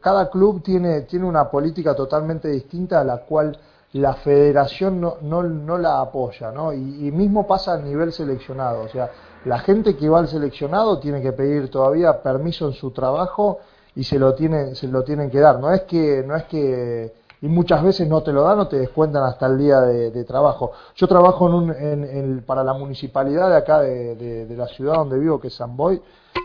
cada 0.00 0.30
club 0.30 0.62
tiene, 0.62 1.02
tiene 1.02 1.26
una 1.26 1.50
política 1.50 1.94
totalmente 1.94 2.48
distinta 2.48 3.00
a 3.00 3.04
la 3.04 3.18
cual 3.18 3.56
la 3.92 4.14
federación 4.14 5.00
no, 5.00 5.18
no, 5.20 5.42
no 5.42 5.76
la 5.76 6.00
apoya, 6.00 6.50
¿no? 6.52 6.72
Y, 6.72 7.08
y 7.08 7.12
mismo 7.12 7.46
pasa 7.46 7.74
a 7.74 7.78
nivel 7.78 8.12
seleccionado, 8.12 8.82
o 8.82 8.88
sea, 8.88 9.10
la 9.44 9.58
gente 9.58 9.96
que 9.96 10.08
va 10.08 10.20
al 10.20 10.28
seleccionado 10.28 10.98
tiene 11.00 11.20
que 11.20 11.32
pedir 11.32 11.70
todavía 11.70 12.22
permiso 12.22 12.66
en 12.68 12.72
su 12.72 12.92
trabajo 12.92 13.58
y 13.94 14.04
se 14.04 14.18
lo 14.18 14.34
tienen, 14.34 14.74
se 14.74 14.88
lo 14.88 15.02
tienen 15.02 15.30
que 15.30 15.40
dar, 15.40 15.58
no 15.58 15.70
es 15.72 15.82
que, 15.82 16.24
no 16.26 16.36
es 16.36 16.44
que, 16.44 17.12
y 17.42 17.48
muchas 17.48 17.82
veces 17.82 18.06
no 18.08 18.22
te 18.22 18.32
lo 18.32 18.42
dan 18.42 18.60
o 18.60 18.68
te 18.68 18.78
descuentan 18.78 19.22
hasta 19.24 19.46
el 19.46 19.58
día 19.58 19.80
de, 19.80 20.10
de 20.10 20.24
trabajo. 20.24 20.72
Yo 20.96 21.06
trabajo 21.06 21.48
en 21.48 21.54
un, 21.54 21.70
en, 21.70 22.04
en- 22.04 22.42
para 22.42 22.62
la 22.62 22.74
municipalidad 22.74 23.48
de 23.50 23.56
acá 23.56 23.80
de, 23.80 24.14
de- 24.16 24.46
de 24.46 24.56
la 24.56 24.66
ciudad 24.68 24.94
donde 24.94 25.18
vivo, 25.18 25.40
que 25.40 25.48
es 25.48 25.54
San 25.54 25.76
Boy, 25.76 26.00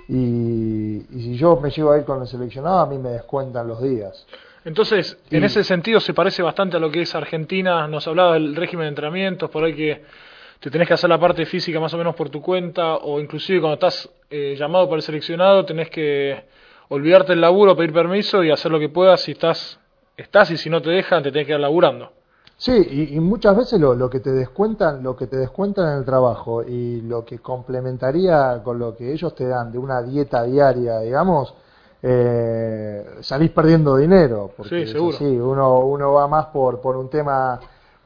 y, 0.07 0.97
y 1.09 1.21
si 1.21 1.35
yo 1.37 1.57
me 1.57 1.69
llevo 1.69 1.91
a 1.91 1.97
ir 1.97 2.05
con 2.05 2.21
el 2.21 2.27
seleccionado, 2.27 2.79
a 2.79 2.85
mí 2.85 2.97
me 2.97 3.09
descuentan 3.09 3.67
los 3.67 3.81
días. 3.81 4.25
Entonces, 4.63 5.17
en 5.29 5.43
ese 5.43 5.63
sentido 5.63 5.99
se 5.99 6.13
parece 6.13 6.41
bastante 6.41 6.77
a 6.77 6.79
lo 6.79 6.89
que 6.89 7.01
es 7.01 7.13
Argentina. 7.13 7.87
Nos 7.87 8.07
hablaba 8.07 8.33
del 8.33 8.55
régimen 8.55 8.85
de 8.85 8.89
entrenamientos, 8.89 9.49
por 9.51 9.63
ahí 9.63 9.75
que 9.75 10.03
te 10.59 10.71
tenés 10.71 10.87
que 10.87 10.95
hacer 10.95 11.09
la 11.09 11.19
parte 11.19 11.45
física 11.45 11.79
más 11.79 11.93
o 11.93 11.97
menos 11.97 12.15
por 12.15 12.29
tu 12.29 12.41
cuenta, 12.41 12.95
o 12.95 13.19
inclusive 13.19 13.59
cuando 13.59 13.75
estás 13.75 14.09
eh, 14.29 14.55
llamado 14.57 14.85
para 14.85 14.95
el 14.97 15.01
seleccionado 15.03 15.65
tenés 15.65 15.89
que 15.91 16.45
olvidarte 16.89 17.33
del 17.33 17.41
laburo, 17.41 17.75
pedir 17.75 17.93
permiso 17.93 18.43
y 18.43 18.49
hacer 18.49 18.71
lo 18.71 18.79
que 18.79 18.89
puedas. 18.89 19.21
Si 19.21 19.33
estás, 19.33 19.79
estás 20.17 20.51
y 20.51 20.57
si 20.57 20.69
no 20.69 20.81
te 20.81 20.89
dejan, 20.89 21.23
te 21.23 21.31
tenés 21.31 21.47
que 21.47 21.53
ir 21.53 21.59
laburando. 21.59 22.11
Sí, 22.57 22.71
y, 22.89 23.15
y 23.15 23.19
muchas 23.19 23.57
veces 23.57 23.79
lo, 23.81 23.93
lo 23.95 24.09
que 24.09 24.21
te 24.21 24.31
descuentan, 24.31 25.03
lo 25.03 25.15
que 25.15 25.27
te 25.27 25.35
descuentan 25.35 25.91
en 25.91 25.97
el 25.99 26.05
trabajo 26.05 26.63
y 26.63 27.01
lo 27.01 27.25
que 27.25 27.39
complementaría 27.39 28.61
con 28.63 28.79
lo 28.79 28.95
que 28.95 29.11
ellos 29.11 29.35
te 29.35 29.45
dan 29.45 29.71
de 29.73 29.77
una 29.77 30.01
dieta 30.01 30.43
diaria, 30.43 30.99
digamos, 30.99 31.53
eh, 32.01 33.05
salís 33.19 33.51
perdiendo 33.51 33.97
dinero. 33.97 34.51
Porque 34.55 34.85
Sí, 34.85 34.91
seguro. 34.93 35.15
así, 35.15 35.25
uno, 35.25 35.79
uno 35.79 36.13
va 36.13 36.27
más 36.29 36.45
por, 36.47 36.79
por 36.79 36.95
un 36.95 37.09
tema 37.09 37.59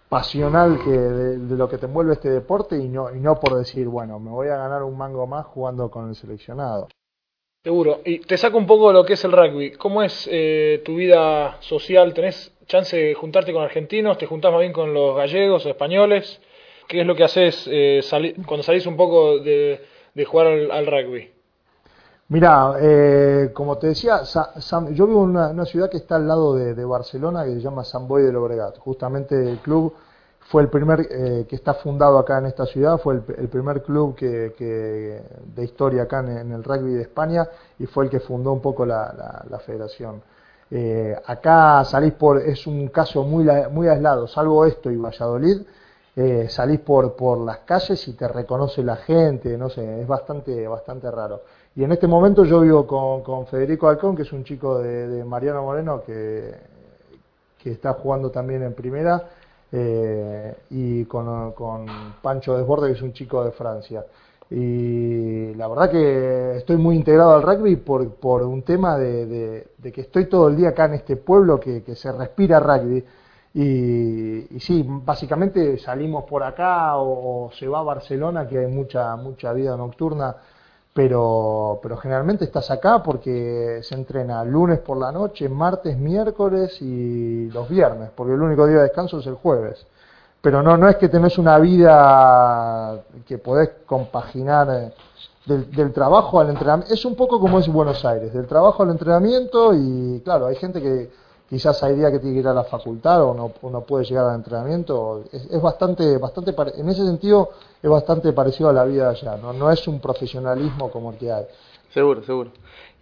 pasional 0.10 0.80
que 0.84 0.90
de, 0.98 1.38
de 1.38 1.56
lo 1.56 1.70
que 1.70 1.78
te 1.78 1.86
envuelve 1.86 2.14
este 2.14 2.32
deporte 2.32 2.76
y 2.76 2.88
no, 2.88 3.14
y 3.14 3.20
no 3.20 3.40
por 3.40 3.56
decir, 3.56 3.88
bueno, 3.88 4.20
me 4.20 4.32
voy 4.32 4.48
a 4.48 4.58
ganar 4.58 4.82
un 4.82 4.98
mango 4.98 5.28
más 5.28 5.46
jugando 5.46 5.92
con 5.92 6.10
el 6.10 6.16
seleccionado. 6.16 6.88
Seguro. 7.64 8.00
Y 8.06 8.20
te 8.20 8.38
saco 8.38 8.58
un 8.58 8.66
poco 8.66 8.88
de 8.88 8.94
lo 8.94 9.04
que 9.04 9.14
es 9.14 9.24
el 9.26 9.34
rugby. 9.34 9.72
¿Cómo 9.72 10.02
es 10.02 10.30
eh, 10.32 10.82
tu 10.86 10.96
vida 10.96 11.58
social? 11.60 12.14
¿Tenés 12.14 12.54
chance 12.68 12.96
de 12.96 13.14
juntarte 13.14 13.52
con 13.52 13.62
argentinos? 13.64 14.18
¿Te 14.18 14.28
juntás 14.28 14.52
más 14.52 14.62
bien 14.62 14.72
con 14.72 14.94
los 14.94 15.18
gallegos 15.18 15.66
españoles? 15.66 16.40
¿Qué 16.88 17.02
es 17.02 17.06
lo 17.06 17.16
que 17.16 17.26
haces 17.26 17.68
eh, 17.70 18.00
sali- 18.02 18.34
cuando 18.46 18.64
salís 18.64 18.86
un 18.86 18.96
poco 18.96 19.40
de, 19.40 19.82
jugar 20.26 20.48
al, 20.48 20.72
al 20.72 20.86
rugby? 20.86 21.32
Mira, 22.30 22.76
eh, 22.82 23.50
como 23.54 23.78
te 23.78 23.88
decía, 23.88 24.22
yo 24.92 25.08
vivo 25.08 25.26
en 25.26 25.32
una, 25.32 25.66
ciudad 25.66 25.90
que 25.90 25.98
está 25.98 26.16
al 26.16 26.28
lado 26.30 26.56
de, 26.56 26.86
Barcelona 26.86 27.44
que 27.44 27.56
se 27.56 27.60
llama 27.60 27.84
San 27.84 28.08
Boi 28.08 28.24
de 28.24 28.32
Llobregat. 28.32 28.78
Justamente 28.78 29.36
el 29.36 29.58
club 29.58 29.94
fue 30.50 30.64
el 30.64 30.70
primer 30.70 31.08
eh, 31.12 31.46
que 31.48 31.56
está 31.56 31.76
fundado 31.76 32.18
acá 32.18 32.40
en 32.40 32.48
esta 32.48 32.66
ciudad, 32.66 32.98
fue 32.98 33.16
el, 33.16 33.48
primer 33.50 33.84
club 33.84 34.16
que, 34.16 35.22
de 35.56 35.64
historia 35.64 36.04
acá 36.04 36.20
en, 36.22 36.52
el 36.52 36.64
rugby 36.64 36.94
de 36.94 37.04
España 37.04 37.48
y 37.78 37.86
fue 37.86 38.06
el 38.06 38.10
que 38.10 38.20
fundó 38.20 38.52
un 38.54 38.62
poco 38.62 38.86
la, 38.86 39.14
la- 39.16 39.46
la 39.50 39.60
federación. 39.60 40.22
Eh, 40.72 41.16
acá 41.26 41.84
salís 41.86 42.14
por, 42.14 42.38
es 42.40 42.66
un 42.68 42.88
caso 42.90 43.24
muy, 43.24 43.46
muy 43.72 43.88
aislado, 43.88 44.28
salvo 44.28 44.66
esto 44.66 44.90
y 44.92 44.98
Valladolid, 44.98 45.62
eh, 46.16 46.48
salís 46.50 46.80
por, 46.80 47.16
por 47.16 47.38
las 47.40 47.60
calles 47.60 48.08
y 48.08 48.14
te 48.14 48.28
reconoce 48.28 48.84
la 48.84 48.96
gente, 48.98 49.58
no 49.58 49.70
sé, 49.70 50.02
es 50.02 50.08
bastante, 50.08 50.68
bastante 50.68 51.10
raro. 51.12 51.42
Y 51.76 51.84
en 51.84 51.92
este 51.92 52.08
momento 52.08 52.44
yo 52.44 52.60
vivo 52.62 52.86
con, 52.88 53.22
con 53.24 53.46
Federico 53.48 53.88
Alcón, 53.88 54.16
que 54.16 54.24
es 54.24 54.34
un 54.34 54.44
chico 54.44 54.80
de, 54.80 55.08
de 55.08 55.24
Mariano 55.24 55.62
Moreno 55.64 56.02
que, 56.04 56.54
que 57.58 57.72
está 57.72 57.94
jugando 57.94 58.32
también 58.32 58.64
en 58.64 58.74
primera, 58.74 59.24
eh, 59.72 60.56
y 60.72 61.06
con, 61.06 61.52
con 61.54 61.86
Pancho 62.22 62.58
Desborde, 62.58 62.88
que 62.88 62.94
es 62.94 63.02
un 63.02 63.14
chico 63.14 63.44
de 63.44 63.52
Francia. 63.52 64.06
Y 64.52 65.54
la 65.56 65.68
verdad 65.68 65.92
que 65.92 66.58
estoy 66.58 66.78
muy 66.78 66.96
integrado 66.96 67.34
al 67.36 67.44
rugby 67.44 67.76
por, 67.76 68.16
por 68.16 68.42
un 68.44 68.64
tema 68.64 68.98
de, 68.98 69.26
de- 69.78 69.92
que 69.92 70.02
estoy 70.02 70.26
todo 70.26 70.48
el 70.50 70.56
día 70.56 70.70
acá 70.70 70.86
en 70.86 70.96
este 70.96 71.18
pueblo 71.18 71.60
que, 71.60 71.84
que 71.84 71.96
se 71.96 72.12
respira 72.12 72.60
rugby. 72.60 73.04
Y, 73.54 74.56
y 74.56 74.60
sí, 74.60 74.86
básicamente 74.88 75.78
salimos 75.80 76.24
por 76.26 76.44
acá 76.44 76.98
o, 76.98 77.48
o 77.48 77.52
se 77.52 77.68
va 77.68 77.80
a 77.80 77.84
Barcelona, 77.84 78.48
que 78.48 78.60
hay 78.60 78.68
mucha, 78.68 79.16
mucha 79.16 79.54
vida 79.54 79.76
nocturna, 79.78 80.36
pero, 80.94 81.80
pero 81.82 81.98
generalmente 81.98 82.46
estás 82.46 82.72
acá 82.72 83.04
porque 83.04 83.80
se 83.84 83.96
entrena 83.96 84.44
lunes 84.44 84.80
por 84.80 84.98
la 84.98 85.12
noche, 85.12 85.48
martes, 85.48 85.98
miércoles 85.98 86.82
y 86.82 87.50
los 87.52 87.70
viernes, 87.70 88.10
porque 88.16 88.34
el 88.34 88.42
único 88.42 88.66
día 88.66 88.78
de 88.78 88.84
descanso 88.84 89.20
es 89.20 89.28
el 89.28 89.36
jueves. 89.36 89.86
Pero 90.42 90.64
no, 90.64 90.78
no 90.78 90.88
es 90.88 90.96
que 90.96 91.10
tenés 91.10 91.38
una 91.38 91.60
vida 91.60 93.02
que 93.28 93.38
podés 93.38 93.72
compaginar 93.86 94.68
eh, 94.70 94.94
del, 95.46 95.70
del 95.72 95.92
trabajo 95.94 96.40
al 96.40 96.50
entrenamiento. 96.50 96.94
Es 96.94 97.06
un 97.06 97.16
poco 97.16 97.40
como 97.40 97.60
es 97.60 97.68
Buenos 97.68 98.04
Aires, 98.06 98.34
del 98.34 98.48
trabajo 98.48 98.84
al 98.84 98.92
entrenamiento 98.92 99.74
y 99.74 100.22
claro, 100.24 100.48
hay 100.48 100.56
gente 100.56 100.82
que 100.82 101.12
quizás 101.50 101.82
hay 101.84 101.96
días 101.96 102.12
que 102.12 102.20
tiene 102.20 102.36
que 102.36 102.40
ir 102.42 102.48
a 102.48 102.54
la 102.54 102.64
facultad 102.64 103.24
o 103.24 103.34
no, 103.34 103.52
o 103.62 103.70
no 103.70 103.82
puede 103.82 104.06
llegar 104.06 104.28
al 104.30 104.36
entrenamiento. 104.36 105.24
Es, 105.32 105.46
es 105.50 105.62
bastante, 105.62 106.18
bastante, 106.18 106.54
en 106.78 106.90
ese 106.90 107.06
sentido 107.06 107.50
es 107.82 107.90
bastante 107.90 108.32
parecido 108.34 108.70
a 108.70 108.74
la 108.74 108.84
vida 108.86 109.10
allá, 109.10 109.36
¿no? 109.38 109.52
No 109.54 109.72
es 109.72 109.88
un 109.88 110.00
profesionalismo 110.00 110.90
como 110.92 111.12
el 111.12 111.18
que 111.18 111.32
hay. 111.32 111.46
Seguro, 111.94 112.24
seguro. 112.24 112.52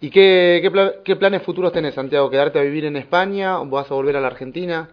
¿Y 0.00 0.10
qué, 0.10 0.60
qué, 0.62 0.70
pla- 0.70 0.92
qué 1.04 1.16
planes 1.16 1.42
futuros 1.42 1.72
tenés, 1.72 1.94
Santiago? 1.94 2.30
¿Quedarte 2.30 2.58
a 2.58 2.62
vivir 2.62 2.86
en 2.86 2.96
España? 2.96 3.60
¿O 3.60 3.66
vas 3.66 3.90
a 3.90 3.94
volver 3.94 4.16
a 4.16 4.20
la 4.20 4.28
Argentina? 4.28 4.88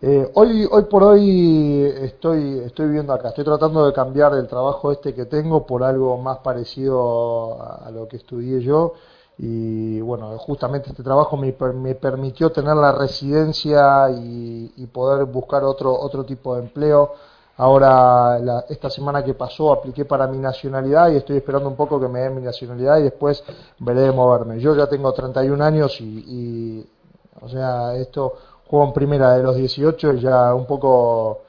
Eh, 0.00 0.30
hoy, 0.34 0.64
hoy 0.70 0.84
por 0.84 1.02
hoy 1.02 1.92
estoy, 2.02 2.60
estoy 2.64 2.86
viviendo 2.86 3.12
acá, 3.12 3.30
estoy 3.30 3.44
tratando 3.44 3.84
de 3.84 3.92
cambiar 3.92 4.32
el 4.34 4.46
trabajo 4.46 4.92
este 4.92 5.12
que 5.12 5.24
tengo 5.24 5.66
por 5.66 5.82
algo 5.82 6.16
más 6.18 6.38
parecido 6.38 7.60
a, 7.60 7.86
a 7.86 7.90
lo 7.90 8.06
que 8.06 8.18
estudié 8.18 8.60
yo 8.60 8.92
y 9.38 10.00
bueno, 10.00 10.36
justamente 10.38 10.90
este 10.90 11.02
trabajo 11.04 11.36
me, 11.36 11.54
me 11.74 11.94
permitió 11.94 12.50
tener 12.50 12.74
la 12.76 12.92
residencia 12.92 14.10
y, 14.10 14.72
y 14.76 14.86
poder 14.86 15.24
buscar 15.26 15.62
otro, 15.64 15.92
otro 15.98 16.24
tipo 16.24 16.56
de 16.56 16.62
empleo. 16.62 17.12
Ahora, 17.56 18.38
la- 18.40 18.64
esta 18.68 18.90
semana 18.90 19.24
que 19.24 19.34
pasó, 19.34 19.72
apliqué 19.72 20.04
para 20.04 20.26
mi 20.26 20.38
nacionalidad 20.38 21.10
y 21.10 21.16
estoy 21.16 21.36
esperando 21.38 21.68
un 21.68 21.76
poco 21.76 22.00
que 22.00 22.08
me 22.08 22.20
den 22.20 22.34
mi 22.36 22.42
nacionalidad 22.42 22.98
y 22.98 23.04
después 23.04 23.42
veré 23.80 24.02
de 24.02 24.12
moverme. 24.12 24.58
Yo 24.60 24.74
ya 24.74 24.86
tengo 24.88 25.12
31 25.12 25.62
años 25.62 26.00
y, 26.00 26.04
y 26.26 26.90
o 27.40 27.48
sea, 27.48 27.94
esto 27.96 28.34
juego 28.68 28.86
en 28.86 28.92
primera 28.92 29.34
de 29.36 29.42
los 29.42 29.56
18 29.56 30.12
y 30.14 30.20
ya 30.20 30.52
un 30.54 30.66
poco 30.66 31.42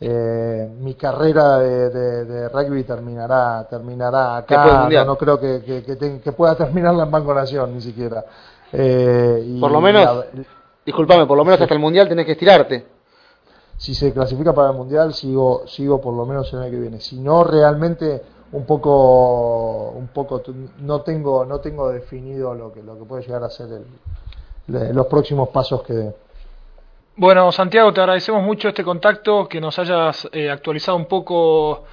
eh, 0.00 0.68
mi 0.80 0.94
carrera 0.94 1.58
de, 1.58 1.90
de- 1.90 2.24
de 2.24 2.48
rugby 2.48 2.84
terminará 2.84 3.66
terminará 3.70 4.36
acá. 4.38 4.56
No, 5.04 5.16
creo 5.16 5.38
que, 5.38 5.62
que, 5.62 6.20
que 6.20 6.32
pueda 6.32 6.54
terminarla 6.56 7.04
en 7.04 7.10
Banco 7.10 7.32
Nación 7.34 7.74
ni 7.74 7.80
siquiera. 7.80 8.24
Eh, 8.72 9.42
y 9.46 9.60
Por 9.60 9.70
lo 9.70 9.80
menos, 9.80 10.04
la- 10.04 10.42
disculpame, 10.84 11.26
por 11.26 11.36
lo 11.38 11.44
menos 11.44 11.60
hasta 11.60 11.74
el 11.74 11.80
Mundial 11.80 12.08
tenés 12.08 12.26
que 12.26 12.32
estirarte. 12.32 12.86
si 13.76 13.94
se 13.94 14.12
clasifica 14.12 14.52
para 14.52 14.70
el 14.70 14.76
mundial 14.76 15.12
sigo 15.14 15.62
sigo 15.66 16.00
por 16.00 16.14
lo 16.14 16.24
menos 16.26 16.52
el 16.52 16.60
año 16.60 16.70
que 16.70 16.78
viene 16.80 17.00
si 17.00 17.18
no 17.18 17.42
realmente 17.42 18.22
un 18.52 18.64
poco 18.66 19.90
un 19.90 20.06
poco 20.08 20.40
no 20.78 21.00
tengo 21.02 21.44
no 21.44 21.58
tengo 21.58 21.88
definido 21.90 22.54
lo 22.54 22.72
que 22.72 22.82
lo 22.84 22.96
que 22.96 23.04
puede 23.04 23.22
llegar 23.24 23.42
a 23.42 23.50
ser 23.50 23.68
el, 24.68 24.94
los 24.94 25.06
próximos 25.06 25.48
pasos 25.48 25.82
que. 25.82 26.14
Bueno, 27.16 27.52
Santiago, 27.52 27.92
te 27.92 28.00
agradecemos 28.00 28.42
mucho 28.42 28.66
este 28.66 28.82
contacto, 28.82 29.48
que 29.48 29.60
nos 29.60 29.78
hayas 29.78 30.28
eh, 30.32 30.50
actualizado 30.50 30.96
un 30.96 31.06
poco 31.06 31.84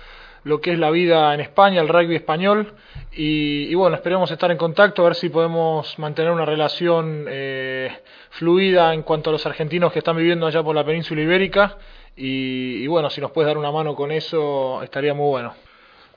lo 0.44 0.60
que 0.60 0.74
es 0.74 0.80
la 0.80 0.90
vida 0.90 1.32
en 1.36 1.42
España, 1.42 1.80
el 1.80 1.90
rugby 1.90 2.16
español. 2.16 2.74
Y, 3.12 3.76
bueno, 3.76 3.96
esperemos 3.96 4.32
estar 4.32 4.50
en 4.50 4.58
contacto, 4.58 5.04
a 5.04 5.06
ver 5.06 5.16
si 5.16 5.30
podemos 5.30 6.00
mantener 6.00 6.32
una 6.32 6.44
relación 6.44 7.26
eh, 7.30 7.92
fluida 8.32 8.96
en 8.96 9.04
cuanto 9.04 9.30
a 9.30 9.34
los 9.34 9.46
argentinos 9.46 9.94
que 9.94 10.00
están 10.00 10.18
viviendo 10.18 10.48
allá 10.48 10.64
por 10.64 10.76
la 10.76 10.84
península 10.84 11.22
ibérica. 11.22 11.78
Y, 12.16 12.88
bueno, 12.88 13.12
si 13.12 13.22
nos 13.22 13.30
puedes 13.30 13.48
dar 13.48 13.60
una 13.60 13.72
mano 13.72 13.96
con 13.96 14.12
eso, 14.12 14.82
estaría 14.82 15.14
muy 15.14 15.30
bueno. 15.30 15.54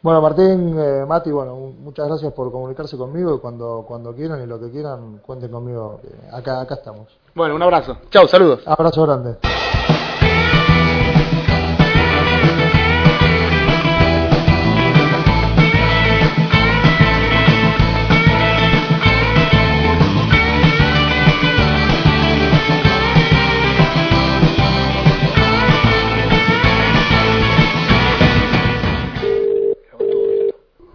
Bueno, 0.00 0.22
Martín, 0.22 0.78
eh, 0.78 1.04
Mati, 1.06 1.30
bueno, 1.30 1.56
muchas 1.56 2.08
gracias 2.08 2.32
por 2.32 2.50
comunicarse 2.50 2.96
conmigo 2.96 3.34
y 3.34 3.38
cuando, 3.38 3.84
cuando 3.86 4.14
quieran 4.14 4.42
y 4.42 4.46
lo 4.46 4.58
que 4.58 4.70
quieran, 4.70 5.18
cuenten 5.18 5.50
conmigo. 5.50 6.00
que 6.00 6.34
acá, 6.34 6.62
acá 6.62 6.76
estamos. 6.76 7.23
Bueno, 7.34 7.56
un 7.56 7.62
abrazo. 7.62 7.98
Chau, 8.10 8.28
saludos. 8.28 8.62
Abrazo 8.64 9.02
grande. 9.02 9.38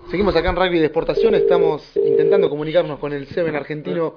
Seguimos 0.10 0.36
acá 0.36 0.50
en 0.50 0.56
Rugby 0.56 0.80
de 0.80 0.86
Exportación, 0.86 1.36
estamos 1.36 1.84
intentando 1.96 2.50
comunicarnos 2.50 2.98
con 2.98 3.14
el 3.14 3.28
Seven 3.28 3.56
argentino 3.56 4.16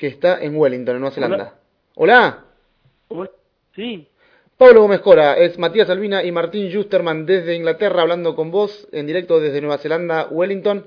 que 0.00 0.06
está 0.06 0.42
en 0.42 0.56
Wellington, 0.56 0.94
en 0.94 1.00
Nueva 1.02 1.14
Zelanda. 1.14 1.54
Hola. 1.94 2.44
Sí, 3.76 4.08
Pablo 4.56 4.80
Gómez 4.80 5.00
Cora, 5.00 5.36
es 5.36 5.58
Matías 5.58 5.90
Albina 5.90 6.22
y 6.24 6.32
Martín 6.32 6.72
Justerman 6.72 7.26
desde 7.26 7.54
Inglaterra 7.54 8.00
hablando 8.00 8.34
con 8.34 8.50
vos 8.50 8.88
en 8.92 9.06
directo 9.06 9.40
desde 9.40 9.60
Nueva 9.60 9.76
Zelanda, 9.76 10.26
Wellington. 10.30 10.86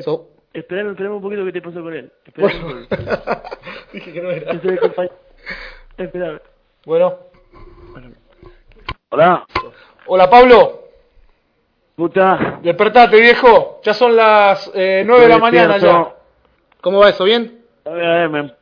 So- 0.00 0.30
esperame, 0.54 0.90
esperame 0.92 1.16
un 1.16 1.22
poquito 1.22 1.44
qué 1.44 1.52
te 1.52 1.60
pasó 1.60 1.82
con 1.82 1.92
él. 1.92 2.12
Bueno. 2.36 2.86
Dije 3.92 4.12
que 4.12 4.22
no 4.22 4.30
era. 4.30 4.52
Esperame. 5.98 6.38
Bueno. 6.84 7.18
Hola, 9.10 9.44
Hola, 10.06 10.30
Pablo. 10.30 10.84
puta. 11.96 12.60
Despertate, 12.62 13.20
viejo. 13.20 13.80
Ya 13.82 13.92
son 13.92 14.14
las 14.14 14.70
eh, 14.72 15.02
9 15.04 15.22
de 15.22 15.28
la 15.28 15.38
mañana 15.38 15.78
ya. 15.78 16.14
¿Cómo 16.80 17.00
va 17.00 17.08
eso? 17.10 17.24
¿Bien? 17.24 17.65
A 17.86 17.90
ver, 17.90 18.04
a 18.04 18.14
ver, 18.14 18.28
me... 18.30 18.52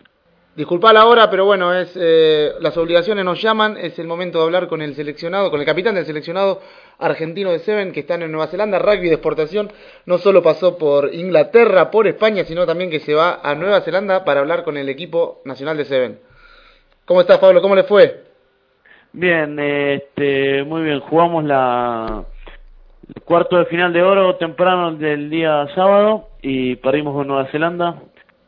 Disculpa 0.54 0.92
la 0.92 1.06
hora, 1.06 1.30
pero 1.30 1.46
bueno, 1.46 1.74
es 1.74 1.92
eh, 1.96 2.52
las 2.60 2.76
obligaciones 2.76 3.24
nos 3.24 3.42
llaman, 3.42 3.76
es 3.76 3.98
el 3.98 4.06
momento 4.06 4.38
de 4.38 4.44
hablar 4.44 4.68
con 4.68 4.82
el 4.82 4.94
seleccionado, 4.94 5.50
con 5.50 5.58
el 5.58 5.66
capitán 5.66 5.96
del 5.96 6.06
seleccionado 6.06 6.60
argentino 6.98 7.50
de 7.50 7.58
Seven 7.58 7.90
que 7.90 8.00
están 8.00 8.22
en 8.22 8.30
Nueva 8.30 8.46
Zelanda, 8.46 8.78
rugby 8.78 9.08
de 9.08 9.14
exportación, 9.14 9.72
no 10.06 10.18
solo 10.18 10.44
pasó 10.44 10.78
por 10.78 11.12
Inglaterra, 11.12 11.90
por 11.90 12.06
España, 12.06 12.44
sino 12.44 12.66
también 12.66 12.88
que 12.88 13.00
se 13.00 13.14
va 13.14 13.40
a 13.42 13.56
Nueva 13.56 13.80
Zelanda 13.80 14.24
para 14.24 14.40
hablar 14.40 14.62
con 14.62 14.76
el 14.76 14.88
equipo 14.88 15.40
nacional 15.44 15.76
de 15.76 15.86
Seven. 15.86 16.20
¿Cómo 17.04 17.20
estás, 17.20 17.38
Pablo? 17.38 17.60
¿Cómo 17.60 17.74
le 17.74 17.82
fue? 17.82 18.22
Bien, 19.12 19.58
este, 19.58 20.62
muy 20.62 20.82
bien. 20.82 21.00
Jugamos 21.00 21.44
la 21.44 22.26
el 23.14 23.22
cuarto 23.22 23.58
de 23.58 23.66
final 23.66 23.92
de 23.92 24.02
oro 24.02 24.36
temprano 24.36 24.92
del 24.92 25.28
día 25.30 25.66
sábado 25.74 26.28
y 26.42 26.76
perdimos 26.76 27.14
con 27.14 27.26
Nueva 27.26 27.46
Zelanda. 27.50 28.02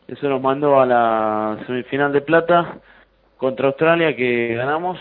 Eso 0.08 0.28
nos 0.28 0.40
mandó 0.40 0.80
a 0.80 0.86
la 0.86 1.58
semifinal 1.66 2.12
de 2.12 2.20
plata 2.20 2.78
contra 3.36 3.68
Australia 3.68 4.14
que 4.14 4.54
ganamos 4.54 4.98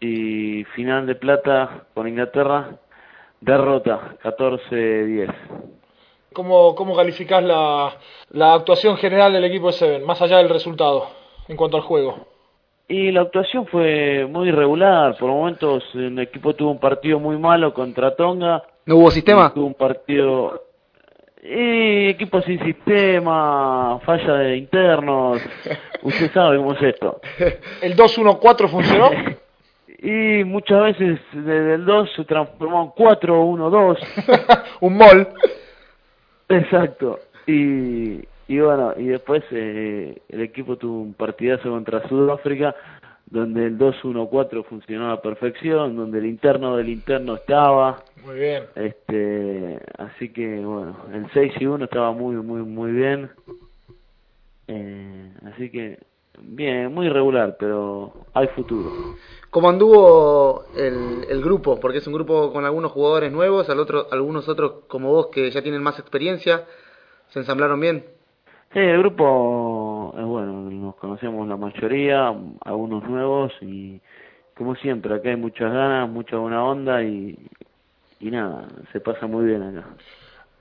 y 0.00 0.64
final 0.74 1.06
de 1.06 1.14
plata 1.14 1.84
con 1.94 2.06
Inglaterra, 2.06 2.68
derrota 3.40 4.16
14-10. 4.22 5.32
¿Cómo, 6.34 6.74
cómo 6.74 6.96
calificás 6.96 7.42
la, 7.42 7.96
la 8.30 8.54
actuación 8.54 8.96
general 8.96 9.32
del 9.32 9.44
equipo 9.44 9.68
de 9.68 9.72
Seven, 9.74 10.04
más 10.04 10.20
allá 10.20 10.38
del 10.38 10.48
resultado, 10.48 11.06
en 11.48 11.56
cuanto 11.56 11.76
al 11.76 11.84
juego? 11.84 12.26
Y 12.86 13.12
la 13.12 13.22
actuación 13.22 13.66
fue 13.66 14.26
muy 14.26 14.48
irregular, 14.48 15.16
por 15.16 15.30
momentos 15.30 15.84
el 15.94 16.18
equipo 16.18 16.54
tuvo 16.54 16.70
un 16.72 16.78
partido 16.80 17.18
muy 17.18 17.38
malo 17.38 17.72
contra 17.72 18.14
Tonga, 18.14 18.62
¿No 18.84 18.96
hubo 18.96 19.10
sistema? 19.10 19.54
tuvo 19.54 19.66
un 19.66 19.74
partido 19.74 20.63
y 21.44 22.08
equipo 22.08 22.40
sin 22.40 22.58
sistema, 22.64 24.00
falla 24.04 24.34
de 24.34 24.56
internos, 24.56 25.42
usted 26.02 26.32
sabe 26.32 26.56
cómo 26.56 26.72
es 26.72 26.82
esto. 26.82 27.20
¿El 27.82 27.96
2-1-4 27.96 28.68
funcionó? 28.68 29.10
Y 30.06 30.44
muchas 30.44 30.82
veces 30.82 31.18
desde 31.32 31.74
el 31.76 31.86
2 31.86 32.10
se 32.14 32.24
transformó 32.24 32.94
en 32.94 33.04
4-1-2. 33.06 33.98
Un 34.80 34.98
mol. 34.98 35.28
Exacto. 36.46 37.20
Y, 37.46 38.20
y 38.46 38.58
bueno, 38.58 38.92
y 38.98 39.06
después 39.06 39.42
eh, 39.50 40.20
el 40.28 40.42
equipo 40.42 40.76
tuvo 40.76 41.00
un 41.00 41.14
partidazo 41.14 41.70
contra 41.70 42.06
Sudáfrica, 42.06 42.74
donde 43.34 43.66
el 43.66 43.76
2-1-4 43.76 44.64
funcionó 44.64 45.06
a 45.06 45.16
la 45.16 45.20
perfección, 45.20 45.96
donde 45.96 46.18
el 46.20 46.26
interno 46.26 46.76
del 46.76 46.88
interno 46.88 47.34
estaba. 47.34 48.04
Muy 48.24 48.36
bien. 48.36 48.62
Este, 48.76 49.80
así 49.98 50.32
que 50.32 50.60
bueno, 50.60 50.96
el 51.12 51.28
6 51.32 51.54
y 51.58 51.66
1 51.66 51.84
estaba 51.84 52.12
muy, 52.12 52.36
muy, 52.36 52.62
muy 52.62 52.92
bien. 52.92 53.28
Eh, 54.68 55.32
así 55.52 55.68
que 55.68 55.98
bien, 56.42 56.94
muy 56.94 57.06
irregular, 57.06 57.56
pero 57.58 58.12
hay 58.34 58.46
futuro. 58.54 59.16
¿Cómo 59.50 59.68
anduvo 59.68 60.66
el, 60.76 61.26
el 61.28 61.42
grupo? 61.42 61.80
Porque 61.80 61.98
es 61.98 62.06
un 62.06 62.14
grupo 62.14 62.52
con 62.52 62.64
algunos 62.64 62.92
jugadores 62.92 63.32
nuevos, 63.32 63.68
al 63.68 63.80
otro, 63.80 64.06
algunos 64.12 64.48
otros 64.48 64.84
como 64.86 65.10
vos 65.10 65.26
que 65.32 65.50
ya 65.50 65.60
tienen 65.60 65.82
más 65.82 65.98
experiencia. 65.98 66.66
¿Se 67.30 67.40
ensamblaron 67.40 67.80
bien? 67.80 68.04
Sí, 68.72 68.78
el 68.78 68.98
grupo 68.98 69.73
es 70.16 70.24
bueno, 70.24 70.52
nos 70.70 70.96
conocemos 70.96 71.48
la 71.48 71.56
mayoría, 71.56 72.34
algunos 72.64 73.08
nuevos 73.08 73.52
y 73.60 74.00
como 74.56 74.76
siempre, 74.76 75.14
acá 75.14 75.30
hay 75.30 75.36
muchas 75.36 75.72
ganas, 75.72 76.08
mucha 76.08 76.36
buena 76.36 76.64
onda 76.64 77.02
y, 77.02 77.36
y 78.20 78.30
nada, 78.30 78.68
se 78.92 79.00
pasa 79.00 79.26
muy 79.26 79.46
bien 79.46 79.62
acá. 79.62 79.88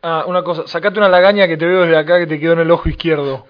Ah, 0.01 0.25
una 0.27 0.43
cosa, 0.43 0.67
sacate 0.67 0.99
una 0.99 1.09
lagaña 1.09 1.47
que 1.47 1.57
te 1.57 1.65
veo 1.65 1.81
desde 1.81 1.97
acá 1.97 2.19
que 2.19 2.27
te 2.27 2.39
quedó 2.39 2.53
en 2.53 2.59
el 2.59 2.71
ojo 2.71 2.89
izquierdo. 2.89 3.45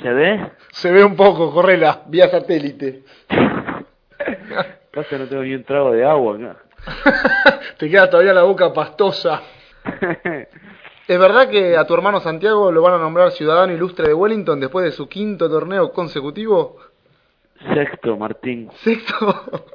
¿Se 0.00 0.08
ve? 0.08 0.50
Se 0.70 0.90
ve 0.90 1.04
un 1.04 1.16
poco, 1.16 1.52
correla. 1.52 2.02
Vía 2.06 2.28
satélite. 2.28 3.02
Que 5.08 5.18
no 5.18 5.26
tengo 5.26 5.42
ni 5.42 5.54
un 5.54 5.64
trago 5.64 5.90
de 5.90 6.04
agua 6.04 6.36
acá. 6.36 6.56
te 7.78 7.88
queda 7.88 8.10
todavía 8.10 8.34
la 8.34 8.42
boca 8.42 8.72
pastosa. 8.72 9.40
¿Es 11.08 11.18
verdad 11.18 11.48
que 11.48 11.76
a 11.76 11.84
tu 11.86 11.94
hermano 11.94 12.20
Santiago 12.20 12.70
lo 12.70 12.82
van 12.82 12.94
a 12.94 12.98
nombrar 12.98 13.32
ciudadano 13.32 13.72
ilustre 13.72 14.08
de 14.08 14.14
Wellington 14.14 14.60
después 14.60 14.84
de 14.84 14.92
su 14.92 15.08
quinto 15.08 15.50
torneo 15.50 15.92
consecutivo? 15.92 16.76
Sexto, 17.74 18.16
Martín. 18.16 18.70
Sexto. 18.82 19.74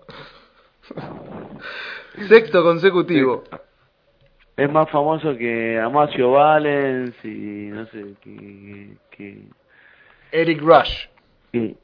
Sexto 2.29 2.63
consecutivo. 2.63 3.43
Es 4.55 4.71
más 4.71 4.89
famoso 4.89 5.35
que 5.37 5.79
Amacio 5.79 6.31
Valens 6.31 7.13
y 7.23 7.69
no 7.69 7.85
sé, 7.87 8.15
que, 8.21 8.97
que, 9.11 9.43
Eric 10.31 10.61
Rush. 10.61 11.07
que, 11.51 11.75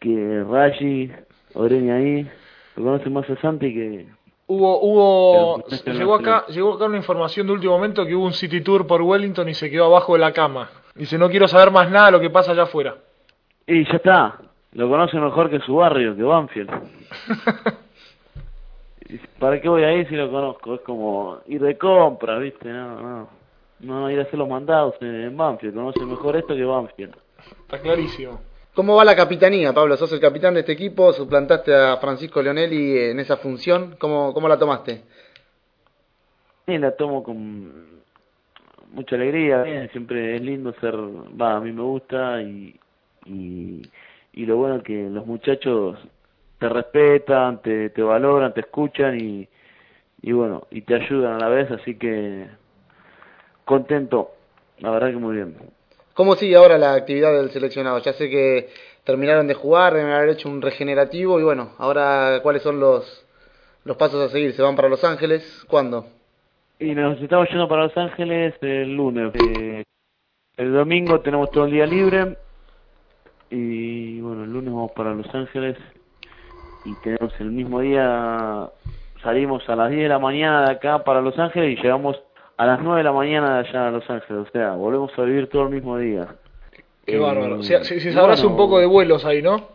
que 0.00 0.44
Rashi, 0.48 1.12
Oreña 1.54 1.96
ahí. 1.96 2.28
Lo 2.76 2.84
conoce 2.84 3.10
más 3.10 3.28
a 3.30 3.36
Santi 3.40 3.72
que... 3.72 4.06
Hubo, 4.54 4.80
hubo, 4.82 5.64
llegó 5.86 6.14
acá, 6.14 6.44
llegó 6.48 6.74
acá 6.74 6.84
una 6.84 6.98
información 6.98 7.46
de 7.46 7.54
último 7.54 7.72
momento 7.72 8.04
que 8.04 8.14
hubo 8.14 8.26
un 8.26 8.34
city 8.34 8.60
tour 8.60 8.86
por 8.86 9.00
Wellington 9.00 9.48
y 9.48 9.54
se 9.54 9.70
quedó 9.70 9.86
abajo 9.86 10.12
de 10.12 10.18
la 10.18 10.32
cama. 10.34 10.68
Dice, 10.94 11.16
no 11.16 11.30
quiero 11.30 11.48
saber 11.48 11.70
más 11.70 11.90
nada 11.90 12.06
de 12.06 12.12
lo 12.12 12.20
que 12.20 12.28
pasa 12.28 12.52
allá 12.52 12.64
afuera. 12.64 12.96
Y 13.66 13.82
ya 13.84 13.96
está. 13.96 14.36
Lo 14.74 14.90
conoce 14.90 15.18
mejor 15.18 15.48
que 15.48 15.58
su 15.60 15.76
barrio, 15.76 16.14
que 16.14 16.22
Banfield. 16.22 16.70
Y 19.08 19.18
¿Para 19.38 19.60
qué 19.60 19.68
voy 19.68 19.84
ahí 19.84 20.06
si 20.06 20.16
lo 20.16 20.30
conozco? 20.30 20.74
Es 20.74 20.80
como 20.82 21.38
ir 21.46 21.60
de 21.60 21.76
compras, 21.76 22.40
¿viste? 22.40 22.68
No, 22.68 23.00
no. 23.00 23.28
No 23.80 24.10
ir 24.10 24.18
a 24.18 24.22
hacer 24.22 24.38
los 24.38 24.48
mandados 24.48 24.94
en 25.00 25.36
Banfield. 25.36 25.74
Conoce 25.74 26.04
mejor 26.06 26.36
esto 26.36 26.54
que 26.54 26.64
Banfield. 26.64 27.14
Está 27.62 27.80
clarísimo. 27.80 28.40
¿Cómo 28.74 28.96
va 28.96 29.04
la 29.04 29.14
capitanía, 29.14 29.74
Pablo? 29.74 29.96
¿Sos 29.98 30.12
el 30.12 30.20
capitán 30.20 30.54
de 30.54 30.60
este 30.60 30.72
equipo? 30.72 31.12
¿Suplantaste 31.12 31.74
a 31.74 31.98
Francisco 31.98 32.40
Leonelli 32.40 32.98
en 32.98 33.20
esa 33.20 33.36
función? 33.36 33.96
¿Cómo, 33.98 34.32
cómo 34.32 34.48
la 34.48 34.58
tomaste? 34.58 35.02
La 36.66 36.96
tomo 36.96 37.22
con 37.22 38.00
mucha 38.92 39.16
alegría. 39.16 39.62
bien, 39.62 39.90
Siempre 39.90 40.36
es 40.36 40.42
lindo 40.42 40.72
ser... 40.80 40.94
Va, 40.96 41.56
a 41.56 41.60
mí 41.60 41.70
me 41.70 41.82
gusta 41.82 42.40
y, 42.40 42.74
y, 43.26 43.82
y 44.32 44.46
lo 44.46 44.56
bueno 44.56 44.76
es 44.76 44.82
que 44.84 45.08
los 45.10 45.26
muchachos 45.26 45.98
te 46.58 46.68
respetan, 46.68 47.60
te, 47.60 47.90
te 47.90 48.02
valoran, 48.02 48.54
te 48.54 48.60
escuchan 48.60 49.20
y, 49.20 49.48
y 50.22 50.32
bueno, 50.32 50.66
y 50.70 50.80
te 50.82 50.94
ayudan 50.94 51.34
a 51.34 51.38
la 51.38 51.48
vez, 51.48 51.70
así 51.70 51.96
que 51.96 52.46
contento, 53.66 54.30
la 54.78 54.90
verdad 54.92 55.10
que 55.10 55.16
muy 55.16 55.34
bien. 55.36 55.56
¿Cómo 56.14 56.34
sigue 56.34 56.56
ahora 56.56 56.76
la 56.76 56.94
actividad 56.94 57.32
del 57.32 57.50
seleccionado? 57.50 57.98
Ya 58.00 58.12
sé 58.12 58.28
que 58.28 58.68
terminaron 59.04 59.46
de 59.46 59.54
jugar, 59.54 59.94
deben 59.94 60.12
haber 60.12 60.30
hecho 60.30 60.48
un 60.48 60.60
regenerativo 60.60 61.40
y 61.40 61.42
bueno, 61.42 61.70
ahora 61.78 62.40
cuáles 62.42 62.62
son 62.62 62.78
los, 62.78 63.24
los 63.84 63.96
pasos 63.96 64.28
a 64.28 64.28
seguir. 64.30 64.52
¿Se 64.52 64.62
van 64.62 64.76
para 64.76 64.88
Los 64.88 65.02
Ángeles? 65.04 65.64
¿Cuándo? 65.68 66.06
Y 66.78 66.94
nos 66.94 67.20
estamos 67.20 67.48
yendo 67.48 67.66
para 67.66 67.84
Los 67.84 67.96
Ángeles 67.96 68.54
el 68.60 68.94
lunes. 68.94 69.32
Eh, 69.34 69.84
el 70.58 70.72
domingo 70.74 71.20
tenemos 71.20 71.50
todo 71.50 71.64
el 71.64 71.72
día 71.72 71.86
libre. 71.86 72.36
Y 73.50 74.20
bueno, 74.20 74.44
el 74.44 74.52
lunes 74.52 74.72
vamos 74.72 74.92
para 74.92 75.14
Los 75.14 75.34
Ángeles. 75.34 75.78
Y 76.84 76.94
tenemos 76.96 77.32
el 77.40 77.52
mismo 77.52 77.80
día, 77.80 78.68
salimos 79.22 79.66
a 79.68 79.76
las 79.76 79.90
10 79.90 80.02
de 80.02 80.08
la 80.08 80.18
mañana 80.18 80.66
de 80.66 80.72
acá 80.72 81.04
para 81.04 81.22
Los 81.22 81.38
Ángeles 81.38 81.78
y 81.78 81.82
llegamos 81.82 82.20
a 82.56 82.66
las 82.66 82.80
9 82.80 82.98
de 82.98 83.04
la 83.04 83.12
mañana 83.12 83.54
de 83.62 83.68
allá 83.68 83.88
a 83.88 83.90
Los 83.90 84.08
Ángeles. 84.08 84.46
O 84.48 84.50
sea, 84.52 84.72
volvemos 84.72 85.10
a 85.18 85.22
vivir 85.22 85.48
todo 85.48 85.62
el 85.64 85.70
mismo 85.70 85.98
día. 85.98 86.26
Qué 87.06 87.16
Eh, 87.16 87.18
bárbaro. 87.18 87.62
Si, 87.62 87.74
si- 87.84 88.00
si 88.00 88.12
sabrás 88.12 88.40
bueno, 88.40 88.50
un 88.52 88.56
poco 88.56 88.78
de 88.78 88.86
vuelos 88.86 89.24
ahí, 89.24 89.42
¿no? 89.42 89.68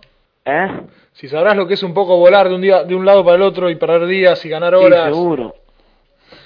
¿Eh? 0.45 0.81
Si 1.13 1.27
sabrás 1.27 1.55
lo 1.57 1.67
que 1.67 1.73
es 1.73 1.83
un 1.83 1.93
poco 1.93 2.17
volar 2.17 2.47
de 2.47 2.55
un 2.55 2.61
día 2.61 2.83
de 2.83 2.95
un 2.95 3.05
lado 3.05 3.23
para 3.25 3.35
el 3.35 3.41
otro 3.41 3.69
y 3.69 3.75
perder 3.75 4.05
días 4.07 4.43
y 4.45 4.49
ganar 4.49 4.77
Sí, 4.77 4.85
horas. 4.85 5.05
seguro. 5.13 5.55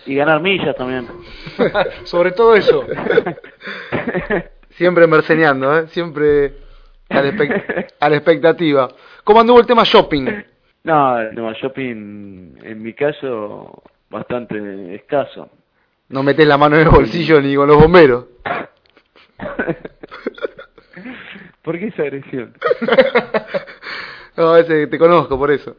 Y 0.07 0.15
ganar 0.15 0.41
millas 0.41 0.75
también. 0.75 1.07
Sobre 2.05 2.31
todo 2.31 2.55
eso. 2.55 2.83
Siempre 4.71 5.05
merceneando, 5.07 5.77
¿eh? 5.77 5.87
Siempre 5.87 6.53
a 7.09 7.21
la, 7.21 7.29
expect- 7.29 7.93
a 7.99 8.09
la 8.09 8.15
expectativa. 8.15 8.87
¿Cómo 9.23 9.41
anduvo 9.41 9.59
el 9.59 9.65
tema 9.67 9.83
shopping? 9.83 10.25
No, 10.83 11.19
el 11.19 11.35
tema 11.35 11.53
shopping, 11.53 12.55
en 12.63 12.81
mi 12.81 12.93
caso, 12.93 13.83
bastante 14.09 14.95
escaso. 14.95 15.49
No 16.11 16.23
metés 16.23 16.47
la 16.47 16.57
mano 16.57 16.75
en 16.75 16.81
el 16.83 16.89
bolsillo 16.89 17.41
ni 17.41 17.55
con 17.55 17.67
los 17.67 17.77
bomberos. 17.77 18.25
¿Por 21.61 21.77
qué 21.79 21.87
esa 21.87 22.03
agresión? 22.03 22.53
No, 24.37 24.55
ese 24.55 24.87
te 24.87 24.97
conozco, 24.97 25.37
por 25.37 25.51
eso. 25.51 25.75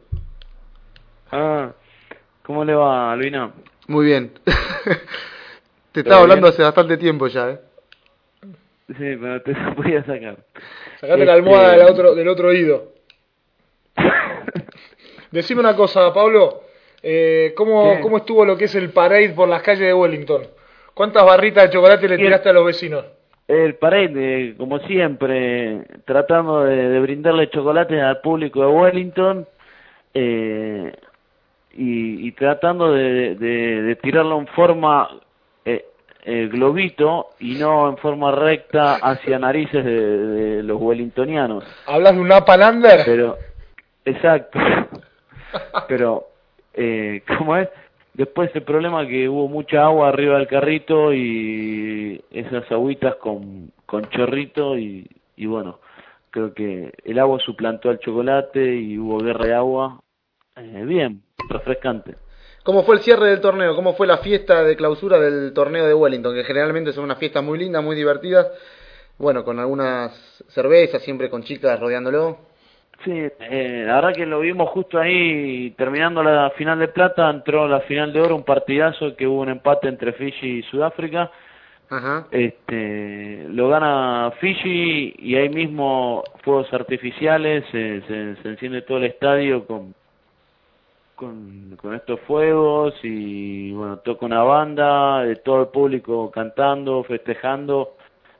Ah, 1.31 1.71
¿cómo 2.43 2.63
le 2.63 2.75
va, 2.75 3.11
Albina? 3.11 3.51
Muy 3.87 4.05
bien. 4.05 4.31
te 5.91 6.01
estaba 6.01 6.17
¿Todo 6.17 6.21
hablando 6.21 6.43
bien? 6.45 6.53
hace 6.53 6.61
bastante 6.61 6.97
tiempo 6.97 7.25
ya, 7.27 7.49
¿eh? 7.49 7.59
Sí, 8.89 9.17
pero 9.19 9.41
te 9.41 9.53
la 9.53 9.71
voy 9.71 9.95
a 9.95 10.03
sacar. 10.05 10.37
Sacate 11.01 11.25
la 11.25 11.31
Este- 11.31 11.31
almohada 11.31 11.71
del 11.71 11.81
otro, 11.89 12.13
del 12.15 12.27
otro 12.27 12.49
oído. 12.49 12.93
Decime 15.31 15.61
una 15.61 15.75
cosa, 15.75 16.13
Pablo. 16.13 16.61
Eh, 17.03 17.53
¿cómo. 17.55 17.95
¿Cómo 18.01 18.17
estuvo 18.17 18.45
lo 18.45 18.55
que 18.57 18.65
es 18.65 18.75
el 18.75 18.91
parade 18.91 19.29
por 19.35 19.47
las 19.49 19.61
calles 19.61 19.81
de 19.87 19.93
Wellington? 19.93 20.43
¿Cuántas 20.93 21.25
barritas 21.25 21.65
de 21.65 21.69
chocolate 21.71 22.07
le 22.07 22.17
tiraste 22.17 22.49
a 22.49 22.53
los 22.53 22.65
vecinos? 22.65 23.05
El 23.47 23.75
parade, 23.75 24.11
eh, 24.51 24.55
como 24.57 24.79
siempre, 24.79 25.81
tratando 26.05 26.63
de, 26.63 26.75
de 26.89 26.99
brindarle 27.01 27.49
chocolate 27.49 27.99
al 28.01 28.21
público 28.21 28.61
de 28.61 28.67
Wellington 28.67 29.45
eh, 30.13 30.93
y, 31.73 32.27
y 32.27 32.31
tratando 32.33 32.93
de, 32.93 33.35
de- 33.35 33.81
de 33.81 33.95
tirarlo 33.97 34.37
en 34.39 34.47
forma 34.47 35.09
eh, 35.65 35.85
eh, 36.23 36.47
globito 36.49 37.31
y 37.39 37.55
no 37.55 37.89
en 37.89 37.97
forma 37.97 38.31
recta 38.31 38.95
hacia 38.95 39.39
narices 39.39 39.83
de, 39.83 39.91
de 40.17 40.63
los 40.63 40.79
wellingtonianos. 40.79 41.65
¿Hablas 41.87 42.13
de 42.15 42.21
un 42.21 42.31
Apalander? 42.31 43.01
Pero, 43.05 43.37
exacto. 44.05 44.57
Pero, 45.87 46.27
eh, 46.73 47.23
¿cómo 47.37 47.57
es? 47.57 47.69
Después 48.13 48.51
el 48.53 48.63
problema 48.63 49.07
que 49.07 49.27
hubo 49.27 49.47
mucha 49.47 49.85
agua 49.85 50.09
arriba 50.09 50.37
del 50.37 50.47
carrito 50.47 51.13
y 51.13 52.23
esas 52.29 52.71
agüitas 52.71 53.15
con, 53.15 53.71
con 53.87 54.07
chorrito 54.09 54.77
y, 54.77 55.09
y 55.35 55.47
bueno, 55.47 55.79
creo 56.29 56.53
que 56.53 56.93
el 57.03 57.19
agua 57.19 57.39
suplantó 57.39 57.89
al 57.89 57.99
chocolate 57.99 58.75
y 58.75 58.97
hubo 58.99 59.19
guerra 59.19 59.45
de 59.45 59.53
agua. 59.53 59.99
Eh, 60.55 60.83
bien, 60.85 61.23
refrescante. 61.49 62.15
¿Cómo 62.63 62.83
fue 62.83 62.95
el 62.95 63.01
cierre 63.01 63.29
del 63.29 63.41
torneo? 63.41 63.75
¿Cómo 63.75 63.93
fue 63.93 64.07
la 64.07 64.19
fiesta 64.19 64.63
de 64.63 64.75
clausura 64.75 65.19
del 65.19 65.53
torneo 65.53 65.85
de 65.85 65.93
Wellington? 65.93 66.33
Que 66.33 66.43
generalmente 66.43 66.93
son 66.93 67.03
unas 67.03 67.17
fiestas 67.17 67.43
muy 67.43 67.59
lindas, 67.59 67.83
muy 67.83 67.95
divertidas. 67.95 68.47
Bueno, 69.17 69.43
con 69.43 69.59
algunas 69.59 70.13
cervezas, 70.47 71.01
siempre 71.03 71.29
con 71.29 71.43
chicas 71.43 71.79
rodeándolo. 71.79 72.52
Sí, 73.03 73.11
eh, 73.11 73.83
la 73.85 73.95
verdad 73.95 74.13
que 74.13 74.25
lo 74.25 74.39
vimos 74.39 74.69
justo 74.69 74.97
ahí, 74.97 75.71
terminando 75.71 76.23
la 76.23 76.51
final 76.51 76.79
de 76.79 76.87
plata, 76.87 77.29
entró 77.29 77.67
la 77.67 77.81
final 77.81 78.13
de 78.13 78.21
oro, 78.21 78.35
un 78.35 78.43
partidazo 78.43 79.15
que 79.15 79.27
hubo 79.27 79.41
un 79.41 79.49
empate 79.49 79.89
entre 79.89 80.13
Fiji 80.13 80.59
y 80.59 80.63
Sudáfrica. 80.63 81.29
Ajá. 81.89 82.27
Este, 82.31 83.45
lo 83.49 83.67
gana 83.67 84.31
Fiji 84.39 85.15
y 85.19 85.35
ahí 85.35 85.49
mismo 85.49 86.23
fuegos 86.43 86.73
artificiales, 86.73 87.65
se, 87.71 88.01
se, 88.03 88.35
se 88.37 88.47
enciende 88.47 88.83
todo 88.83 88.99
el 88.99 89.03
estadio 89.03 89.65
con, 89.67 89.93
con, 91.15 91.75
con 91.75 91.93
estos 91.93 92.21
fuegos 92.21 92.95
y 93.03 93.73
bueno, 93.73 93.97
toca 93.97 94.25
una 94.25 94.43
banda, 94.43 95.23
de 95.23 95.35
todo 95.35 95.61
el 95.61 95.67
público 95.67 96.31
cantando, 96.31 97.03
festejando. 97.03 97.95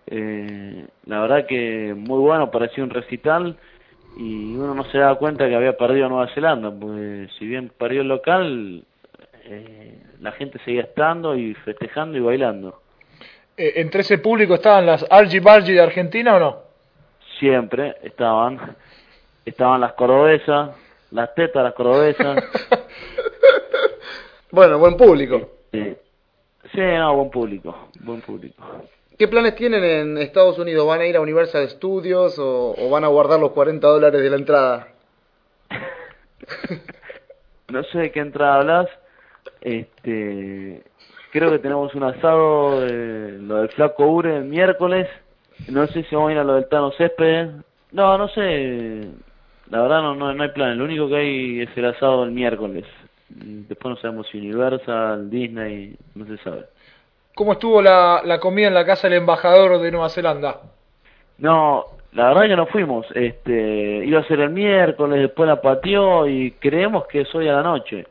Eh, 0.08 0.86
la 1.06 1.22
verdad 1.22 1.46
que 1.46 1.94
muy 1.96 2.20
bueno, 2.20 2.50
parecía 2.50 2.84
un 2.84 2.90
recital 2.90 3.58
y 4.18 4.56
uno 4.56 4.74
no 4.74 4.84
se 4.86 4.98
daba 4.98 5.16
cuenta 5.16 5.48
que 5.48 5.56
había 5.56 5.78
perdido 5.78 6.10
Nueva 6.10 6.34
Zelanda, 6.34 6.72
porque 6.72 7.28
si 7.38 7.48
bien 7.48 7.72
perdió 7.78 8.02
el 8.02 8.08
local, 8.08 8.84
eh, 9.46 9.98
la 10.22 10.32
gente 10.34 10.60
seguía 10.60 10.84
estando 10.84 11.36
y 11.36 11.54
festejando 11.56 12.18
y 12.18 12.22
bailando. 12.22 12.82
Eh, 13.58 13.74
¿Entre 13.78 14.02
ese 14.02 14.18
público 14.18 14.56
estaban 14.56 14.86
las 14.86 15.06
Argy 15.10 15.40
Bargy 15.40 15.74
de 15.74 15.82
Argentina 15.82 16.36
o 16.36 16.40
no? 16.40 16.58
Siempre 17.40 17.96
estaban, 18.04 18.76
estaban 19.46 19.82
las 19.82 19.94
cordobesas, 19.94 20.72
las 21.12 21.34
tetas 21.36 21.64
las 21.64 21.74
cordobesas. 21.74 22.44
Bueno, 24.54 24.78
buen 24.78 24.96
público. 24.96 25.50
Eh, 25.72 25.98
sí, 26.72 26.80
no, 26.80 27.16
buen 27.16 27.32
público, 27.32 27.90
buen 28.02 28.22
público. 28.22 28.64
¿Qué 29.24 29.30
planes 29.30 29.56
tienen 29.56 29.86
en 29.86 30.18
Estados 30.18 30.60
Unidos? 30.60 30.86
¿Van 30.86 31.00
a 31.00 31.06
ir 31.06 31.16
a 31.16 31.22
Universal 31.22 31.70
Studios 31.70 32.36
o, 32.38 32.76
van 32.92 33.06
a 33.06 33.08
guardar 33.08 33.40
los 33.40 33.52
40 33.52 33.88
dólares 33.88 34.22
de 34.22 34.30
la 34.30 34.36
entrada? 34.36 34.88
No 37.70 37.84
sé 37.86 38.00
de 38.00 38.12
qué 38.12 38.20
entrada 38.20 38.60
hablas. 38.60 38.90
Este, 39.62 40.84
creo 41.32 41.52
que 41.52 41.60
tenemos 41.60 41.96
un 41.96 42.04
asado 42.04 42.82
de 42.82 43.38
lo 43.40 43.60
del 43.60 43.70
Flaco 43.70 44.08
Ure 44.08 44.36
el 44.36 44.44
miércoles. 44.44 45.08
No 45.70 45.88
sé 45.88 46.04
si 46.04 46.16
vamos 46.16 46.32
a 46.32 46.34
ir 46.34 46.40
a 46.40 46.44
lo 46.44 46.56
del 46.56 46.68
Tano 46.68 46.92
Césped. 46.92 47.48
No, 47.94 48.18
no 48.18 48.28
sé. 48.28 49.08
La 49.70 49.84
verdad 49.84 50.02
no, 50.02 50.16
no, 50.16 50.34
no 50.34 50.44
hay 50.44 50.50
plan. 50.50 50.78
Lo 50.78 50.84
único 50.84 51.08
que 51.08 51.16
hay 51.16 51.62
es 51.62 51.70
el 51.78 51.86
asado 51.86 52.26
el 52.26 52.32
miércoles. 52.32 52.84
Después 53.30 53.96
no 53.96 54.02
sabemos 54.02 54.28
si 54.28 54.38
Universal, 54.38 55.30
Disney, 55.30 55.96
no 56.14 56.26
se 56.26 56.36
sabe. 56.44 56.73
¿Cómo 57.36 57.54
estuvo 57.54 57.82
la, 57.82 58.22
la 58.24 58.40
comida 58.40 58.68
en 58.68 58.76
la 58.76 58.86
casa 58.86 59.08
del 59.10 59.18
embajador 59.18 59.80
de 59.82 59.92
Nueva 59.92 60.10
Zelanda? 60.10 60.62
No, 61.40 61.86
la 62.12 62.28
verdad 62.28 62.44
que 62.44 62.56
no 62.56 62.68
fuimos. 62.68 63.08
Este, 63.16 64.06
iba 64.06 64.20
a 64.20 64.28
ser 64.28 64.40
el 64.40 64.52
miércoles, 64.52 65.20
después 65.20 65.48
la 65.48 65.60
pateó 65.62 66.28
y 66.28 66.52
creemos 66.52 67.08
que 67.08 67.22
es 67.22 67.34
hoy 67.34 67.48
a 67.48 67.54
la 67.54 67.64
noche. 67.64 68.06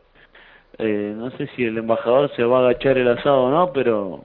Eh, 0.79 1.13
no 1.17 1.31
sé 1.33 1.47
si 1.55 1.65
el 1.65 1.79
embajador 1.79 2.35
se 2.35 2.43
va 2.43 2.59
a 2.59 2.61
agachar 2.63 2.99
el 2.99 3.09
asado 3.09 3.45
o 3.45 3.51
no, 3.51 3.73
pero 3.73 4.25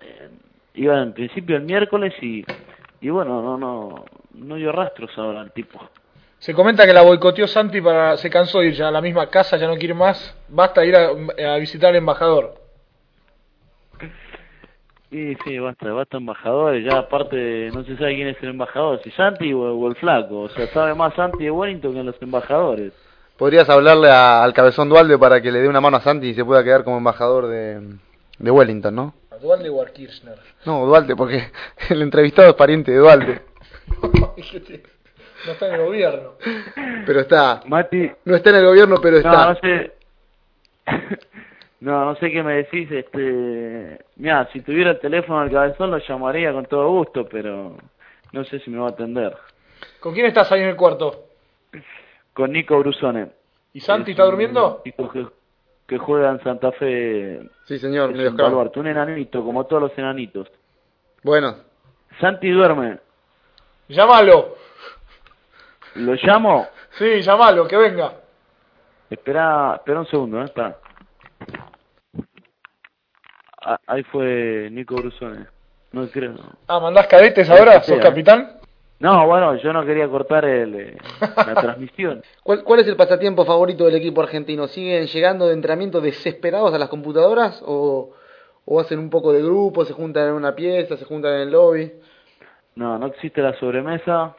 eh, 0.00 0.28
iba 0.74 1.00
en 1.00 1.12
principio 1.12 1.56
el 1.56 1.62
miércoles 1.62 2.12
y, 2.20 2.44
y 3.00 3.10
bueno, 3.10 3.40
no, 3.42 3.58
no, 3.58 4.04
no 4.34 4.54
dio 4.56 4.72
rastros 4.72 5.16
ahora 5.18 5.42
el 5.42 5.52
tipo. 5.52 5.78
Se 6.40 6.52
comenta 6.54 6.86
que 6.86 6.94
la 6.94 7.02
boicoteó 7.02 7.46
Santi 7.46 7.80
para 7.80 8.16
se 8.16 8.30
cansó 8.30 8.60
de 8.60 8.68
ir 8.68 8.72
ya 8.72 8.88
a 8.88 8.90
la 8.90 9.02
misma 9.02 9.28
casa, 9.28 9.56
ya 9.56 9.68
no 9.68 9.76
quiere 9.76 9.94
más, 9.94 10.36
basta 10.48 10.84
ir 10.84 10.96
a, 10.96 11.10
a 11.54 11.56
visitar 11.58 11.90
al 11.90 11.96
embajador. 11.96 12.54
Y 15.12 15.34
sí, 15.44 15.58
basta, 15.58 15.92
basta 15.92 16.18
embajadores, 16.18 16.84
ya 16.84 16.98
aparte 16.98 17.70
no 17.74 17.82
se 17.82 17.96
sabe 17.96 18.14
quién 18.14 18.28
es 18.28 18.40
el 18.42 18.50
embajador, 18.50 19.00
si 19.02 19.10
Santi 19.10 19.52
o, 19.52 19.60
o 19.60 19.88
el 19.88 19.96
flaco, 19.96 20.42
o 20.42 20.48
sea, 20.50 20.68
sabe 20.68 20.94
más 20.94 21.14
Santi 21.14 21.44
de 21.44 21.50
Wellington 21.50 21.94
que 21.94 22.02
los 22.04 22.22
embajadores. 22.22 22.92
¿Podrías 23.36 23.68
hablarle 23.68 24.08
a- 24.10 24.44
al 24.44 24.52
cabezón 24.52 24.88
Dualde 24.88 25.18
para 25.18 25.40
que 25.40 25.50
le 25.50 25.60
dé 25.62 25.68
una 25.68 25.80
mano 25.80 25.96
a 25.96 26.00
Santi 26.00 26.28
y 26.28 26.34
se 26.34 26.44
pueda 26.44 26.62
quedar 26.62 26.84
como 26.84 26.98
embajador 26.98 27.48
de, 27.48 27.80
de 28.38 28.50
Wellington, 28.52 28.94
no? 28.94 29.14
A 29.32 29.36
Dualde 29.36 29.68
o 29.70 29.82
a 29.82 29.86
Kirchner. 29.86 30.36
No, 30.64 30.86
Dualde, 30.86 31.16
porque 31.16 31.42
el 31.88 32.02
entrevistado 32.02 32.48
es 32.50 32.54
pariente 32.54 32.92
de 32.92 32.98
Dualde. 32.98 33.40
no 34.02 35.52
está 35.52 35.66
en 35.68 35.74
el 35.74 35.86
gobierno. 35.86 36.32
Pero 37.06 37.20
está. 37.20 37.62
Mati, 37.66 38.10
No 38.26 38.36
está 38.36 38.50
en 38.50 38.56
el 38.56 38.66
gobierno, 38.66 38.96
pero 39.02 39.20
no, 39.20 39.28
está. 39.28 39.52
no 39.54 39.58
sé, 39.58 39.92
no, 41.80 42.04
no 42.04 42.14
sé 42.16 42.30
qué 42.30 42.42
me 42.42 42.54
decís, 42.56 42.90
este, 42.90 44.04
mira, 44.16 44.48
si 44.52 44.60
tuviera 44.60 44.90
el 44.90 45.00
teléfono 45.00 45.40
al 45.40 45.50
cabezón 45.50 45.90
lo 45.90 45.98
llamaría 45.98 46.52
con 46.52 46.66
todo 46.66 46.90
gusto, 46.90 47.26
pero 47.28 47.76
no 48.32 48.44
sé 48.44 48.58
si 48.60 48.70
me 48.70 48.78
va 48.78 48.86
a 48.88 48.90
atender. 48.90 49.36
¿Con 49.98 50.12
quién 50.12 50.26
estás 50.26 50.50
ahí 50.52 50.60
en 50.60 50.68
el 50.68 50.76
cuarto? 50.76 51.24
Con 52.34 52.52
Nico 52.52 52.78
Brusone. 52.78 53.28
¿Y 53.72 53.80
Santi 53.80 54.10
Es 54.10 54.14
está 54.14 54.24
durmiendo? 54.24 54.82
chico 54.84 55.08
que, 55.10 55.26
que 55.86 55.98
juega 55.98 56.30
en 56.30 56.42
Santa 56.42 56.72
Fe, 56.72 57.40
Sí, 57.64 57.78
señor, 57.78 58.10
es 58.18 58.30
un 58.32 58.36
un 58.76 58.86
enanito, 58.86 59.44
como 59.44 59.64
todos 59.64 59.82
los 59.82 59.98
enanitos. 59.98 60.50
Bueno, 61.22 61.56
Santi 62.20 62.50
duerme, 62.50 62.98
Llámalo. 63.88 64.54
¿lo 65.96 66.14
llamo? 66.14 66.66
Sí, 66.90 67.22
llámalo, 67.22 67.66
que 67.66 67.76
venga. 67.76 68.12
Espera, 69.08 69.74
espera 69.76 70.00
un 70.00 70.06
segundo, 70.06 70.40
¿eh? 70.40 70.44
Espera. 70.44 70.76
Ah, 73.62 73.78
ahí 73.86 74.02
fue 74.04 74.68
Nico 74.70 74.96
Brusone. 74.96 75.46
No 75.92 76.06
creo. 76.08 76.34
Ah, 76.68 76.80
¿mandás 76.80 77.06
cadetes 77.06 77.48
ahora? 77.50 77.80
Sí, 77.82 77.90
¿Sos 77.90 77.98
eh. 77.98 78.02
capitán? 78.02 78.60
No, 79.00 79.26
bueno, 79.26 79.56
yo 79.56 79.72
no 79.72 79.84
quería 79.84 80.06
cortar 80.08 80.44
el, 80.44 80.74
eh, 80.74 80.98
la 81.20 81.54
transmisión. 81.54 82.22
¿cuál, 82.42 82.62
¿cuál 82.64 82.80
es 82.80 82.86
el 82.86 82.96
pasatiempo 82.96 83.46
favorito 83.46 83.86
del 83.86 83.96
equipo 83.96 84.20
argentino? 84.20 84.68
¿Siguen 84.68 85.06
llegando 85.06 85.48
de 85.48 85.54
entrenamiento 85.54 86.00
desesperados 86.00 86.74
a 86.74 86.78
las 86.78 86.90
computadoras 86.90 87.62
o, 87.66 88.12
o 88.66 88.80
hacen 88.80 88.98
un 88.98 89.08
poco 89.08 89.32
de 89.32 89.42
grupo, 89.42 89.84
se 89.86 89.94
juntan 89.94 90.28
en 90.28 90.34
una 90.34 90.54
pieza, 90.54 90.96
se 90.98 91.06
juntan 91.06 91.32
en 91.34 91.40
el 91.40 91.50
lobby? 91.50 91.92
No, 92.76 92.98
no 92.98 93.06
existe 93.06 93.40
la 93.40 93.54
sobremesa. 93.58 94.36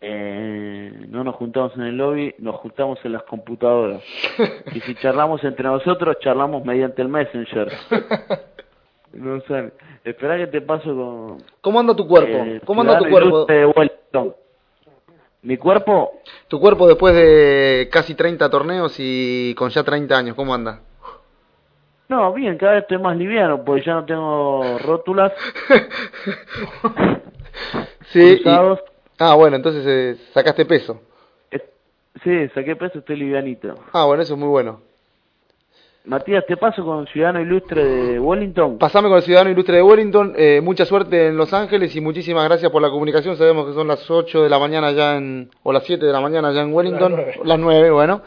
Eh, 0.00 1.06
no 1.08 1.24
nos 1.24 1.34
juntamos 1.36 1.72
en 1.76 1.82
el 1.82 1.96
lobby, 1.96 2.34
nos 2.38 2.56
juntamos 2.56 2.98
en 3.04 3.12
las 3.12 3.22
computadoras. 3.24 4.02
Y 4.74 4.80
si 4.80 4.94
charlamos 4.96 5.42
entre 5.44 5.64
nosotros, 5.64 6.16
charlamos 6.20 6.64
mediante 6.64 7.02
el 7.02 7.08
Messenger. 7.08 7.72
No 9.12 9.40
sé. 9.42 9.72
Espera 10.04 10.36
que 10.36 10.46
te 10.48 10.60
paso 10.60 10.84
con. 10.94 11.38
¿Cómo 11.62 11.80
anda 11.80 11.96
tu 11.96 12.06
cuerpo? 12.06 12.36
eh, 12.36 12.60
¿Cómo 12.66 12.82
anda 12.82 12.98
tu 12.98 13.08
cuerpo? 13.08 13.46
Mi 15.40 15.56
cuerpo, 15.56 16.20
Tu 16.48 16.60
cuerpo 16.60 16.86
después 16.86 17.14
de 17.14 17.88
casi 17.90 18.14
30 18.14 18.50
torneos 18.50 18.94
y 18.98 19.54
con 19.54 19.70
ya 19.70 19.84
30 19.84 20.18
años, 20.18 20.36
¿cómo 20.36 20.52
anda? 20.54 20.80
no, 22.08 22.32
bien, 22.34 22.58
cada 22.58 22.72
vez 22.74 22.82
estoy 22.82 22.98
más 22.98 23.16
liviano, 23.16 23.64
porque 23.64 23.82
ya 23.86 23.94
no 23.94 24.04
tengo 24.04 24.78
rótulas. 24.80 25.32
Sí, 28.12 28.42
y-. 28.44 28.44
Ah, 29.18 29.34
bueno, 29.34 29.56
entonces 29.56 29.84
eh, 29.86 30.16
sacaste 30.32 30.64
peso. 30.64 31.00
Eh, 31.50 31.60
Sí, 32.24 32.48
saqué 32.54 32.76
peso, 32.76 32.98
estoy 32.98 33.16
livianito. 33.16 33.74
Ah, 33.92 34.04
bueno, 34.06 34.22
eso 34.22 34.34
es 34.34 34.38
muy 34.40 34.48
bueno. 34.48 34.80
Matías, 36.06 36.46
te 36.46 36.56
paso 36.56 36.84
con 36.84 37.06
Ciudadano 37.08 37.40
Ilustre 37.40 37.84
de 37.84 38.20
Wellington. 38.20 38.78
Pasame 38.78 39.08
con 39.08 39.16
el 39.16 39.24
Ciudadano 39.24 39.50
Ilustre 39.50 39.76
de 39.76 39.82
Wellington. 39.82 40.34
eh, 40.36 40.60
mucha 40.62 40.84
suerte 40.84 41.26
en 41.26 41.36
Los 41.36 41.52
Ángeles 41.52 41.94
y 41.96 42.00
muchísimas 42.00 42.44
gracias 42.44 42.70
por 42.70 42.80
la 42.80 42.90
comunicación. 42.90 43.36
Sabemos 43.36 43.66
que 43.66 43.72
son 43.74 43.88
las 43.88 44.08
8 44.08 44.44
de 44.44 44.48
la 44.48 44.58
mañana 44.60 44.92
ya 44.92 45.16
en. 45.16 45.50
o 45.64 45.72
las 45.72 45.82
7 45.82 46.06
de 46.06 46.12
la 46.12 46.20
mañana 46.20 46.52
ya 46.52 46.62
en 46.62 46.72
Wellington. 46.72 47.12
Las 47.12 47.20
nueve. 47.24 47.40
Las 47.44 47.58
9, 47.58 47.90
bueno. 47.90 48.22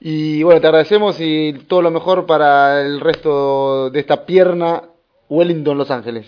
Y 0.00 0.42
bueno, 0.42 0.60
te 0.60 0.66
agradecemos 0.68 1.20
y 1.20 1.52
todo 1.68 1.82
lo 1.82 1.90
mejor 1.90 2.24
para 2.26 2.80
el 2.80 2.98
resto 2.98 3.90
de 3.90 4.00
esta 4.00 4.24
pierna 4.24 4.82
Wellington 5.28 5.76
Los 5.76 5.90
Ángeles. 5.90 6.26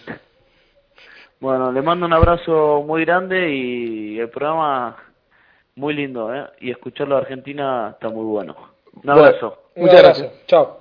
Bueno, 1.45 1.71
le 1.71 1.83
mando 1.83 2.07
un 2.07 2.13
abrazo 2.15 2.83
muy 2.87 3.05
grande 3.05 3.51
y 3.51 4.19
el 4.19 4.31
programa 4.31 4.97
muy 5.77 5.93
lindo, 5.93 6.35
¿eh? 6.35 6.47
Y 6.61 6.71
escucharlo 6.71 7.17
de 7.17 7.21
Argentina 7.21 7.91
está 7.93 8.09
muy 8.09 8.25
bueno. 8.25 8.57
Un 9.03 9.11
abrazo. 9.11 9.59
Muchas 9.77 10.03
gracias. 10.03 10.33
Chao. 10.47 10.79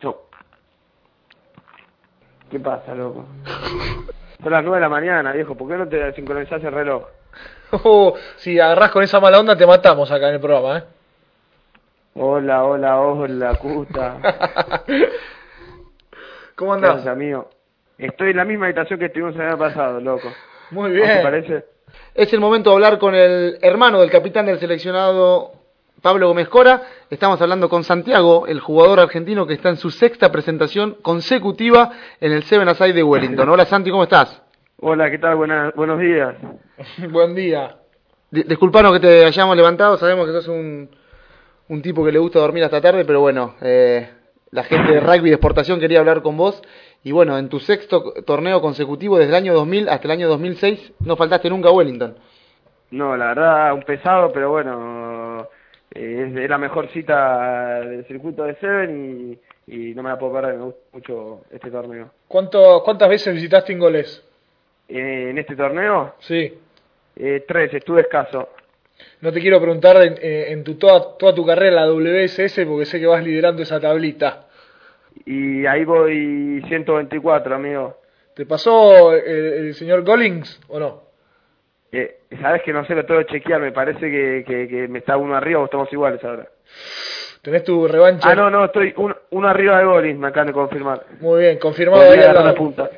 Chau. 0.00 0.16
¿Qué 2.50 2.58
pasa, 2.60 2.94
loco? 2.94 3.26
Son 4.42 4.52
las 4.52 4.62
nueve 4.64 4.78
de 4.78 4.80
la 4.80 4.88
mañana, 4.88 5.32
viejo. 5.32 5.54
¿Por 5.54 5.68
qué 5.68 5.76
no 5.76 5.86
te 5.86 6.14
sincronizás 6.14 6.64
el 6.64 6.72
reloj? 6.72 7.04
Oh, 7.84 8.14
si 8.36 8.58
agarrás 8.58 8.90
con 8.90 9.02
esa 9.02 9.20
mala 9.20 9.38
onda, 9.38 9.54
te 9.54 9.66
matamos 9.66 10.10
acá 10.10 10.28
en 10.28 10.36
el 10.36 10.40
programa, 10.40 10.78
¿eh? 10.78 10.84
Hola, 12.14 12.64
hola, 12.64 13.00
hola, 13.02 13.52
puta. 13.54 14.16
¿Cómo 16.54 16.70
¿Qué 16.70 16.76
andás? 16.76 16.94
haces, 16.96 17.06
amigo? 17.08 17.50
Estoy 17.98 18.30
en 18.30 18.36
la 18.36 18.44
misma 18.44 18.66
habitación 18.66 18.98
que 18.98 19.06
estuvimos 19.06 19.34
el 19.36 19.42
año 19.42 19.58
pasado, 19.58 20.00
loco. 20.00 20.28
Muy 20.70 20.90
¿No 20.90 20.94
bien. 20.96 21.16
te 21.18 21.22
parece? 21.22 21.64
Es 22.14 22.32
el 22.32 22.40
momento 22.40 22.70
de 22.70 22.76
hablar 22.76 22.98
con 22.98 23.14
el 23.14 23.58
hermano 23.62 24.00
del 24.00 24.10
capitán 24.10 24.46
del 24.46 24.58
seleccionado 24.58 25.52
Pablo 26.02 26.26
Gómez 26.28 26.48
Cora. 26.48 26.82
Estamos 27.08 27.40
hablando 27.40 27.68
con 27.68 27.84
Santiago, 27.84 28.46
el 28.48 28.58
jugador 28.60 28.98
argentino 29.00 29.46
que 29.46 29.54
está 29.54 29.68
en 29.68 29.76
su 29.76 29.90
sexta 29.90 30.32
presentación 30.32 30.96
consecutiva 31.02 31.92
en 32.20 32.32
el 32.32 32.42
Seven 32.44 32.68
Aside 32.68 32.94
de 32.94 33.02
Wellington. 33.04 33.48
Hola 33.48 33.64
Santi, 33.64 33.90
¿cómo 33.90 34.02
estás? 34.04 34.42
Hola, 34.80 35.08
¿qué 35.10 35.18
tal? 35.18 35.36
Buena- 35.36 35.72
buenos 35.76 36.00
días. 36.00 36.34
Buen 37.10 37.34
día. 37.36 37.76
Di- 38.30 38.42
Disculpanos 38.42 38.92
que 38.92 39.00
te 39.00 39.24
hayamos 39.24 39.56
levantado, 39.56 39.96
sabemos 39.98 40.26
que 40.26 40.32
sos 40.32 40.48
un, 40.48 40.90
un 41.68 41.80
tipo 41.82 42.04
que 42.04 42.10
le 42.10 42.18
gusta 42.18 42.40
dormir 42.40 42.64
hasta 42.64 42.80
tarde, 42.80 43.04
pero 43.04 43.20
bueno, 43.20 43.54
eh, 43.62 44.10
la 44.50 44.64
gente 44.64 44.92
de 44.94 45.00
rugby 45.00 45.28
de 45.30 45.36
exportación 45.36 45.78
quería 45.78 46.00
hablar 46.00 46.22
con 46.22 46.36
vos. 46.36 46.60
Y 47.04 47.12
bueno, 47.12 47.38
en 47.38 47.48
tu 47.48 47.60
sexto 47.60 48.12
torneo 48.24 48.60
consecutivo 48.60 49.18
desde 49.18 49.30
el 49.30 49.36
año 49.36 49.54
2000 49.54 49.88
hasta 49.88 50.08
el 50.08 50.12
año 50.12 50.28
2006, 50.28 50.94
no 51.00 51.16
faltaste 51.16 51.50
nunca 51.50 51.68
a 51.68 51.72
Wellington. 51.72 52.16
No, 52.90 53.16
la 53.16 53.26
verdad, 53.28 53.74
un 53.74 53.82
pesado, 53.82 54.32
pero 54.32 54.50
bueno, 54.50 55.46
eh, 55.94 56.26
es, 56.30 56.36
es 56.36 56.48
la 56.50 56.58
mejor 56.58 56.88
cita 56.88 57.80
del 57.80 58.04
circuito 58.06 58.44
de 58.44 58.54
Seven 58.56 59.38
y, 59.66 59.72
y 59.90 59.94
no 59.94 60.02
me 60.02 60.10
la 60.10 60.18
puedo 60.18 60.32
perder, 60.32 60.54
me 60.56 60.64
gusta 60.64 60.80
mucho 60.92 61.40
este 61.50 61.70
torneo. 61.70 62.10
¿Cuánto, 62.26 62.82
¿Cuántas 62.84 63.08
veces 63.08 63.34
visitaste 63.34 63.72
Ingoles? 63.72 64.24
Eh, 64.88 65.28
en 65.30 65.38
este 65.38 65.56
torneo, 65.56 66.14
Sí. 66.20 66.54
eh, 67.16 67.44
tres, 67.46 67.72
estuve 67.74 68.02
escaso. 68.02 68.48
No 69.20 69.32
te 69.32 69.40
quiero 69.40 69.60
preguntar 69.60 69.96
en, 70.02 70.14
eh, 70.22 70.46
en 70.52 70.62
tu, 70.64 70.76
toda, 70.76 71.18
toda 71.18 71.34
tu 71.34 71.44
carrera 71.44 71.84
la 71.84 71.86
WSS 71.92 72.64
porque 72.66 72.86
sé 72.86 73.00
que 73.00 73.06
vas 73.06 73.22
liderando 73.24 73.62
esa 73.62 73.80
tablita. 73.80 74.46
Y 75.26 75.66
ahí 75.66 75.84
voy 75.84 76.62
124, 76.68 77.54
amigo. 77.54 77.96
¿Te 78.34 78.46
pasó 78.46 79.12
el, 79.12 79.24
el 79.66 79.74
señor 79.74 80.02
Gollings 80.04 80.60
o 80.68 80.78
no? 80.80 81.02
Eh, 81.92 82.20
Sabes 82.40 82.62
que 82.62 82.72
no 82.72 82.84
sé, 82.84 82.94
lo 82.96 83.06
tengo 83.06 83.20
que 83.20 83.26
chequear, 83.34 83.60
me 83.60 83.70
parece 83.70 84.00
que, 84.10 84.44
que, 84.44 84.66
que 84.68 84.88
me 84.88 84.98
está 84.98 85.16
uno 85.16 85.36
arriba 85.36 85.60
o 85.60 85.66
estamos 85.66 85.92
iguales 85.92 86.22
ahora. 86.24 86.48
¿Tenés 87.42 87.62
tu 87.62 87.86
revancha? 87.86 88.28
Ah, 88.30 88.34
no, 88.34 88.50
no, 88.50 88.64
estoy 88.64 88.92
uno, 88.96 89.14
uno 89.30 89.48
arriba 89.48 89.78
de 89.78 89.84
Golis, 89.84 90.16
me 90.16 90.28
acaban 90.28 90.48
de 90.48 90.52
confirmar. 90.52 91.04
Muy 91.20 91.42
bien, 91.42 91.58
confirmado 91.58 92.10
ahí 92.10 92.18
la 92.18 92.32
lado. 92.32 92.54
punta. 92.54 92.90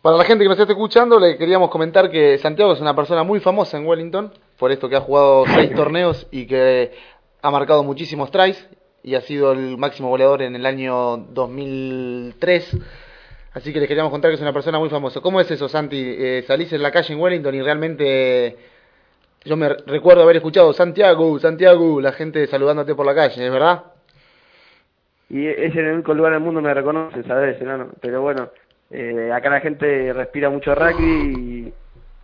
Para 0.00 0.16
la 0.16 0.24
gente 0.24 0.42
que 0.42 0.48
nos 0.48 0.58
esté 0.58 0.72
escuchando, 0.72 1.20
le 1.20 1.38
queríamos 1.38 1.70
comentar 1.70 2.10
que 2.10 2.36
Santiago 2.38 2.72
es 2.72 2.80
una 2.80 2.96
persona 2.96 3.22
muy 3.22 3.38
famosa 3.38 3.76
en 3.76 3.86
Wellington, 3.86 4.32
por 4.58 4.72
esto 4.72 4.88
que 4.88 4.96
ha 4.96 5.00
jugado 5.00 5.44
seis 5.46 5.72
torneos 5.76 6.26
y 6.32 6.46
que 6.46 6.90
ha 7.40 7.50
marcado 7.52 7.84
muchísimos 7.84 8.30
tries 8.32 8.68
y 9.02 9.14
ha 9.14 9.20
sido 9.20 9.52
el 9.52 9.76
máximo 9.78 10.08
goleador 10.08 10.42
en 10.42 10.54
el 10.54 10.66
año 10.66 11.16
2003. 11.16 12.78
Así 13.54 13.72
que 13.72 13.80
les 13.80 13.88
queríamos 13.88 14.10
contar 14.10 14.30
que 14.30 14.36
es 14.36 14.40
una 14.40 14.52
persona 14.52 14.78
muy 14.78 14.88
famosa. 14.88 15.20
¿Cómo 15.20 15.40
es 15.40 15.50
eso, 15.50 15.68
Santi? 15.68 16.00
Eh, 16.00 16.44
salís 16.46 16.72
en 16.72 16.82
la 16.82 16.90
calle 16.90 17.12
en 17.12 17.20
Wellington 17.20 17.54
y 17.54 17.62
realmente 17.62 18.56
yo 19.44 19.56
me 19.56 19.68
recuerdo 19.68 20.22
haber 20.22 20.36
escuchado 20.36 20.72
Santiago, 20.72 21.38
Santiago, 21.38 22.00
la 22.00 22.12
gente 22.12 22.46
saludándote 22.46 22.94
por 22.94 23.04
la 23.04 23.14
calle, 23.14 23.44
¿es 23.44 23.52
verdad? 23.52 23.84
Y 25.28 25.46
es 25.46 25.74
el 25.74 25.94
único 25.94 26.14
lugar 26.14 26.32
del 26.32 26.42
mundo 26.42 26.60
me 26.60 26.72
reconoce, 26.72 27.22
¿sabes? 27.24 27.56
Pero 28.00 28.22
bueno, 28.22 28.50
eh, 28.90 29.30
acá 29.32 29.50
la 29.50 29.60
gente 29.60 30.12
respira 30.12 30.48
mucho 30.48 30.74
rugby 30.74 31.72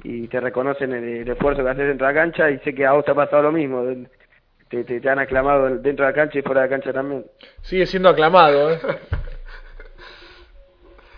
y, 0.05 0.11
y 0.22 0.29
te 0.29 0.41
reconocen 0.41 0.93
el, 0.93 1.05
el 1.05 1.29
esfuerzo 1.29 1.64
que 1.64 1.70
haces 1.70 1.89
dentro 1.89 2.07
de 2.07 2.12
la 2.12 2.20
cancha 2.20 2.51
y 2.51 2.59
sé 2.61 2.74
que 2.74 2.87
a 2.87 2.93
vos 2.93 3.05
te 3.05 3.11
ha 3.11 3.14
pasado 3.14 3.43
lo 3.43 3.53
mismo. 3.53 3.83
Te, 4.68 4.84
te, 4.84 5.00
te 5.00 5.08
han 5.08 5.18
aclamado 5.18 5.78
dentro 5.78 6.04
de 6.04 6.12
la 6.12 6.14
cancha 6.14 6.38
y 6.38 6.42
fuera 6.42 6.62
de 6.62 6.66
la 6.66 6.70
cancha 6.70 6.92
también. 6.92 7.24
Sigue 7.62 7.86
siendo 7.86 8.08
aclamado, 8.08 8.72
¿eh? 8.72 8.78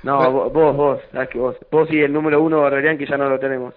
No, 0.02 0.30
vos, 0.32 0.52
vos, 0.52 0.76
vos, 0.76 1.00
sabes 1.12 1.28
que 1.28 1.38
vos. 1.38 1.56
Vos 1.70 1.90
y 1.90 2.00
el 2.00 2.12
número 2.12 2.40
uno, 2.40 2.62
Barbarian, 2.62 2.96
que 2.96 3.06
ya 3.06 3.18
no 3.18 3.28
lo 3.28 3.38
tenemos. 3.38 3.74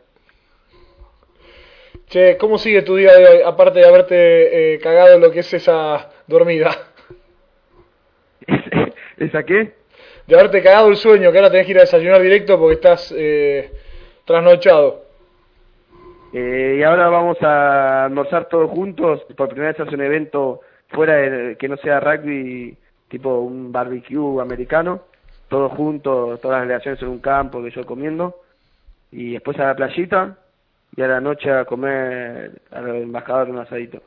Che, 2.08 2.38
¿cómo 2.38 2.58
sigue 2.58 2.84
tu 2.84 2.96
día 2.96 3.14
de 3.14 3.28
hoy? 3.28 3.42
Aparte 3.46 3.80
de 3.80 3.86
haberte 3.86 4.76
eh, 4.76 4.80
cagado 4.80 5.20
lo 5.20 5.32
que 5.32 5.40
es 5.40 5.54
esa 5.54 6.12
dormida. 6.28 6.72
¿Esa 9.18 9.44
qué? 9.44 9.74
De 10.28 10.36
haberte 10.36 10.64
cagado 10.64 10.88
el 10.90 10.96
sueño, 10.96 11.32
que 11.32 11.38
ahora 11.40 11.52
tenés 11.52 11.66
que 11.66 11.72
ir 11.72 11.78
a 11.80 11.82
desayunar 11.82 12.22
directo 12.22 12.58
porque 12.58 12.76
estás 12.76 13.14
eh, 13.18 13.72
trasnochado. 14.26 15.04
Eh, 16.34 16.78
y 16.80 16.84
ahora 16.84 17.10
vamos 17.10 17.38
a 17.44 18.06
almorzar 18.06 18.50
todos 18.50 18.72
juntos. 18.72 19.22
Por 19.38 19.50
primera 19.50 19.72
vez 19.72 19.80
hace 19.80 19.94
un 19.94 20.02
evento 20.02 20.62
fuera 20.90 21.16
de, 21.16 21.56
que 21.58 21.70
no 21.70 21.78
sea 21.78 22.00
rugby, 22.00 22.76
tipo 23.08 23.40
un 23.40 23.72
barbecue 23.72 24.42
americano. 24.42 25.02
Todos 25.48 25.72
juntos, 25.74 26.42
todas 26.42 26.58
las 26.58 26.68
delegaciones 26.68 27.02
en 27.04 27.10
un 27.10 27.20
campo, 27.20 27.62
que 27.62 27.70
yo 27.70 27.86
comiendo. 27.86 28.36
Y 29.12 29.34
después 29.34 29.60
a 29.60 29.68
la 29.68 29.76
playita. 29.76 30.38
Y 30.96 31.02
a 31.02 31.08
la 31.08 31.22
noche 31.22 31.52
a 31.52 31.66
comer 31.66 32.52
al 32.72 32.96
embajador 32.96 33.50
un 33.50 33.60
asadito. 33.60 34.02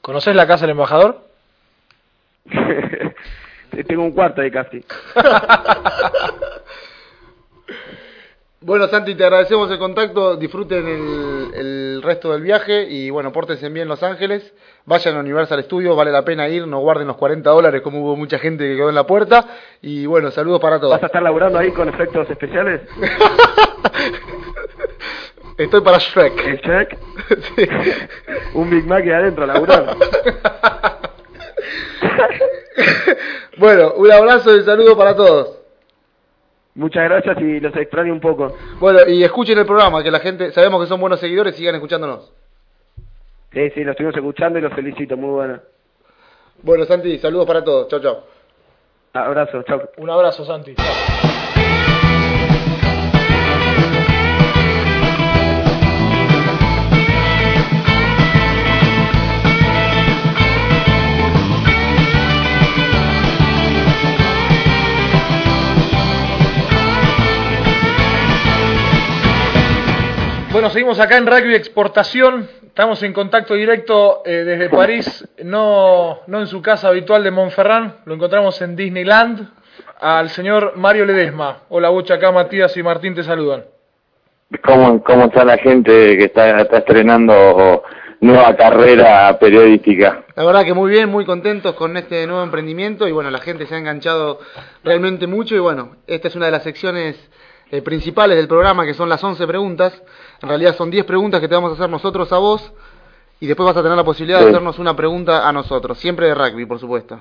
¿Conoces 0.00 0.34
la 0.34 0.46
casa 0.46 0.62
del 0.62 0.72
embajador? 0.72 1.20
Tengo 3.86 4.04
un 4.04 4.12
cuarto 4.12 4.40
ahí 4.40 4.50
casi. 4.50 4.82
Bueno, 8.60 8.88
Santi, 8.88 9.14
te 9.14 9.22
agradecemos 9.22 9.70
el 9.70 9.78
contacto. 9.78 10.34
Disfruten 10.36 10.84
el, 10.88 11.54
el 11.54 12.02
resto 12.02 12.32
del 12.32 12.42
viaje 12.42 12.88
y 12.90 13.08
bueno, 13.08 13.30
pórtense 13.30 13.68
bien 13.68 13.82
en 13.82 13.88
Los 13.88 14.02
Ángeles. 14.02 14.52
Vayan 14.84 15.14
a 15.16 15.20
Universal 15.20 15.62
Studios, 15.62 15.96
vale 15.96 16.10
la 16.10 16.24
pena 16.24 16.48
ir. 16.48 16.66
No 16.66 16.80
guarden 16.80 17.06
los 17.06 17.16
40 17.16 17.48
dólares 17.50 17.82
como 17.82 18.00
hubo 18.00 18.16
mucha 18.16 18.40
gente 18.40 18.64
que 18.64 18.74
quedó 18.74 18.88
en 18.88 18.96
la 18.96 19.06
puerta. 19.06 19.46
Y 19.80 20.06
bueno, 20.06 20.32
saludos 20.32 20.60
para 20.60 20.80
todos. 20.80 20.92
¿Vas 20.92 21.04
a 21.04 21.06
estar 21.06 21.22
laburando 21.22 21.56
ahí 21.56 21.70
con 21.70 21.88
efectos 21.88 22.28
especiales? 22.28 22.80
Estoy 25.56 25.80
para 25.80 25.98
Shrek. 25.98 26.46
¿El 26.46 26.60
check? 26.60 26.98
Sí. 27.56 27.68
Un 28.54 28.70
Big 28.70 28.86
Mac 28.86 29.02
ahí 29.02 29.10
adentro, 29.10 29.46
laburando. 29.46 29.94
bueno, 33.58 33.92
un 33.96 34.10
abrazo 34.10 34.56
y 34.56 34.64
saludo 34.64 34.96
para 34.96 35.14
todos. 35.14 35.57
Muchas 36.78 37.02
gracias 37.02 37.36
y 37.40 37.58
los 37.58 37.74
extraño 37.74 38.12
un 38.12 38.20
poco. 38.20 38.54
Bueno, 38.78 39.00
y 39.08 39.24
escuchen 39.24 39.58
el 39.58 39.66
programa, 39.66 40.00
que 40.00 40.12
la 40.12 40.20
gente, 40.20 40.52
sabemos 40.52 40.80
que 40.80 40.86
son 40.86 41.00
buenos 41.00 41.18
seguidores, 41.18 41.56
sigan 41.56 41.74
escuchándonos. 41.74 42.32
Sí, 43.52 43.70
sí, 43.70 43.82
los 43.82 43.94
estuvimos 43.94 44.14
escuchando 44.14 44.60
y 44.60 44.62
los 44.62 44.72
felicito, 44.72 45.16
muy 45.16 45.30
bueno. 45.30 45.60
Bueno, 46.62 46.84
Santi, 46.84 47.18
saludos 47.18 47.46
para 47.48 47.64
todos. 47.64 47.88
Chao, 47.88 48.00
chao. 48.00 48.24
Abrazo, 49.12 49.64
chao. 49.64 49.90
Un 49.96 50.08
abrazo, 50.08 50.44
Santi. 50.44 50.76
Bueno, 70.50 70.70
seguimos 70.70 70.98
acá 70.98 71.18
en 71.18 71.26
Rugby 71.26 71.54
Exportación. 71.54 72.48
Estamos 72.66 73.02
en 73.02 73.12
contacto 73.12 73.52
directo 73.52 74.22
eh, 74.24 74.44
desde 74.44 74.70
París, 74.70 75.28
no, 75.44 76.20
no 76.26 76.40
en 76.40 76.46
su 76.46 76.62
casa 76.62 76.88
habitual 76.88 77.22
de 77.22 77.30
Montferrand. 77.30 78.06
Lo 78.06 78.14
encontramos 78.14 78.60
en 78.62 78.74
Disneyland. 78.74 79.46
Al 80.00 80.30
señor 80.30 80.72
Mario 80.76 81.04
Ledesma. 81.04 81.64
Hola, 81.68 81.90
Bocha, 81.90 82.14
acá 82.14 82.32
Matías 82.32 82.74
y 82.78 82.82
Martín 82.82 83.14
te 83.14 83.22
saludan. 83.24 83.64
¿Cómo, 84.64 85.02
cómo 85.02 85.26
está 85.26 85.44
la 85.44 85.58
gente 85.58 86.16
que 86.16 86.24
está, 86.24 86.62
está 86.62 86.78
estrenando 86.78 87.82
nueva 88.20 88.56
carrera 88.56 89.38
periodística? 89.38 90.24
La 90.34 90.44
verdad 90.44 90.64
que 90.64 90.72
muy 90.72 90.90
bien, 90.90 91.10
muy 91.10 91.26
contentos 91.26 91.74
con 91.74 91.94
este 91.98 92.26
nuevo 92.26 92.42
emprendimiento 92.42 93.06
y 93.06 93.12
bueno, 93.12 93.30
la 93.30 93.40
gente 93.40 93.66
se 93.66 93.74
ha 93.74 93.78
enganchado 93.78 94.40
realmente 94.82 95.26
mucho 95.26 95.54
y 95.54 95.58
bueno, 95.58 95.96
esta 96.06 96.28
es 96.28 96.36
una 96.36 96.46
de 96.46 96.52
las 96.52 96.62
secciones 96.62 97.28
eh, 97.70 97.82
principales 97.82 98.38
del 98.38 98.48
programa 98.48 98.86
que 98.86 98.94
son 98.94 99.10
las 99.10 99.22
11 99.22 99.46
preguntas. 99.46 100.02
En 100.42 100.48
realidad 100.48 100.74
son 100.76 100.90
10 100.90 101.04
preguntas 101.04 101.40
que 101.40 101.48
te 101.48 101.54
vamos 101.54 101.70
a 101.72 101.74
hacer 101.74 101.90
nosotros 101.90 102.32
a 102.32 102.38
vos 102.38 102.72
y 103.40 103.46
después 103.46 103.66
vas 103.66 103.76
a 103.76 103.82
tener 103.82 103.96
la 103.96 104.04
posibilidad 104.04 104.40
de 104.40 104.48
hacernos 104.50 104.78
una 104.78 104.94
pregunta 104.94 105.48
a 105.48 105.52
nosotros, 105.52 105.98
siempre 105.98 106.26
de 106.26 106.34
rugby, 106.34 106.66
por 106.66 106.78
supuesto. 106.78 107.20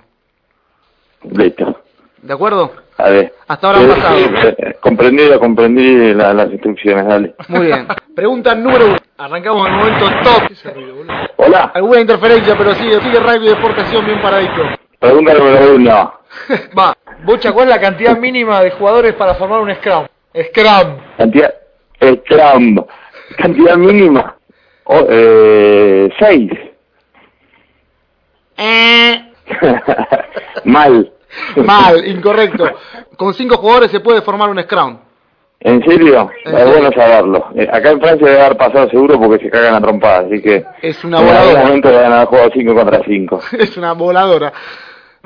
Listo. 1.31 1.81
¿De 2.21 2.33
acuerdo? 2.33 2.71
A 2.97 3.09
ver. 3.09 3.33
Hasta 3.47 3.67
ahora 3.67 3.79
han 3.79 3.85
Sí, 3.85 3.91
pasado. 3.95 4.17
eh, 4.17 4.77
comprendido, 4.79 5.39
comprendí 5.39 6.13
la- 6.13 6.33
las 6.33 6.51
instrucciones, 6.51 7.05
dale. 7.05 7.35
Muy 7.47 7.67
bien. 7.67 7.87
Pregunta 8.15 8.55
número 8.55 8.85
uno. 8.87 8.97
Arrancamos 9.19 9.67
en 9.67 9.73
el 9.73 9.79
momento 9.79 10.05
top. 10.23 11.23
Hola, 11.37 11.71
Alguna 11.73 12.01
interferencia, 12.01 12.55
pero 12.57 12.73
sigue, 12.75 12.99
sigue 13.01 13.19
rugby 13.19 13.45
de 13.45 13.51
exportación 13.51 14.05
bien 14.05 14.21
paradito. 14.21 14.63
pregunta 14.99 15.33
número 15.33 15.75
uno. 15.75 16.13
Va, 16.77 16.95
Bocha, 17.23 17.51
¿cuál 17.51 17.67
es 17.69 17.75
la 17.75 17.81
cantidad 17.81 18.17
mínima 18.17 18.61
de 18.61 18.71
jugadores 18.71 19.13
para 19.15 19.35
formar 19.35 19.61
un 19.61 19.73
Scrum? 19.75 20.05
Scrum. 20.49 20.97
Cantidad, 21.17 21.53
eh, 21.99 22.21
Scrum. 22.25 22.77
Cantidad 23.37 23.77
mínima. 23.77 24.35
Oh, 24.85 25.05
eh, 25.09 26.09
seis. 26.19 26.51
Mal. 30.65 31.11
Mal, 31.57 32.07
incorrecto. 32.07 32.65
Con 33.17 33.33
cinco 33.33 33.57
jugadores 33.57 33.91
se 33.91 33.99
puede 33.99 34.21
formar 34.21 34.49
un 34.49 34.61
scrum. 34.61 34.97
¿En 35.59 35.83
serio? 35.83 36.29
¿En 36.45 36.53
es 36.53 36.59
serio? 36.59 36.73
bueno 36.73 36.89
saberlo. 36.95 37.47
Eh, 37.55 37.67
acá 37.71 37.91
en 37.91 37.99
Francia 37.99 38.27
debe 38.27 38.41
haber 38.41 38.57
pasado 38.57 38.89
seguro 38.89 39.19
porque 39.19 39.43
se 39.43 39.49
cagan 39.49 39.75
a 39.75 39.81
trompadas, 39.81 40.25
así 40.25 40.41
que 40.41 40.63
Es 40.81 41.03
una 41.03 41.19
en 41.19 41.27
algún 41.27 41.37
voladora. 41.43 41.63
momento 41.65 41.89
deben 41.89 42.11
haber 42.11 42.27
jugado 42.27 42.49
5 42.53 42.75
contra 42.75 43.03
5. 43.03 43.39
es 43.59 43.77
una 43.77 43.93
voladora. 43.93 44.53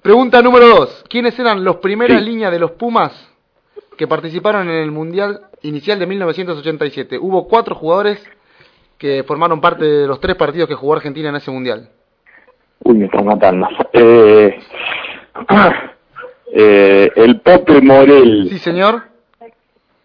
Pregunta 0.01 0.41
número 0.41 0.67
2. 0.67 1.03
¿Quiénes 1.09 1.37
eran 1.37 1.63
los 1.63 1.77
primeras 1.77 2.19
Sí. 2.19 2.25
líneas 2.25 2.51
de 2.51 2.59
los 2.59 2.71
Pumas 2.71 3.29
que 4.01 4.07
participaron 4.07 4.67
en 4.67 4.77
el 4.77 4.89
Mundial 4.89 5.41
inicial 5.61 5.99
de 5.99 6.07
1987? 6.07 7.19
Hubo 7.19 7.47
cuatro 7.47 7.75
jugadores 7.75 8.19
que 8.97 9.23
formaron 9.27 9.61
parte 9.61 9.85
de 9.85 10.07
los 10.07 10.19
tres 10.19 10.35
partidos 10.35 10.67
que 10.67 10.73
jugó 10.73 10.95
Argentina 10.95 11.29
en 11.29 11.35
ese 11.35 11.51
Mundial. 11.51 11.87
Uy, 12.83 12.95
me 12.95 13.05
están 13.05 13.25
matando. 13.27 13.67
Eh, 13.93 14.57
eh, 16.51 17.11
el 17.15 17.41
Pope 17.41 17.79
Morel, 17.79 18.47
Sí, 18.49 18.57
señor. 18.57 19.03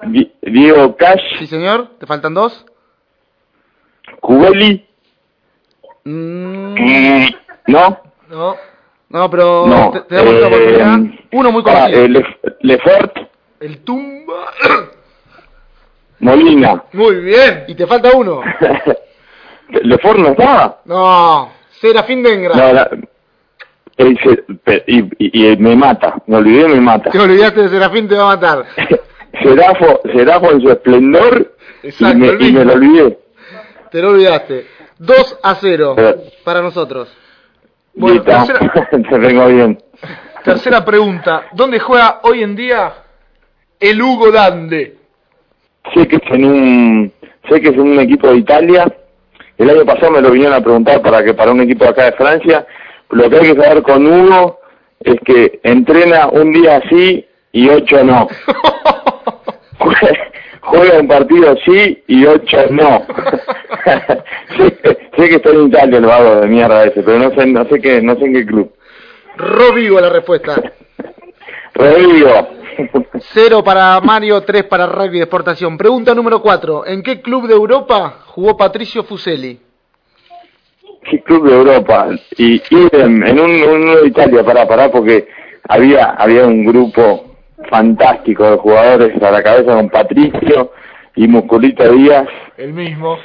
Di- 0.08 0.30
Diego 0.42 0.94
Cash, 0.96 1.38
Sí, 1.38 1.46
señor. 1.46 1.92
¿Te 1.98 2.04
faltan 2.04 2.34
dos? 2.34 2.66
Cubeli, 4.20 4.86
Mm, 6.04 6.74
mm, 6.74 7.26
¿no? 7.68 7.98
No. 8.28 8.56
no, 9.08 9.30
pero 9.30 9.66
No. 9.66 9.90
te, 9.90 10.00
te 10.02 10.14
damos 10.16 10.34
eh, 10.34 10.44
oportunidad. 10.44 10.98
Uno 11.32 11.50
muy 11.50 11.62
ah, 11.64 11.72
conocido. 11.72 12.00
eh, 12.04 12.08
Le- 12.10 12.38
Lefort, 12.60 13.16
El 13.60 13.78
tumba. 13.84 14.52
Molina. 16.20 16.82
Muy 16.92 17.16
bien. 17.16 17.64
Y 17.68 17.74
te 17.74 17.86
falta 17.86 18.10
uno. 18.16 18.42
¿Lefort 19.82 20.18
no 20.18 20.28
estaba? 20.28 20.80
No, 20.84 21.52
Serafín 21.80 22.22
Dengra. 22.22 22.54
No, 22.54 22.72
la- 22.72 22.90
pe- 24.64 24.84
y, 24.86 24.98
y- 25.18 25.52
y 25.52 25.56
me 25.56 25.74
mata, 25.74 26.14
me 26.26 26.36
olvidé, 26.36 26.68
me 26.68 26.80
mata. 26.80 27.10
Te 27.10 27.18
olvidaste 27.18 27.62
de 27.62 27.68
Serafín, 27.68 28.06
te 28.08 28.14
va 28.14 28.32
a 28.32 28.36
matar. 28.36 28.66
Serafo, 29.42 30.00
Serafo 30.12 30.52
en 30.52 30.60
su 30.60 30.70
esplendor 30.70 31.56
Exacto, 31.82 32.16
y, 32.16 32.20
me, 32.20 32.28
el 32.28 32.42
y 32.42 32.52
me 32.52 32.64
lo 32.64 32.72
olvidé. 32.74 33.18
Te 33.90 34.00
lo 34.02 34.10
olvidaste. 34.10 34.66
2 34.98 35.38
a 35.42 35.54
0 35.56 35.92
Pero- 35.96 36.22
para 36.44 36.62
nosotros. 36.62 37.12
Bueno, 37.94 38.22
tercera- 38.22 38.88
te 38.90 39.18
vengo 39.18 39.46
bien. 39.48 39.82
Tercera 40.44 40.84
pregunta. 40.84 41.46
¿Dónde 41.52 41.80
juega 41.80 42.20
hoy 42.22 42.42
en 42.42 42.54
día 42.54 42.92
el 43.80 44.00
Hugo 44.02 44.30
Dande? 44.30 44.96
Sé 45.94 46.08
que 46.08 46.16
es 46.16 46.22
en 46.32 46.44
un, 46.44 47.12
sé 47.48 47.60
que 47.60 47.68
es 47.68 47.74
en 47.74 47.80
un 47.80 48.00
equipo 48.00 48.28
de 48.28 48.36
Italia. 48.38 48.92
El 49.58 49.70
año 49.70 49.84
pasado 49.86 50.10
me 50.12 50.20
lo 50.20 50.30
vinieron 50.30 50.54
a 50.56 50.60
preguntar 50.62 51.00
para 51.02 51.24
que 51.24 51.32
para 51.34 51.52
un 51.52 51.60
equipo 51.60 51.84
de 51.84 51.90
acá 51.90 52.04
de 52.06 52.12
Francia. 52.12 52.66
Lo 53.10 53.30
que 53.30 53.36
hay 53.36 53.54
que 53.54 53.62
saber 53.62 53.82
con 53.82 54.06
Hugo 54.06 54.58
es 55.00 55.16
que 55.24 55.60
entrena 55.62 56.28
un 56.28 56.52
día 56.52 56.82
sí 56.90 57.24
y 57.52 57.68
ocho 57.68 58.02
no. 58.04 58.28
Jue- 59.78 60.18
Juega 60.60 60.98
un 60.98 61.06
partido 61.06 61.56
sí 61.64 62.02
y 62.08 62.26
ocho 62.26 62.58
no. 62.70 63.06
sé, 64.56 64.72
que- 64.82 64.98
sé 65.16 65.28
que 65.28 65.36
está 65.36 65.50
en 65.50 65.66
Italia 65.68 65.98
el 65.98 66.06
vago 66.06 66.40
de 66.40 66.48
mierda 66.48 66.84
ese, 66.84 67.02
pero 67.02 67.18
no 67.20 67.30
sé, 67.34 67.46
no 67.46 67.64
sé 67.68 67.80
qué, 67.80 68.02
no 68.02 68.16
sé 68.16 68.24
en 68.24 68.32
qué 68.34 68.46
club. 68.46 68.72
Robigo 69.36 70.00
la 70.00 70.08
respuesta. 70.10 70.60
Rodrigo. 71.76 72.48
0 73.32 73.64
para 73.64 74.00
Mario, 74.00 74.42
3 74.42 74.64
para 74.64 74.86
Rugby 74.86 75.18
de 75.18 75.24
Exportación. 75.24 75.78
Pregunta 75.78 76.14
número 76.14 76.40
4. 76.42 76.86
¿En 76.86 77.02
qué 77.02 77.20
club 77.22 77.46
de 77.46 77.54
Europa 77.54 78.18
jugó 78.26 78.56
Patricio 78.56 79.02
Fuseli? 79.04 79.58
¿Qué 81.08 81.22
club 81.22 81.48
de 81.48 81.54
Europa? 81.54 82.08
Y 82.36 82.60
idem, 82.70 83.22
en 83.24 83.38
un, 83.40 83.62
uno 83.62 83.96
de 83.96 84.08
Italia, 84.08 84.44
pará, 84.44 84.66
pará, 84.66 84.90
porque 84.90 85.28
había, 85.68 86.10
había 86.18 86.46
un 86.46 86.64
grupo 86.64 87.36
fantástico 87.70 88.50
de 88.50 88.56
jugadores 88.58 89.22
a 89.22 89.30
la 89.30 89.42
cabeza 89.42 89.74
con 89.74 89.88
Patricio 89.88 90.72
y 91.14 91.26
Musculito 91.28 91.90
Díaz. 91.92 92.26
El 92.58 92.72
mismo. 92.72 93.16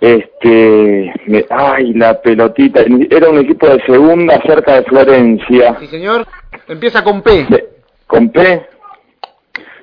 Este, 0.00 1.12
me- 1.26 1.44
ay, 1.50 1.92
la 1.92 2.20
pelotita, 2.20 2.80
era 3.10 3.28
un 3.28 3.38
equipo 3.38 3.66
de 3.68 3.82
segunda 3.84 4.40
cerca 4.46 4.76
de 4.76 4.82
Florencia. 4.84 5.76
Sí, 5.78 5.86
señor. 5.88 6.26
Empieza 6.70 7.02
con 7.02 7.20
P. 7.20 7.48
¿Con 8.06 8.30
P? 8.30 8.68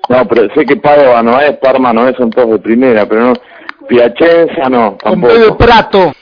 No, 0.08 0.26
pero 0.26 0.54
sé 0.56 0.66
que 0.66 0.78
Padova 0.78 1.22
no 1.22 1.38
es, 1.38 1.58
Parma 1.58 1.92
no 1.92 2.08
es, 2.08 2.16
son 2.16 2.30
todos 2.30 2.52
de 2.52 2.60
primera, 2.60 3.06
pero 3.06 3.22
no. 3.22 3.34
Piacenza 3.90 4.70
no, 4.70 4.98
Con 4.98 5.20
P 5.20 5.28
de 5.28 5.34
tampoco. 5.34 5.58
Prato. 5.58 6.14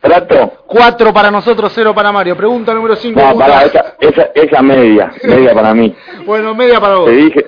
¿Prato? 0.00 0.64
4 0.66 1.12
para 1.12 1.30
nosotros, 1.30 1.72
0 1.72 1.94
para 1.94 2.10
Mario. 2.10 2.36
Pregunta 2.36 2.74
número 2.74 2.96
5. 2.96 3.20
No, 3.20 3.38
para 3.38 3.62
esa, 3.62 3.94
esa, 4.00 4.30
esa 4.34 4.60
media, 4.60 5.12
media 5.22 5.54
para 5.54 5.72
mí. 5.72 5.94
Bueno, 6.26 6.52
media 6.52 6.80
para 6.80 6.96
vos. 6.96 7.06
Te 7.06 7.12
dije, 7.12 7.46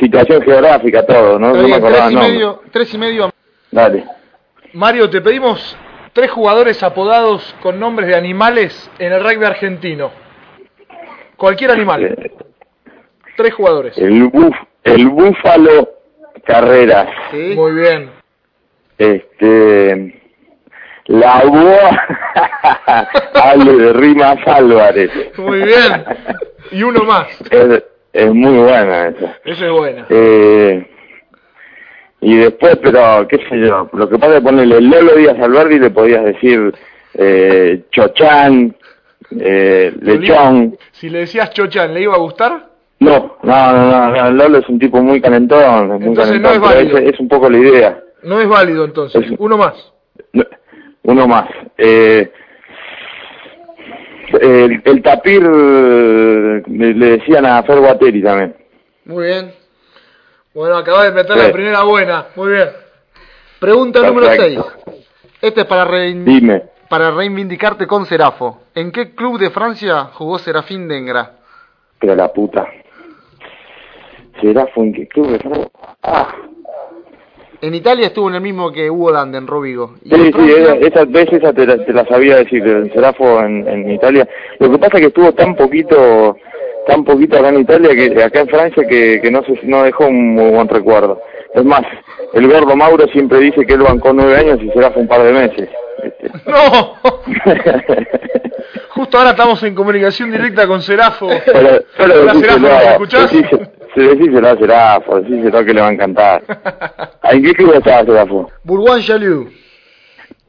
situación 0.00 0.42
geográfica, 0.42 1.06
todo, 1.06 1.38
¿no? 1.38 1.54
No 1.54 1.68
me 1.68 1.74
acordaba 1.76 2.08
tres 2.08 2.12
y 2.12 2.16
medio, 2.16 2.62
tres 2.72 2.94
y 2.94 2.98
medio. 2.98 3.30
Dale. 3.70 4.04
Mario, 4.72 5.08
te 5.08 5.20
pedimos 5.20 5.76
tres 6.12 6.32
jugadores 6.32 6.82
apodados 6.82 7.54
con 7.62 7.78
nombres 7.78 8.08
de 8.08 8.16
animales 8.16 8.90
en 8.98 9.12
el 9.12 9.22
rugby 9.22 9.44
argentino. 9.44 10.23
Cualquier 11.36 11.70
animal. 11.72 12.04
Eh, 12.04 12.32
Tres 13.36 13.54
jugadores. 13.54 13.98
El, 13.98 14.28
buf, 14.28 14.54
el 14.84 15.08
búfalo 15.08 15.90
Carreras. 16.44 17.08
Sí. 17.30 17.54
Muy 17.56 17.72
bien. 17.72 18.10
Este. 18.98 20.20
La 21.06 21.42
boa 21.44 22.02
Ale 23.34 23.72
de 23.76 23.92
Rimas 23.92 24.38
Álvarez. 24.46 25.10
Muy 25.36 25.62
bien. 25.62 26.04
Y 26.70 26.82
uno 26.82 27.04
más. 27.04 27.26
Es, 27.50 27.84
es 28.12 28.32
muy 28.32 28.56
buena 28.56 29.08
esa. 29.08 29.38
Esa 29.44 29.66
es 29.66 29.72
buena. 29.72 30.06
Eh, 30.08 30.86
y 32.20 32.36
después, 32.36 32.78
pero 32.82 33.28
qué 33.28 33.36
sé 33.48 33.60
yo, 33.60 33.90
lo 33.92 34.08
que 34.08 34.18
pasa 34.18 34.38
es 34.38 34.42
ponerle 34.42 34.78
el 34.78 34.88
Lolo 34.88 35.14
Díaz 35.14 35.38
Alberdi 35.38 35.78
le 35.78 35.90
podías 35.90 36.24
decir 36.24 36.72
eh, 37.14 37.82
Chochán, 37.90 38.74
eh, 39.38 39.92
Lechón. 40.00 40.78
Si 41.04 41.10
le 41.10 41.18
decías 41.18 41.50
Chochan, 41.50 41.92
¿le 41.92 42.00
iba 42.00 42.14
a 42.14 42.18
gustar? 42.18 42.66
No, 43.00 43.36
no, 43.42 43.72
no, 43.74 44.10
no, 44.10 44.30
Lolo 44.30 44.56
es 44.60 44.68
un 44.70 44.78
tipo 44.78 45.02
muy 45.02 45.20
calentón, 45.20 45.88
muy 45.98 46.06
Entonces 46.06 46.40
no 46.40 46.48
es 46.48 46.58
válido. 46.58 46.96
es 46.96 47.20
un 47.20 47.28
poco 47.28 47.50
la 47.50 47.58
idea. 47.58 48.00
No 48.22 48.40
es 48.40 48.48
válido 48.48 48.86
entonces. 48.86 49.22
Es- 49.22 49.32
Uno 49.38 49.58
más. 49.58 49.74
No, 50.32 50.44
Uno 51.02 51.28
más. 51.28 51.46
Eh, 51.76 52.32
el, 54.40 54.80
el 54.82 55.02
tapir 55.02 55.42
le, 55.42 56.94
le 56.94 57.06
decían 57.18 57.44
a 57.44 57.62
Fer 57.64 57.80
Guateri 57.80 58.22
también. 58.22 58.56
Muy 59.04 59.26
bien. 59.26 59.52
Bueno, 60.54 60.78
acabas 60.78 61.04
de 61.04 61.12
meter 61.12 61.36
Sí. 61.38 61.46
la 61.48 61.52
primera 61.52 61.82
buena. 61.82 62.26
Muy 62.34 62.50
bien. 62.52 62.68
Pregunta 63.58 64.00
número 64.00 64.28
6. 64.28 64.38
Perfecto. 64.38 64.72
Este 65.42 65.60
es 65.60 65.66
para, 65.66 65.84
rein- 65.84 66.24
Dime. 66.24 66.62
Para 66.94 67.10
reivindicarte 67.10 67.88
con 67.88 68.06
Serafo. 68.06 68.60
¿En 68.72 68.92
qué 68.92 69.16
club 69.16 69.36
de 69.40 69.50
Francia 69.50 70.10
jugó 70.12 70.38
Serafín 70.38 70.86
Dengra? 70.86 71.32
Pero 71.98 72.14
la 72.14 72.32
puta. 72.32 72.68
¿Será 74.40 74.64
fue 74.68 74.84
en 74.84 74.92
qué 74.92 75.08
club? 75.08 75.26
de 75.32 75.38
Francia? 75.40 75.68
Ah, 76.04 76.28
En 77.62 77.74
Italia 77.74 78.06
estuvo 78.06 78.28
en 78.28 78.36
el 78.36 78.42
mismo 78.42 78.70
que 78.70 78.88
Hugo 78.88 79.10
Dande 79.10 79.38
en 79.38 79.48
Rovigo. 79.48 79.94
Y 80.04 80.10
sí, 80.10 80.14
en 80.14 80.26
sí, 80.26 80.32
Francia- 80.34 80.74
esa, 80.86 81.02
esa 81.36 81.52
te 81.52 81.66
la, 81.66 81.84
te 81.84 81.92
la 81.92 82.04
sabía 82.06 82.36
decir, 82.36 82.64
el 82.64 82.92
Serafo 82.92 83.40
en, 83.40 83.66
en 83.66 83.90
Italia. 83.90 84.28
Lo 84.60 84.70
que 84.70 84.78
pasa 84.78 84.98
es 84.98 85.00
que 85.00 85.06
estuvo 85.08 85.32
tan 85.32 85.56
poquito 85.56 86.36
tan 86.86 87.02
poquito 87.02 87.36
acá 87.38 87.48
en 87.48 87.58
Italia, 87.58 87.90
que 87.96 88.22
acá 88.22 88.42
en 88.42 88.48
Francia, 88.48 88.84
que, 88.88 89.18
que 89.20 89.30
no 89.32 89.42
se, 89.42 89.58
no 89.64 89.82
dejó 89.82 90.06
un 90.06 90.34
muy 90.34 90.50
buen 90.52 90.68
recuerdo. 90.68 91.20
Es 91.54 91.64
más, 91.64 91.82
el 92.34 92.46
gordo 92.46 92.76
Mauro 92.76 93.04
siempre 93.08 93.40
dice 93.40 93.66
que 93.66 93.74
él 93.74 93.82
bancó 93.82 94.12
nueve 94.12 94.36
años 94.36 94.60
y 94.62 94.70
Serafo 94.70 95.00
un 95.00 95.08
par 95.08 95.24
de 95.24 95.32
meses. 95.32 95.68
¡No! 96.46 96.94
Justo 98.90 99.18
ahora 99.18 99.30
estamos 99.30 99.62
en 99.62 99.74
comunicación 99.74 100.30
directa 100.30 100.66
con 100.66 100.80
Serafo. 100.82 101.28
Pero, 101.44 101.84
pero 101.96 102.20
Hola, 102.22 102.34
Serafo, 102.34 102.58
¿me 102.60 102.90
escuchás? 102.92 103.32
decíselo- 103.32 103.70
se 103.94 104.00
decíselo 104.00 104.48
a 104.48 104.56
Serafo, 104.56 105.20
decíselo 105.20 105.64
que 105.64 105.74
le 105.74 105.80
va 105.80 105.88
a 105.88 105.92
encantar. 105.92 106.42
¿En 107.24 107.42
qué 107.42 107.54
club 107.54 107.74
estaba 107.74 108.04
Serafo? 108.04 108.50
Bourgoin 108.64 109.02
Jalou. 109.02 109.48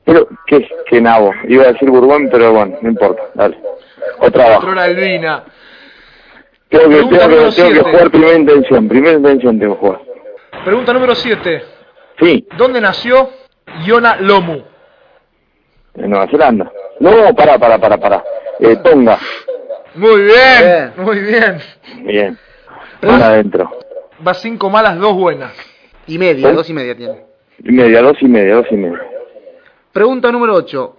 Pero, 0.04 0.28
qué, 0.46 0.68
qué 0.88 1.02
nabo. 1.02 1.34
Iba 1.48 1.64
a 1.64 1.72
decir 1.74 1.90
Bourbon, 1.90 2.30
pero 2.32 2.52
bueno, 2.54 2.78
no 2.82 2.90
importa, 2.90 3.24
dale. 3.34 3.58
Otra. 4.20 4.56
Patrona 4.56 4.84
Albina. 4.84 5.44
Tengo 6.70 6.90
que, 6.90 6.96
tengo 6.96 7.10
que, 7.10 7.52
tengo 7.56 7.70
que 7.74 7.80
jugar 7.92 8.12
primera 8.12 8.36
intención, 8.38 8.88
primera 8.88 9.14
intención 9.18 9.60
tengo 9.60 9.74
que 9.76 9.80
jugar. 9.80 10.02
Pregunta 10.64 10.94
número 10.94 11.16
7. 11.16 11.64
Sí, 12.20 12.48
¿Dónde 12.58 12.82
nació 12.82 13.30
Iona 13.86 14.18
Lomu? 14.18 14.62
En 15.96 16.10
Nueva 16.10 16.28
Zelanda. 16.28 16.72
No, 17.00 17.34
para, 17.36 17.58
para, 17.58 17.78
para, 17.80 17.98
para. 17.98 18.24
Eh, 18.60 18.76
Tonga. 18.84 19.18
Muy 19.96 20.22
bien, 20.24 20.34
Bien. 20.62 20.94
muy 20.98 21.20
bien. 21.20 21.58
Bien. 22.04 22.38
Una 23.02 23.28
adentro. 23.28 23.70
Va 24.26 24.34
cinco 24.34 24.70
malas, 24.70 24.98
dos 25.00 25.14
buenas. 25.16 25.54
Y 26.08 26.18
media, 26.18 26.50
¿Eh? 26.50 26.54
dos 26.54 26.70
y 26.70 26.74
media 26.74 26.96
tiene. 26.96 27.26
Y 27.64 27.72
media, 27.72 28.02
dos 28.02 28.18
y 28.22 28.26
media, 28.28 28.56
dos 28.56 28.68
y 28.72 28.76
media. 28.76 29.02
Pregunta 29.92 30.32
número 30.32 30.54
8. 30.56 30.96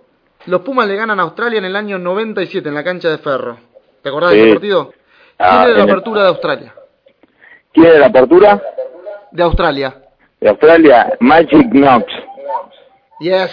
Los 0.46 0.60
Pumas 0.62 0.86
le 0.88 0.96
ganan 0.96 1.18
a 1.20 1.24
Australia 1.24 1.58
en 1.58 1.64
el 1.66 1.76
año 1.76 1.98
97 1.98 2.68
en 2.68 2.74
la 2.74 2.84
cancha 2.84 3.08
de 3.10 3.18
Ferro. 3.18 3.58
¿Te 4.02 4.08
acordás 4.08 4.30
de 4.32 4.42
ese 4.42 4.52
partido? 4.52 4.92
Ah, 5.38 5.62
¿Quién 5.64 5.70
era 5.70 5.78
la 5.78 5.84
el- 5.84 5.90
apertura 5.90 6.22
de 6.22 6.28
Australia? 6.28 6.74
¿Quién 7.72 7.86
es 7.86 7.98
la 7.98 8.06
apertura? 8.06 8.62
de 9.32 9.42
Australia. 9.42 9.94
De 10.40 10.48
Australia, 10.48 11.12
Magic 11.20 11.68
Knox. 11.70 12.04
Yes. 13.18 13.50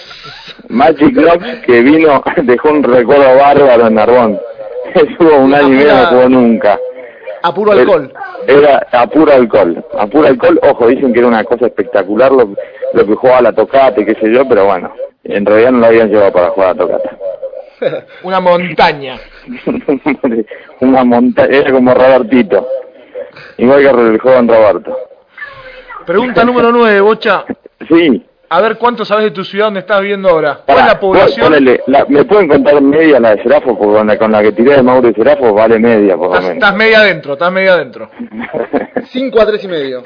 Magic 0.68 1.14
Knox 1.14 1.66
que 1.66 1.82
vino, 1.82 2.22
dejó 2.44 2.70
un 2.70 2.84
recuerdo 2.84 3.36
bárbaro 3.38 3.88
en 3.88 3.94
Narbón. 3.96 4.40
Estuvo 4.94 5.38
un 5.38 5.54
año 5.54 5.68
y 5.68 5.78
medio, 5.78 5.94
no 5.96 6.06
jugó 6.08 6.30
nunca. 6.30 6.80
A 7.44 7.54
puro 7.54 7.72
alcohol. 7.72 8.12
Era 8.48 8.88
a 8.92 9.08
puro 9.08 9.34
alcohol. 9.34 9.86
A 9.98 10.08
puro 10.08 10.28
alcohol, 10.28 10.60
ojo, 10.64 10.88
dicen 10.88 11.14
que 11.14 11.20
era 11.20 11.28
una 11.28 11.44
cosa 11.44 11.68
espectacular 11.68 12.32
lo, 12.32 12.54
lo 12.94 13.06
que 13.06 13.16
jugaba 13.16 13.42
la 13.42 13.54
tocata 13.54 14.00
y 14.02 14.06
qué 14.06 14.16
sé 14.16 14.32
yo, 14.32 14.48
pero 14.48 14.66
bueno, 14.66 14.94
en 15.24 15.46
realidad 15.46 15.72
no 15.72 15.80
lo 15.80 15.86
habían 15.88 16.10
llevado 16.10 16.32
para 16.32 16.50
jugar 16.50 16.70
a 16.70 16.74
la 16.74 16.80
tocata. 16.80 17.18
Una 18.24 18.40
montaña. 18.40 19.20
una 20.80 21.04
montaña, 21.04 21.58
era 21.58 21.72
como 21.72 21.94
Robertito. 21.94 22.68
Igual 23.58 23.82
que 23.82 23.90
el 23.90 24.20
joven 24.20 24.48
Roberto. 24.48 24.98
Pregunta 26.06 26.44
número 26.46 26.72
9, 26.72 27.02
Bocha. 27.02 27.46
Sí. 27.90 28.24
A 28.54 28.62
ver 28.62 28.78
cuánto 28.78 29.04
sabes 29.04 29.24
de 29.26 29.32
tu 29.32 29.44
ciudad 29.44 29.66
donde 29.66 29.80
estás 29.80 30.00
viviendo 30.00 30.30
ahora. 30.30 30.60
¿Cuál 30.64 30.78
es 30.82 30.86
la 30.86 31.00
población? 31.00 31.48
ponele, 31.48 31.82
la- 31.88 32.06
¿Me 32.08 32.24
pueden 32.24 32.48
contar 32.48 32.80
media 32.82 33.20
la 33.20 33.36
de 33.36 33.42
Serafo? 33.42 33.76
Porque 33.76 33.98
con 33.98 34.06
la, 34.06 34.18
con 34.20 34.32
la 34.32 34.44
que 34.44 34.52
tiré 34.52 34.76
de 34.76 34.84
Mauro 34.84 35.10
y 35.10 35.14
Serafo 35.16 35.54
vale 35.56 35.80
media, 35.80 36.16
por 36.16 36.28
lo 36.28 36.34
menos. 36.36 36.50
estás 36.52 36.76
media 36.76 37.00
adentro, 37.00 37.34
estás 37.34 37.52
media 37.52 37.74
adentro. 37.74 38.12
5 39.10 39.42
a 39.42 39.46
3 39.48 39.64
y 39.64 39.68
medio. 39.68 40.04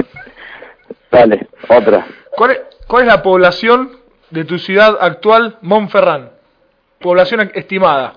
Dale, 1.11 1.47
otra. 1.67 2.05
¿Cuál 2.31 2.51
es, 2.51 2.61
¿Cuál 2.87 3.01
es 3.03 3.07
la 3.09 3.21
población 3.21 3.91
de 4.29 4.45
tu 4.45 4.57
ciudad 4.59 4.97
actual, 5.01 5.57
Monferrán? 5.61 6.29
Población 7.01 7.51
estimada. 7.53 8.13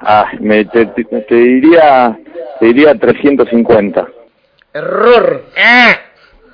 Ah, 0.00 0.30
me, 0.40 0.64
te, 0.64 0.86
te- 0.86 1.04
te 1.04 1.34
diría 1.34 2.18
te 2.58 2.66
diría 2.66 2.94
350. 2.94 4.08
Error. 4.72 5.44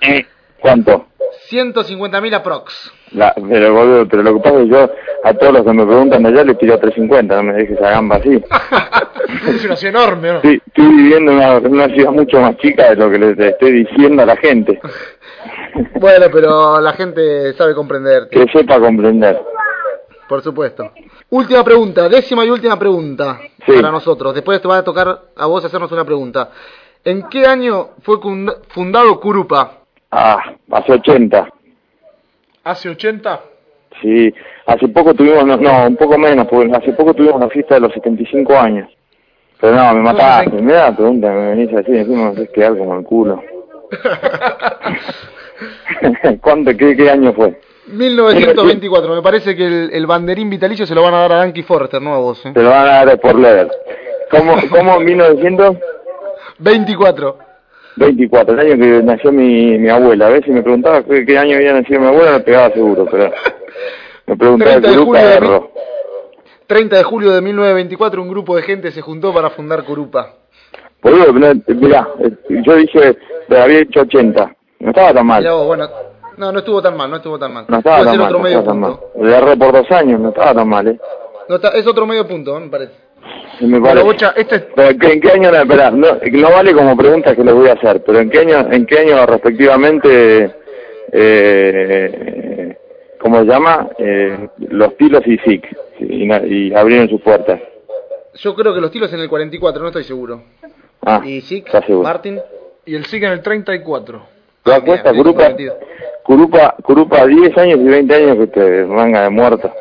Eh, 0.01 0.27
¿Cuánto? 0.59 1.07
150.000 1.49 2.35
aprox. 2.35 2.93
La, 3.13 3.35
pero, 3.35 3.75
boludo, 3.75 4.07
pero 4.09 4.23
lo 4.23 4.35
que 4.35 4.41
pasa 4.41 4.57
es 4.59 4.65
que 4.65 4.69
yo 4.71 4.91
a 5.25 5.35
todos 5.35 5.53
los 5.53 5.65
que 5.65 5.73
me 5.73 5.85
preguntan 5.85 6.25
allá 6.27 6.45
les 6.45 6.59
tiro 6.59 6.79
350, 6.79 7.35
no 7.37 7.43
me 7.43 7.53
dejes 7.55 7.77
esa 7.79 7.91
gamba 7.91 8.17
así. 8.17 8.31
es 9.49 9.65
una 9.65 9.77
ciudad 9.77 10.03
enorme, 10.03 10.29
¿no? 10.29 10.37
Estoy, 10.37 10.63
estoy 10.67 10.87
viviendo 10.89 11.33
en 11.33 11.39
una, 11.39 11.59
una 11.59 11.89
ciudad 11.89 12.13
mucho 12.13 12.41
más 12.41 12.57
chica 12.59 12.91
de 12.91 12.97
lo 12.97 13.11
que 13.11 13.19
les 13.19 13.39
estoy 13.39 13.73
diciendo 13.85 14.23
a 14.23 14.27
la 14.27 14.37
gente. 14.37 14.81
Bueno, 15.95 16.27
pero 16.33 16.81
la 16.81 16.93
gente 16.95 17.53
sabe 17.55 17.75
comprender, 17.75 18.29
Que 18.31 18.47
sepa 18.53 18.79
comprender. 18.81 19.41
por 20.29 20.43
supuesto. 20.43 20.91
Última 21.31 21.63
pregunta, 21.65 22.09
décima 22.09 22.45
y 22.45 22.51
última 22.51 22.79
pregunta 22.79 23.39
Sí. 23.67 23.73
para 23.77 23.91
nosotros. 23.91 24.35
Después 24.35 24.61
te 24.61 24.69
va 24.69 24.79
a 24.79 24.85
tocar 24.85 25.21
a 25.37 25.47
vos 25.47 25.65
hacernos 25.65 25.91
una 25.93 26.05
pregunta. 26.05 26.51
¿En 27.05 27.23
qué 27.29 27.47
año 27.47 27.91
fue 28.03 28.19
funda- 28.21 28.57
fundado 28.69 29.19
Curupa? 29.21 29.79
Ah, 30.11 30.39
hace 30.73 30.93
80. 30.93 31.49
Hace 32.71 32.89
80. 32.89 33.41
Sí, 34.01 34.33
hace 34.67 34.89
poco 34.89 35.13
tuvimos, 35.13 35.45
no, 35.45 35.57
no, 35.57 35.87
un 35.89 35.97
poco 35.97 36.17
menos, 36.17 36.47
porque 36.47 36.71
hace 36.73 36.93
poco 36.93 37.13
tuvimos 37.15 37.41
la 37.41 37.49
fiesta 37.49 37.75
de 37.75 37.81
los 37.81 37.93
75 37.93 38.57
años. 38.57 38.89
Pero 39.61 39.75
no, 39.75 39.95
me 39.95 40.01
mataste, 40.03 40.63
me 40.63 40.73
da 40.73 40.95
pregunta, 40.95 41.29
me 41.29 41.55
venís 41.55 41.75
así, 41.75 41.91
encima 41.91 42.27
me 42.27 42.31
haces 42.31 42.51
quedar 42.51 42.79
como 42.79 42.97
el 42.97 43.05
culo. 43.05 43.43
¿Cuánto, 46.41 46.77
qué, 46.77 46.97
qué 46.97 47.11
año 47.11 47.33
fue? 47.33 47.61
1924. 47.89 49.17
Me 49.17 49.23
parece 49.23 49.57
que 49.57 49.67
el, 49.67 49.91
el 49.93 50.07
banderín 50.07 50.49
vitalicio 50.49 50.87
se 50.87 50.95
lo 50.95 51.03
van 51.03 51.15
a 51.15 51.21
dar 51.23 51.33
a 51.33 51.37
Danky 51.39 51.65
Forrester, 51.65 52.01
no 52.01 52.15
a 52.15 52.19
vos. 52.19 52.47
¿eh? 52.47 52.53
Te 52.55 52.63
lo 52.63 52.71
van 52.71 52.87
a 52.87 53.05
dar 53.05 53.19
por 53.19 53.37
leer. 53.37 53.69
¿Cómo, 54.31 54.55
cómo 54.71 55.01
1924? 55.01 55.81
24. 56.59 57.50
El 57.97 58.59
año 58.61 58.77
que 58.79 59.03
nació 59.03 59.33
mi, 59.33 59.79
mi 59.79 59.89
abuela. 59.89 60.27
A 60.27 60.31
ver 60.31 60.45
si 60.45 60.51
me 60.51 60.63
preguntaba 60.63 61.03
qué, 61.03 61.25
qué 61.27 61.39
año 61.39 61.57
había 61.57 61.73
nacido 61.73 62.01
mi 62.01 62.07
abuela, 62.07 62.33
me 62.33 62.41
pegaba 62.41 62.71
seguro, 62.73 63.07
pero 63.11 63.31
me 64.27 64.37
preguntaba 64.37 64.71
30 64.73 64.89
de 64.89 64.95
el 64.95 65.05
julio 65.05 65.23
de 65.23 65.35
perro. 65.35 65.71
30 66.67 66.97
de 66.97 67.03
julio 67.03 67.31
de 67.33 67.41
1924 67.41 68.23
un 68.23 68.29
grupo 68.29 68.57
de 68.57 68.63
gente 68.63 68.91
se 68.93 69.01
juntó 69.01 69.35
para 69.35 69.51
fundar 69.51 69.85
Curupa. 69.85 70.35
No, 71.03 71.33
mirá, 71.33 72.09
yo 72.49 72.77
dije, 72.77 73.17
había 73.49 73.79
hecho 73.81 74.01
80. 74.01 74.55
No 74.81 74.91
estaba 74.91 75.15
tan 75.15 75.27
mal. 75.27 75.41
Mirá 75.43 75.55
vos, 75.55 75.67
bueno, 75.67 75.89
no, 76.37 76.53
no 76.53 76.59
estuvo 76.61 76.81
tan 76.81 76.97
mal, 76.97 77.11
no 77.11 77.17
estuvo 77.17 77.39
tan 77.39 77.53
mal. 77.53 77.65
No 77.69 77.79
estaba 77.79 77.99
Puede 77.99 78.11
tan 78.11 78.19
mal, 78.19 78.27
otro 78.27 78.39
no 78.39 78.45
medio 78.45 78.59
estaba 78.61 78.73
tan 78.73 78.81
mal. 78.81 79.01
Le 79.21 79.37
agarré 79.37 79.57
por 79.57 79.73
dos 79.73 79.91
años, 79.91 80.21
no 80.21 80.29
estaba 80.29 80.55
tan 80.55 80.69
mal, 80.69 80.89
¿eh? 80.89 81.01
No 81.49 81.57
está- 81.57 81.71
es 81.71 81.87
otro 81.87 82.07
medio 82.07 82.29
punto, 82.29 82.57
¿eh? 82.57 82.61
me 82.61 82.69
parece. 82.69 82.93
Me 83.61 83.79
Bueno. 83.79 84.05
Bocha, 84.05 84.33
este 84.37 84.57
es- 84.57 84.67
Pero, 84.75 84.99
¿qué- 84.99 85.13
¿En 85.13 85.21
qué 85.21 85.31
año? 85.33 85.51
No, 85.51 85.59
espera, 85.59 85.91
no, 85.91 86.07
no 86.33 86.51
vale 86.51 86.73
como 86.73 86.97
pregunta 86.97 87.37
que 87.37 87.45
les 87.45 87.55
voy 87.55 87.69
a 87.69 87.75
hacer, 87.75 88.03
pero 88.05 88.19
¿en 88.21 88.31
qué 88.31 88.39
año, 88.39 88.67
en 88.73 88.87
qué 88.87 88.99
año 89.01 89.27
respectivamente, 89.27 90.51
eh, 91.13 92.77
¿cómo 93.21 93.41
se 93.41 93.47
llama? 93.47 93.89
Eh, 93.99 94.49
los 94.71 94.97
Tilos 94.97 95.23
y 95.27 95.37
SIC, 95.39 95.67
y, 96.01 96.33
y 96.33 96.75
abrieron 96.75 97.09
sus 97.09 97.21
puertas. 97.21 97.61
Yo 98.35 98.55
creo 98.55 98.73
que 98.75 98.81
los 98.81 98.91
tiros 98.91 99.13
en 99.13 99.21
el 99.21 99.29
44, 99.29 99.83
no 99.83 99.89
estoy 99.89 100.05
seguro. 100.05 100.43
Ah, 101.05 101.21
¿Y. 101.25 101.43
Martin? 102.03 102.41
y 102.87 102.95
el 102.95 103.05
SIC 103.05 103.23
en 103.25 103.33
el 103.33 103.43
34. 103.43 104.23
¿Te 104.63 104.71
das 104.71 104.81
cuenta? 104.81 105.13
Curupa. 105.13 105.55
Curupa, 106.23 106.77
Curupa 106.83 107.27
10 107.27 107.57
años 107.59 107.79
y 107.81 107.85
20 107.89 108.15
años 108.15 108.37
que 108.39 108.47
te 108.47 108.85
manga 108.85 109.23
de 109.25 109.31
muerto. 109.31 109.73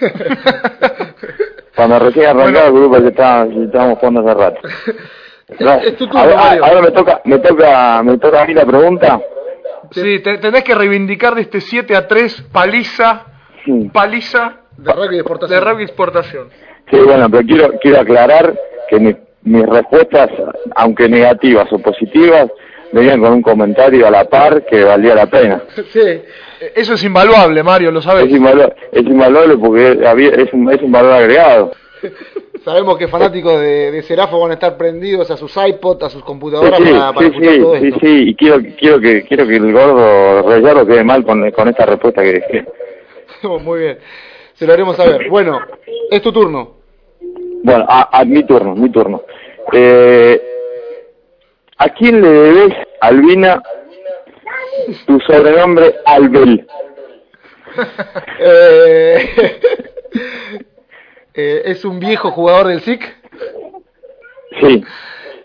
Cuando 1.76 1.98
recién 1.98 2.26
arrancaba 2.26 2.66
el 2.66 2.72
grupo 2.72 2.98
ya 2.98 3.08
estábamos 3.44 3.98
jugando 3.98 4.20
hace 4.20 4.34
rato. 4.34 4.60
Es- 5.48 5.84
es 5.86 5.96
tu 5.96 6.06
turno, 6.06 6.20
ahora, 6.20 6.36
Mario. 6.36 6.64
ahora 6.64 6.80
me 6.82 6.90
toca, 6.90 7.20
me 7.24 7.38
toca, 7.38 8.02
me 8.02 8.18
toca 8.18 8.42
a 8.42 8.46
mí 8.46 8.54
la 8.54 8.64
pregunta. 8.66 9.20
Sí, 9.90 10.20
te- 10.20 10.38
tenés 10.38 10.64
que 10.64 10.74
reivindicar 10.74 11.34
de 11.34 11.42
este 11.42 11.60
7 11.60 11.94
a 11.96 12.06
3 12.06 12.42
paliza, 12.52 13.26
Sí, 13.64 13.90
paliza 13.92 14.56
De 14.76 14.92
rugby 14.92 15.08
de 15.14 15.16
exportación. 15.20 15.60
de 15.60 15.70
rugby 15.70 15.82
exportación. 15.84 16.48
Sí, 16.90 16.96
bueno, 16.98 17.30
pero 17.30 17.46
quiero, 17.46 17.72
quiero 17.80 18.00
aclarar 18.00 18.54
que 18.88 18.98
mi- 18.98 19.16
mis 19.44 19.66
respuestas, 19.66 20.30
aunque 20.76 21.08
negativas 21.08 21.72
o 21.72 21.78
positivas, 21.78 22.48
venían 22.92 23.20
con 23.20 23.32
un 23.32 23.42
comentario 23.42 24.06
a 24.06 24.10
la 24.10 24.24
par 24.24 24.64
que 24.64 24.84
valía 24.84 25.14
la 25.14 25.26
pena. 25.26 25.62
Sí. 25.92 26.22
Eso 26.74 26.94
es 26.94 27.04
invaluable, 27.04 27.62
Mario, 27.62 27.90
lo 27.90 28.00
sabes. 28.00 28.26
Es 28.26 28.30
invaluable, 28.32 28.74
es 28.92 29.02
invaluable 29.04 29.56
porque 29.58 30.06
había, 30.06 30.30
es, 30.30 30.52
un, 30.52 30.70
es 30.72 30.80
un 30.80 30.92
valor 30.92 31.12
agregado. 31.12 31.72
Sabemos 32.64 32.96
que 32.96 33.08
fanáticos 33.08 33.60
de, 33.60 33.90
de 33.90 34.02
Serafo 34.02 34.38
van 34.40 34.52
a 34.52 34.54
estar 34.54 34.76
prendidos 34.76 35.30
a 35.32 35.36
sus 35.36 35.52
iPod, 35.56 36.02
a 36.04 36.08
sus 36.10 36.20
Sí, 36.20 36.26
computadoras 36.26 36.78
sí, 36.78 36.92
para, 36.92 37.12
para 37.12 37.26
sí, 37.26 37.32
escuchar 37.32 37.54
sí, 37.54 37.60
todo 37.60 37.76
sí, 37.76 37.86
esto. 37.88 38.00
sí, 38.00 38.28
y 38.28 38.34
quiero, 38.36 38.58
quiero 38.78 39.00
que, 39.00 39.22
quiero 39.24 39.46
que 39.48 39.56
el 39.56 39.72
gordo 39.72 40.48
Reyardo 40.48 40.86
quede 40.86 41.02
mal 41.02 41.24
con, 41.24 41.50
con 41.50 41.68
esta 41.68 41.86
respuesta 41.86 42.22
que 42.22 42.32
dejé. 42.34 42.64
Muy 43.64 43.80
bien. 43.80 43.98
Se 44.54 44.66
lo 44.66 44.72
haremos 44.74 44.96
saber. 44.96 45.28
Bueno, 45.28 45.58
es 46.10 46.22
tu 46.22 46.32
turno. 46.32 46.74
Bueno, 47.64 47.84
a, 47.88 48.20
a 48.20 48.24
mi 48.24 48.44
turno, 48.44 48.76
mi 48.76 48.90
turno. 48.90 49.22
Eh, 49.72 50.40
¿A 51.78 51.88
quién 51.88 52.20
le 52.22 52.28
debes, 52.28 52.74
Albina, 53.00 53.60
tu 55.06 55.18
sobrenombre 55.20 55.96
Albel? 56.04 56.66
Eh, 58.38 59.30
eh, 61.34 61.62
¿Es 61.64 61.84
un 61.86 61.98
viejo 62.00 62.30
jugador 62.30 62.66
del 62.68 62.82
SIC? 62.82 63.02
Sí, 64.60 64.84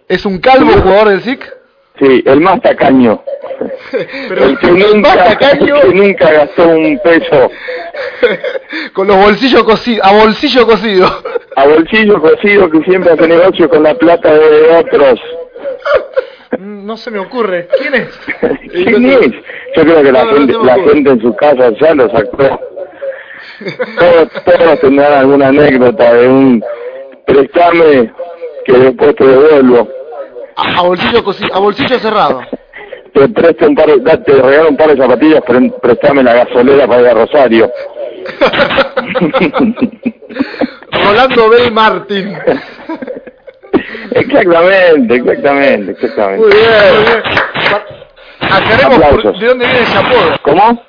¿Es 0.09 0.25
un 0.25 0.39
calvo 0.39 0.71
jugador 0.73 1.09
del 1.09 1.21
SIC? 1.21 1.53
sí, 1.99 2.23
el 2.25 2.41
más 2.41 2.61
tacaño. 2.61 3.23
Pero 4.27 4.43
el 4.45 4.59
que 4.59 4.67
el 4.67 4.77
nunca, 4.77 5.15
más 5.15 5.17
tacaño- 5.39 5.75
el 5.81 5.89
que 5.89 5.95
nunca 5.95 6.31
gastó 6.31 6.67
un 6.67 6.99
peso 6.99 7.49
Con 8.93 9.07
los 9.07 9.15
bolsillos 9.17 9.63
cosidos, 9.63 10.05
a 10.05 10.13
bolsillo 10.13 10.67
cosido. 10.67 11.07
a 11.55 11.65
bolsillo 11.65 12.21
cocido 12.21 12.69
que 12.69 12.81
siempre 12.83 13.13
hace 13.13 13.27
negocio 13.27 13.69
con 13.69 13.83
la 13.83 13.95
plata 13.95 14.33
de 14.33 14.75
otros. 14.77 15.19
No 16.87 16.95
se 16.95 17.11
me 17.11 17.19
ocurre. 17.19 17.67
¿Quién 17.81 17.95
es? 17.95 18.07
¿Quién 18.71 19.05
es? 19.07 19.27
Yo 19.75 19.83
creo 19.83 20.03
que 20.03 20.11
la, 20.13 20.23
No, 20.23 20.33
gente, 20.37 20.53
la 20.63 20.75
gente 20.75 21.09
en 21.09 21.21
su 21.21 21.35
casa 21.35 21.69
ya 21.81 21.93
lo 21.93 22.09
sacó. 22.09 22.61
Todos, 23.99 24.29
todos 24.45 24.79
tendrán 24.79 25.11
alguna 25.11 25.49
anécdota 25.49 26.13
de 26.13 26.29
un 26.29 26.63
préstame 27.25 28.13
que 28.65 28.71
después 28.71 29.13
te 29.17 29.27
devuelvo. 29.27 29.89
A, 30.55 30.79
a 30.79 30.81
bolsillo 30.83 31.21
a 31.51 31.59
bolsillo 31.59 31.99
cerrado. 31.99 32.39
Te 33.13 33.27
presto 33.27 33.67
un 33.67 33.75
par 33.75 33.87
de, 33.87 33.99
da- 33.99 34.23
te 34.23 34.31
regalo 34.31 34.69
un 34.69 34.77
par 34.77 34.87
de 34.89 34.95
zapatillas, 35.01 35.41
pre- 35.41 35.73
préstame 35.81 36.23
la 36.23 36.35
gasolera 36.35 36.87
para 36.87 37.01
ir 37.01 37.07
a 37.09 37.13
Rosario. 37.15 37.69
Rolando 40.91 41.49
Bel 41.49 41.69
Martin. 41.73 42.33
exactamente, 44.11 45.15
exactamente, 45.15 45.91
exactamente. 45.91 46.45
Muy 46.45 46.55
bien. 46.55 47.21
Por- 47.71 47.97
Aplausos. 48.93 49.39
de 49.39 49.47
dónde 49.47 49.65
viene 49.65 49.81
ese 49.81 49.97
apodo. 49.97 50.37
¿Cómo? 50.43 50.83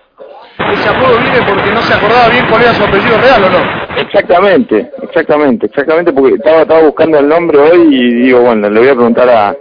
Ese 0.73 0.89
apodo 0.89 1.19
viene 1.19 1.39
porque 1.49 1.71
no 1.71 1.83
se 1.83 1.95
acordaba 1.95 2.29
bien 2.29 2.47
cuál 2.51 2.63
era 2.63 2.75
su 2.75 2.85
apellido 2.85 3.19
real 3.19 3.45
o 3.45 3.51
no. 3.51 4.01
Exactamente, 4.01 4.91
exactamente, 5.03 5.67
exactamente, 5.67 6.13
porque 6.13 6.35
estaba, 6.35 6.63
estaba 6.63 6.83
buscando 6.83 7.19
el 7.19 7.29
nombre 7.29 7.59
hoy 7.59 7.89
y 7.95 8.15
digo, 8.25 8.41
bueno, 8.41 8.69
le 8.69 8.81
voy 8.81 8.89
a 8.89 8.95
preguntar 8.95 9.29
a, 9.29 9.57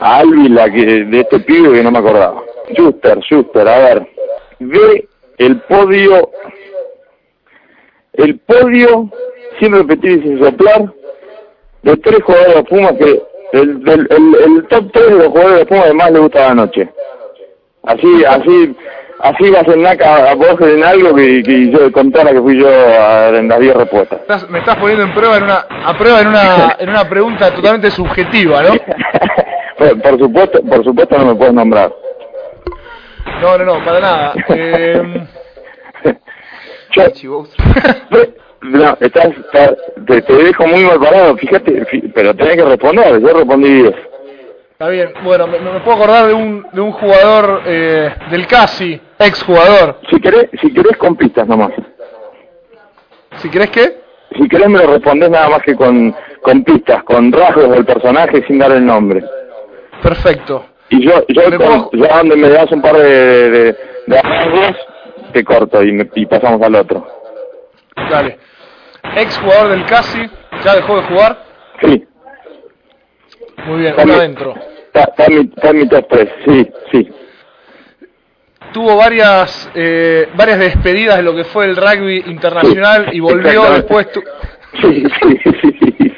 a 0.00 0.22
que, 0.72 1.04
de 1.04 1.20
este 1.20 1.40
pibe 1.40 1.72
que 1.72 1.82
no 1.82 1.90
me 1.90 1.98
acordaba. 1.98 2.42
Schuster, 2.72 3.18
Schuster, 3.20 3.68
a 3.68 3.78
ver. 3.78 4.06
Ve 4.60 5.08
el 5.38 5.60
podio, 5.62 6.30
el 8.14 8.38
podio, 8.40 9.10
sin 9.60 9.72
repetir 9.72 10.18
y 10.18 10.22
sin 10.22 10.38
soplar, 10.44 10.92
de 11.82 11.96
tres 11.98 12.22
jugadores 12.24 12.54
de 12.56 12.62
Pumas 12.64 12.92
que, 12.92 13.22
el, 13.52 13.82
el, 13.88 14.36
el 14.44 14.66
top 14.68 14.90
3 14.92 15.06
de 15.06 15.14
los 15.14 15.28
jugadores 15.28 15.58
de 15.60 15.66
Pumas 15.66 15.84
que 15.86 15.92
más 15.94 16.10
le 16.12 16.18
gusta 16.18 16.48
la 16.48 16.54
noche. 16.54 16.88
Así, 17.84 18.24
así, 18.24 18.76
así 19.20 19.50
va 19.50 19.60
a 19.60 19.64
ser 19.64 19.78
naca 19.78 20.14
a 20.30 20.32
en 20.32 20.84
algo 20.84 21.14
que, 21.14 21.42
que 21.42 21.70
yo 21.70 21.90
contara 21.92 22.32
que 22.32 22.40
fui 22.40 22.58
yo 22.60 22.68
a- 22.68 23.28
en 23.28 23.48
las 23.48 23.60
10 23.60 23.74
respuestas. 23.76 24.20
Estás- 24.20 24.48
me 24.50 24.58
estás 24.58 24.76
poniendo 24.76 25.04
en 25.04 25.14
prueba 25.14 25.36
en 25.38 25.44
una, 25.44 25.64
a 25.84 25.96
prueba 25.96 26.20
en 26.20 26.28
una, 26.28 26.76
en 26.78 26.88
una 26.90 27.08
pregunta 27.08 27.54
totalmente 27.54 27.90
subjetiva, 27.90 28.62
¿no? 28.62 28.74
por, 29.78 30.02
por 30.02 30.18
supuesto, 30.18 30.62
por 30.62 30.84
supuesto 30.84 31.16
no 31.18 31.26
me 31.26 31.34
puedes 31.36 31.54
nombrar. 31.54 31.92
No, 33.40 33.56
no, 33.56 33.64
no, 33.64 33.84
para 33.84 34.00
nada. 34.00 34.34
Eh, 34.50 35.02
Yo- 36.92 37.04
no, 38.62 38.96
estás, 39.00 39.26
estás- 39.28 39.76
te, 40.06 40.22
te 40.22 40.32
dejo 40.32 40.66
muy 40.66 40.84
mal 40.84 40.98
parado, 41.00 41.36
fíjate, 41.36 41.86
pero 42.14 42.34
tenés 42.34 42.56
que 42.56 42.64
responder, 42.64 43.20
yo 43.20 43.28
respondí 43.28 43.68
10. 43.82 43.94
está 44.72 44.88
bien, 44.88 45.12
bueno, 45.22 45.46
me, 45.46 45.58
me 45.58 45.80
puedo 45.80 45.96
acordar 45.96 46.26
de 46.28 46.34
un, 46.34 46.66
de 46.72 46.80
un 46.80 46.92
jugador 46.92 47.62
eh, 47.66 48.14
del 48.30 48.46
Casi, 48.46 49.00
ex 49.18 49.42
jugador. 49.42 50.00
Si 50.10 50.20
querés, 50.20 50.48
si 50.60 50.72
querés 50.72 50.96
con 50.96 51.16
pistas 51.16 51.46
nomás. 51.46 51.72
Si 53.36 53.48
querés 53.50 53.70
que, 53.70 53.96
Si 54.36 54.48
querés 54.48 54.68
me 54.68 54.78
lo 54.78 54.92
respondés 54.92 55.30
nada 55.30 55.48
más 55.48 55.62
que 55.62 55.74
con, 55.74 56.14
con 56.42 56.64
pistas, 56.64 57.02
con 57.04 57.32
rasgos 57.32 57.70
del 57.70 57.84
personaje 57.84 58.44
sin 58.46 58.58
dar 58.58 58.72
el 58.72 58.84
nombre. 58.84 59.22
perfecto. 60.02 60.64
Y 60.90 61.04
yo, 61.06 61.24
yo, 61.28 61.50
Me 61.50 61.56
con- 61.58 61.90
donde 61.92 62.36
me 62.36 62.48
das 62.48 62.70
un 62.72 62.80
par 62.82 62.96
de, 62.96 63.50
de, 63.50 63.76
de 64.06 64.22
rasgos, 64.22 64.76
te 65.32 65.44
corto 65.44 65.82
y, 65.82 65.92
me- 65.92 66.08
y 66.14 66.26
pasamos 66.26 66.60
al 66.62 66.74
otro. 66.76 67.06
Dale. 68.10 68.38
Ex 69.16 69.38
jugador 69.38 69.70
del 69.70 69.84
Casi, 69.86 70.20
ya 70.64 70.74
dejó 70.76 70.96
de 70.96 71.02
jugar. 71.04 71.44
Sí, 71.80 72.04
Muy 73.66 73.80
bien, 73.80 73.90
Está 73.90 74.04
uno 74.04 74.14
adentro. 74.14 74.54
está, 74.86 75.00
está 75.04 75.28
mi, 75.28 75.36
está 75.54 75.70
en 75.70 75.78
mi 75.78 75.88
top 75.88 76.06
3, 76.08 76.28
sí, 76.46 76.68
sí. 76.92 77.08
Tuvo 78.72 78.96
varias 78.96 79.70
eh, 79.74 80.28
varias 80.34 80.58
despedidas 80.58 81.16
de 81.16 81.22
lo 81.22 81.34
que 81.34 81.44
fue 81.44 81.64
el 81.64 81.76
rugby 81.76 82.22
internacional 82.26 83.08
y 83.12 83.20
volvió 83.20 83.62
después. 83.72 84.10
tu- 84.12 84.22
Sí, 84.82 85.02
sí, 85.22 85.38
sí, 85.42 85.50
sí, 85.62 86.12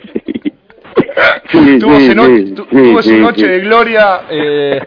sí. 1.52 1.78
Tuvo 1.78 1.96
sí, 2.00 2.14
no- 2.14 2.26
tu- 2.54 2.66
tuvo 2.66 3.02
su 3.02 3.16
noche 3.16 3.46
de 3.46 3.60
gloria 3.60 4.22
eh, 4.28 4.80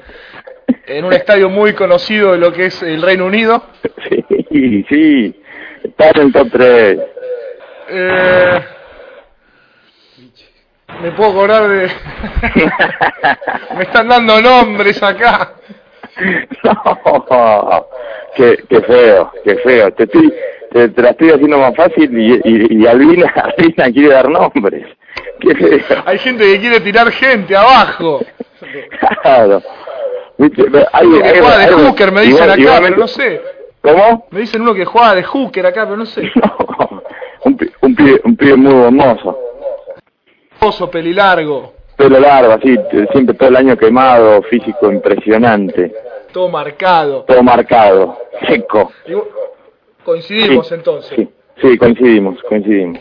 en 0.87 1.05
un 1.05 1.13
estadio 1.13 1.49
muy 1.49 1.73
conocido 1.73 2.33
de 2.33 2.37
lo 2.39 2.51
que 2.51 2.65
es 2.65 2.83
el 2.83 3.01
Reino 3.01 3.25
Unido. 3.25 3.63
Sí, 4.51 4.85
sí, 4.89 5.41
está 5.83 6.09
en 6.09 6.21
el 6.27 6.33
top 6.33 6.47
3. 6.51 6.99
Eh, 7.89 8.61
me 11.01 11.11
puedo 11.11 11.31
acordar 11.31 11.67
de... 11.67 11.89
me 13.75 13.83
están 13.83 14.07
dando 14.07 14.41
nombres 14.41 15.01
acá. 15.01 15.53
No, 16.63 17.85
qué, 18.35 18.63
qué 18.69 18.81
feo, 18.81 19.31
qué 19.43 19.55
feo. 19.57 19.91
Te, 19.93 20.03
estoy, 20.03 20.33
te, 20.71 20.89
te 20.89 21.01
la 21.01 21.09
estoy 21.09 21.31
haciendo 21.31 21.57
más 21.57 21.75
fácil 21.75 22.15
y, 22.17 22.33
y, 22.43 22.81
y 22.83 22.87
Albina, 22.87 23.33
Albina 23.35 23.85
quiere 23.93 24.09
dar 24.09 24.29
nombres. 24.29 24.85
Qué 25.39 25.55
feo. 25.55 26.03
Hay 26.05 26.19
gente 26.19 26.43
que 26.45 26.59
quiere 26.59 26.79
tirar 26.81 27.11
gente 27.11 27.55
abajo. 27.55 28.21
Claro. 29.23 29.61
Viste, 30.37 30.63
hay- 30.93 31.05
Uno 31.07 31.21
que 31.21 31.27
hay- 31.29 31.39
juega 31.39 31.57
de 31.57 31.65
hay- 31.65 31.71
hooker, 31.73 32.11
me 32.11 32.21
dicen 32.21 32.43
igual- 32.59 32.75
acá, 32.75 32.81
pero 32.85 32.97
no 32.97 33.07
sé. 33.07 33.41
¿Cómo? 33.81 34.27
Me 34.31 34.39
dicen 34.41 34.61
uno 34.61 34.73
que 34.73 34.85
juega 34.85 35.15
de 35.15 35.23
hooker 35.23 35.65
acá, 35.65 35.83
pero 35.85 35.97
no 35.97 36.05
sé. 36.05 36.21
pi- 36.31 36.92
un, 37.93 37.95
pibe, 37.95 38.21
un 38.23 38.35
pibe 38.35 38.55
muy 38.55 38.73
hermoso. 38.85 39.39
Oso, 40.61 40.89
pelilargo, 40.89 41.73
Pelo 41.95 42.19
largo, 42.19 42.53
así, 42.53 42.75
siempre 43.11 43.35
todo 43.35 43.49
el 43.49 43.55
año 43.57 43.77
quemado, 43.77 44.41
físico 44.43 44.91
impresionante. 44.91 45.93
todo 46.31 46.49
marcado. 46.49 47.23
Todo 47.27 47.43
marcado, 47.43 48.17
seco. 48.47 48.91
Y 49.05 49.13
Coincidimos 50.03 50.67
Sí, 50.67 50.73
entonces. 50.73 51.13
Sí, 51.15 51.29
sí, 51.61 51.77
coincidimos, 51.77 52.41
coincidimos. 52.49 52.99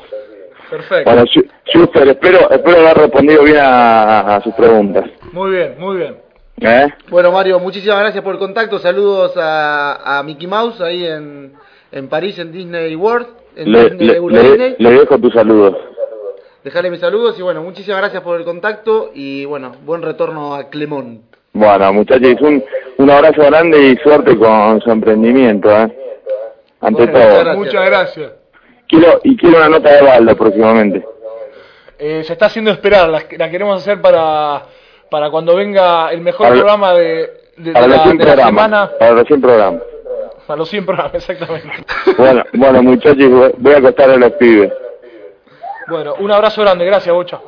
Perfecto. 0.70 1.10
Bueno, 1.10 1.26
Schu- 1.26 1.48
Schuster, 1.66 2.08
espero, 2.08 2.50
espero 2.50 2.80
haber 2.80 2.96
respondido 2.98 3.42
bien 3.44 3.58
a, 3.60 4.36
a 4.36 4.40
sus 4.42 4.54
preguntas. 4.54 5.04
Muy 5.32 5.50
bien, 5.52 5.74
muy 5.78 5.96
bien. 5.96 6.16
¿Eh? 6.60 6.88
Bueno, 7.08 7.32
Mario, 7.32 7.58
muchísimas 7.58 7.98
gracias 7.98 8.22
por 8.22 8.34
el 8.34 8.38
contacto. 8.38 8.78
Saludos 8.78 9.32
a, 9.36 10.18
a 10.18 10.22
Mickey 10.22 10.46
Mouse 10.46 10.80
ahí 10.80 11.04
en, 11.06 11.54
en 11.90 12.08
París, 12.08 12.38
en 12.38 12.52
Disney 12.52 12.94
World, 12.94 13.26
en 13.56 13.72
Le, 14.78 14.90
dejo 14.90 15.18
tus 15.18 15.32
saludos. 15.34 15.76
Dejarle 16.64 16.90
mis 16.90 17.00
saludos 17.00 17.38
y 17.38 17.42
bueno, 17.42 17.62
muchísimas 17.62 17.98
gracias 18.00 18.22
por 18.22 18.38
el 18.38 18.44
contacto 18.44 19.10
y 19.14 19.44
bueno, 19.44 19.72
buen 19.84 20.00
retorno 20.02 20.54
a 20.54 20.68
Clemón. 20.70 21.22
Bueno, 21.52 21.92
muchachos, 21.92 22.40
un, 22.40 22.64
un 22.98 23.10
abrazo 23.10 23.42
grande 23.42 23.78
y 23.88 23.96
suerte 23.96 24.36
con 24.38 24.80
su 24.80 24.90
emprendimiento, 24.90 25.70
¿eh? 25.70 25.98
Ante 26.80 27.06
Bueno, 27.06 27.12
muchas 27.12 27.22
todo. 27.28 27.38
gracias. 27.44 27.56
Muchas 27.56 27.86
gracias. 27.86 28.32
Quiero, 28.88 29.20
y 29.24 29.36
quiero 29.36 29.56
una 29.58 29.68
nota 29.68 29.92
de 29.92 30.02
balda 30.02 30.34
próximamente. 30.34 31.04
Eh, 31.98 32.22
se 32.24 32.32
está 32.32 32.46
haciendo 32.46 32.70
esperar, 32.70 33.08
la, 33.08 33.22
la 33.38 33.50
queremos 33.50 33.80
hacer 33.80 34.00
para, 34.00 34.62
para 35.10 35.30
cuando 35.30 35.54
venga 35.56 36.10
el 36.12 36.20
mejor 36.20 36.46
Para- 36.46 36.54
programa 36.56 36.94
de, 36.94 37.04
de- 37.04 37.32
de 37.56 37.72
Para 37.72 37.86
la, 37.86 37.96
los 37.96 38.02
100 38.04 38.18
de 38.18 38.24
la 38.36 38.46
semana. 38.46 38.90
Para 38.98 39.12
los 39.12 39.26
100 39.26 39.40
programas. 39.40 39.82
Para 40.46 40.58
los 40.58 40.68
100 40.68 40.84
programas, 40.86 41.14
exactamente. 41.14 41.68
Bueno, 42.18 42.44
bueno 42.54 42.82
muchachos, 42.82 43.30
voy- 43.30 43.52
voy 43.58 43.74
a 43.74 43.78
acostar 43.78 44.10
a 44.10 44.16
los 44.16 44.32
pibes. 44.32 44.72
Bueno, 45.88 46.14
un 46.18 46.30
abrazo 46.30 46.62
grande, 46.62 46.84
gracias, 46.84 47.14
Bocha. 47.14 47.40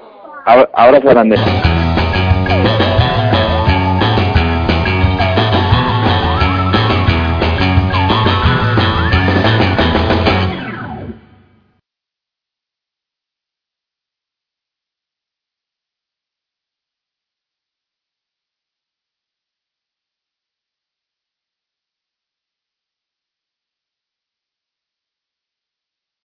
Ab- 0.47 0.69
Abrazo 0.73 1.09
grande. 1.09 1.37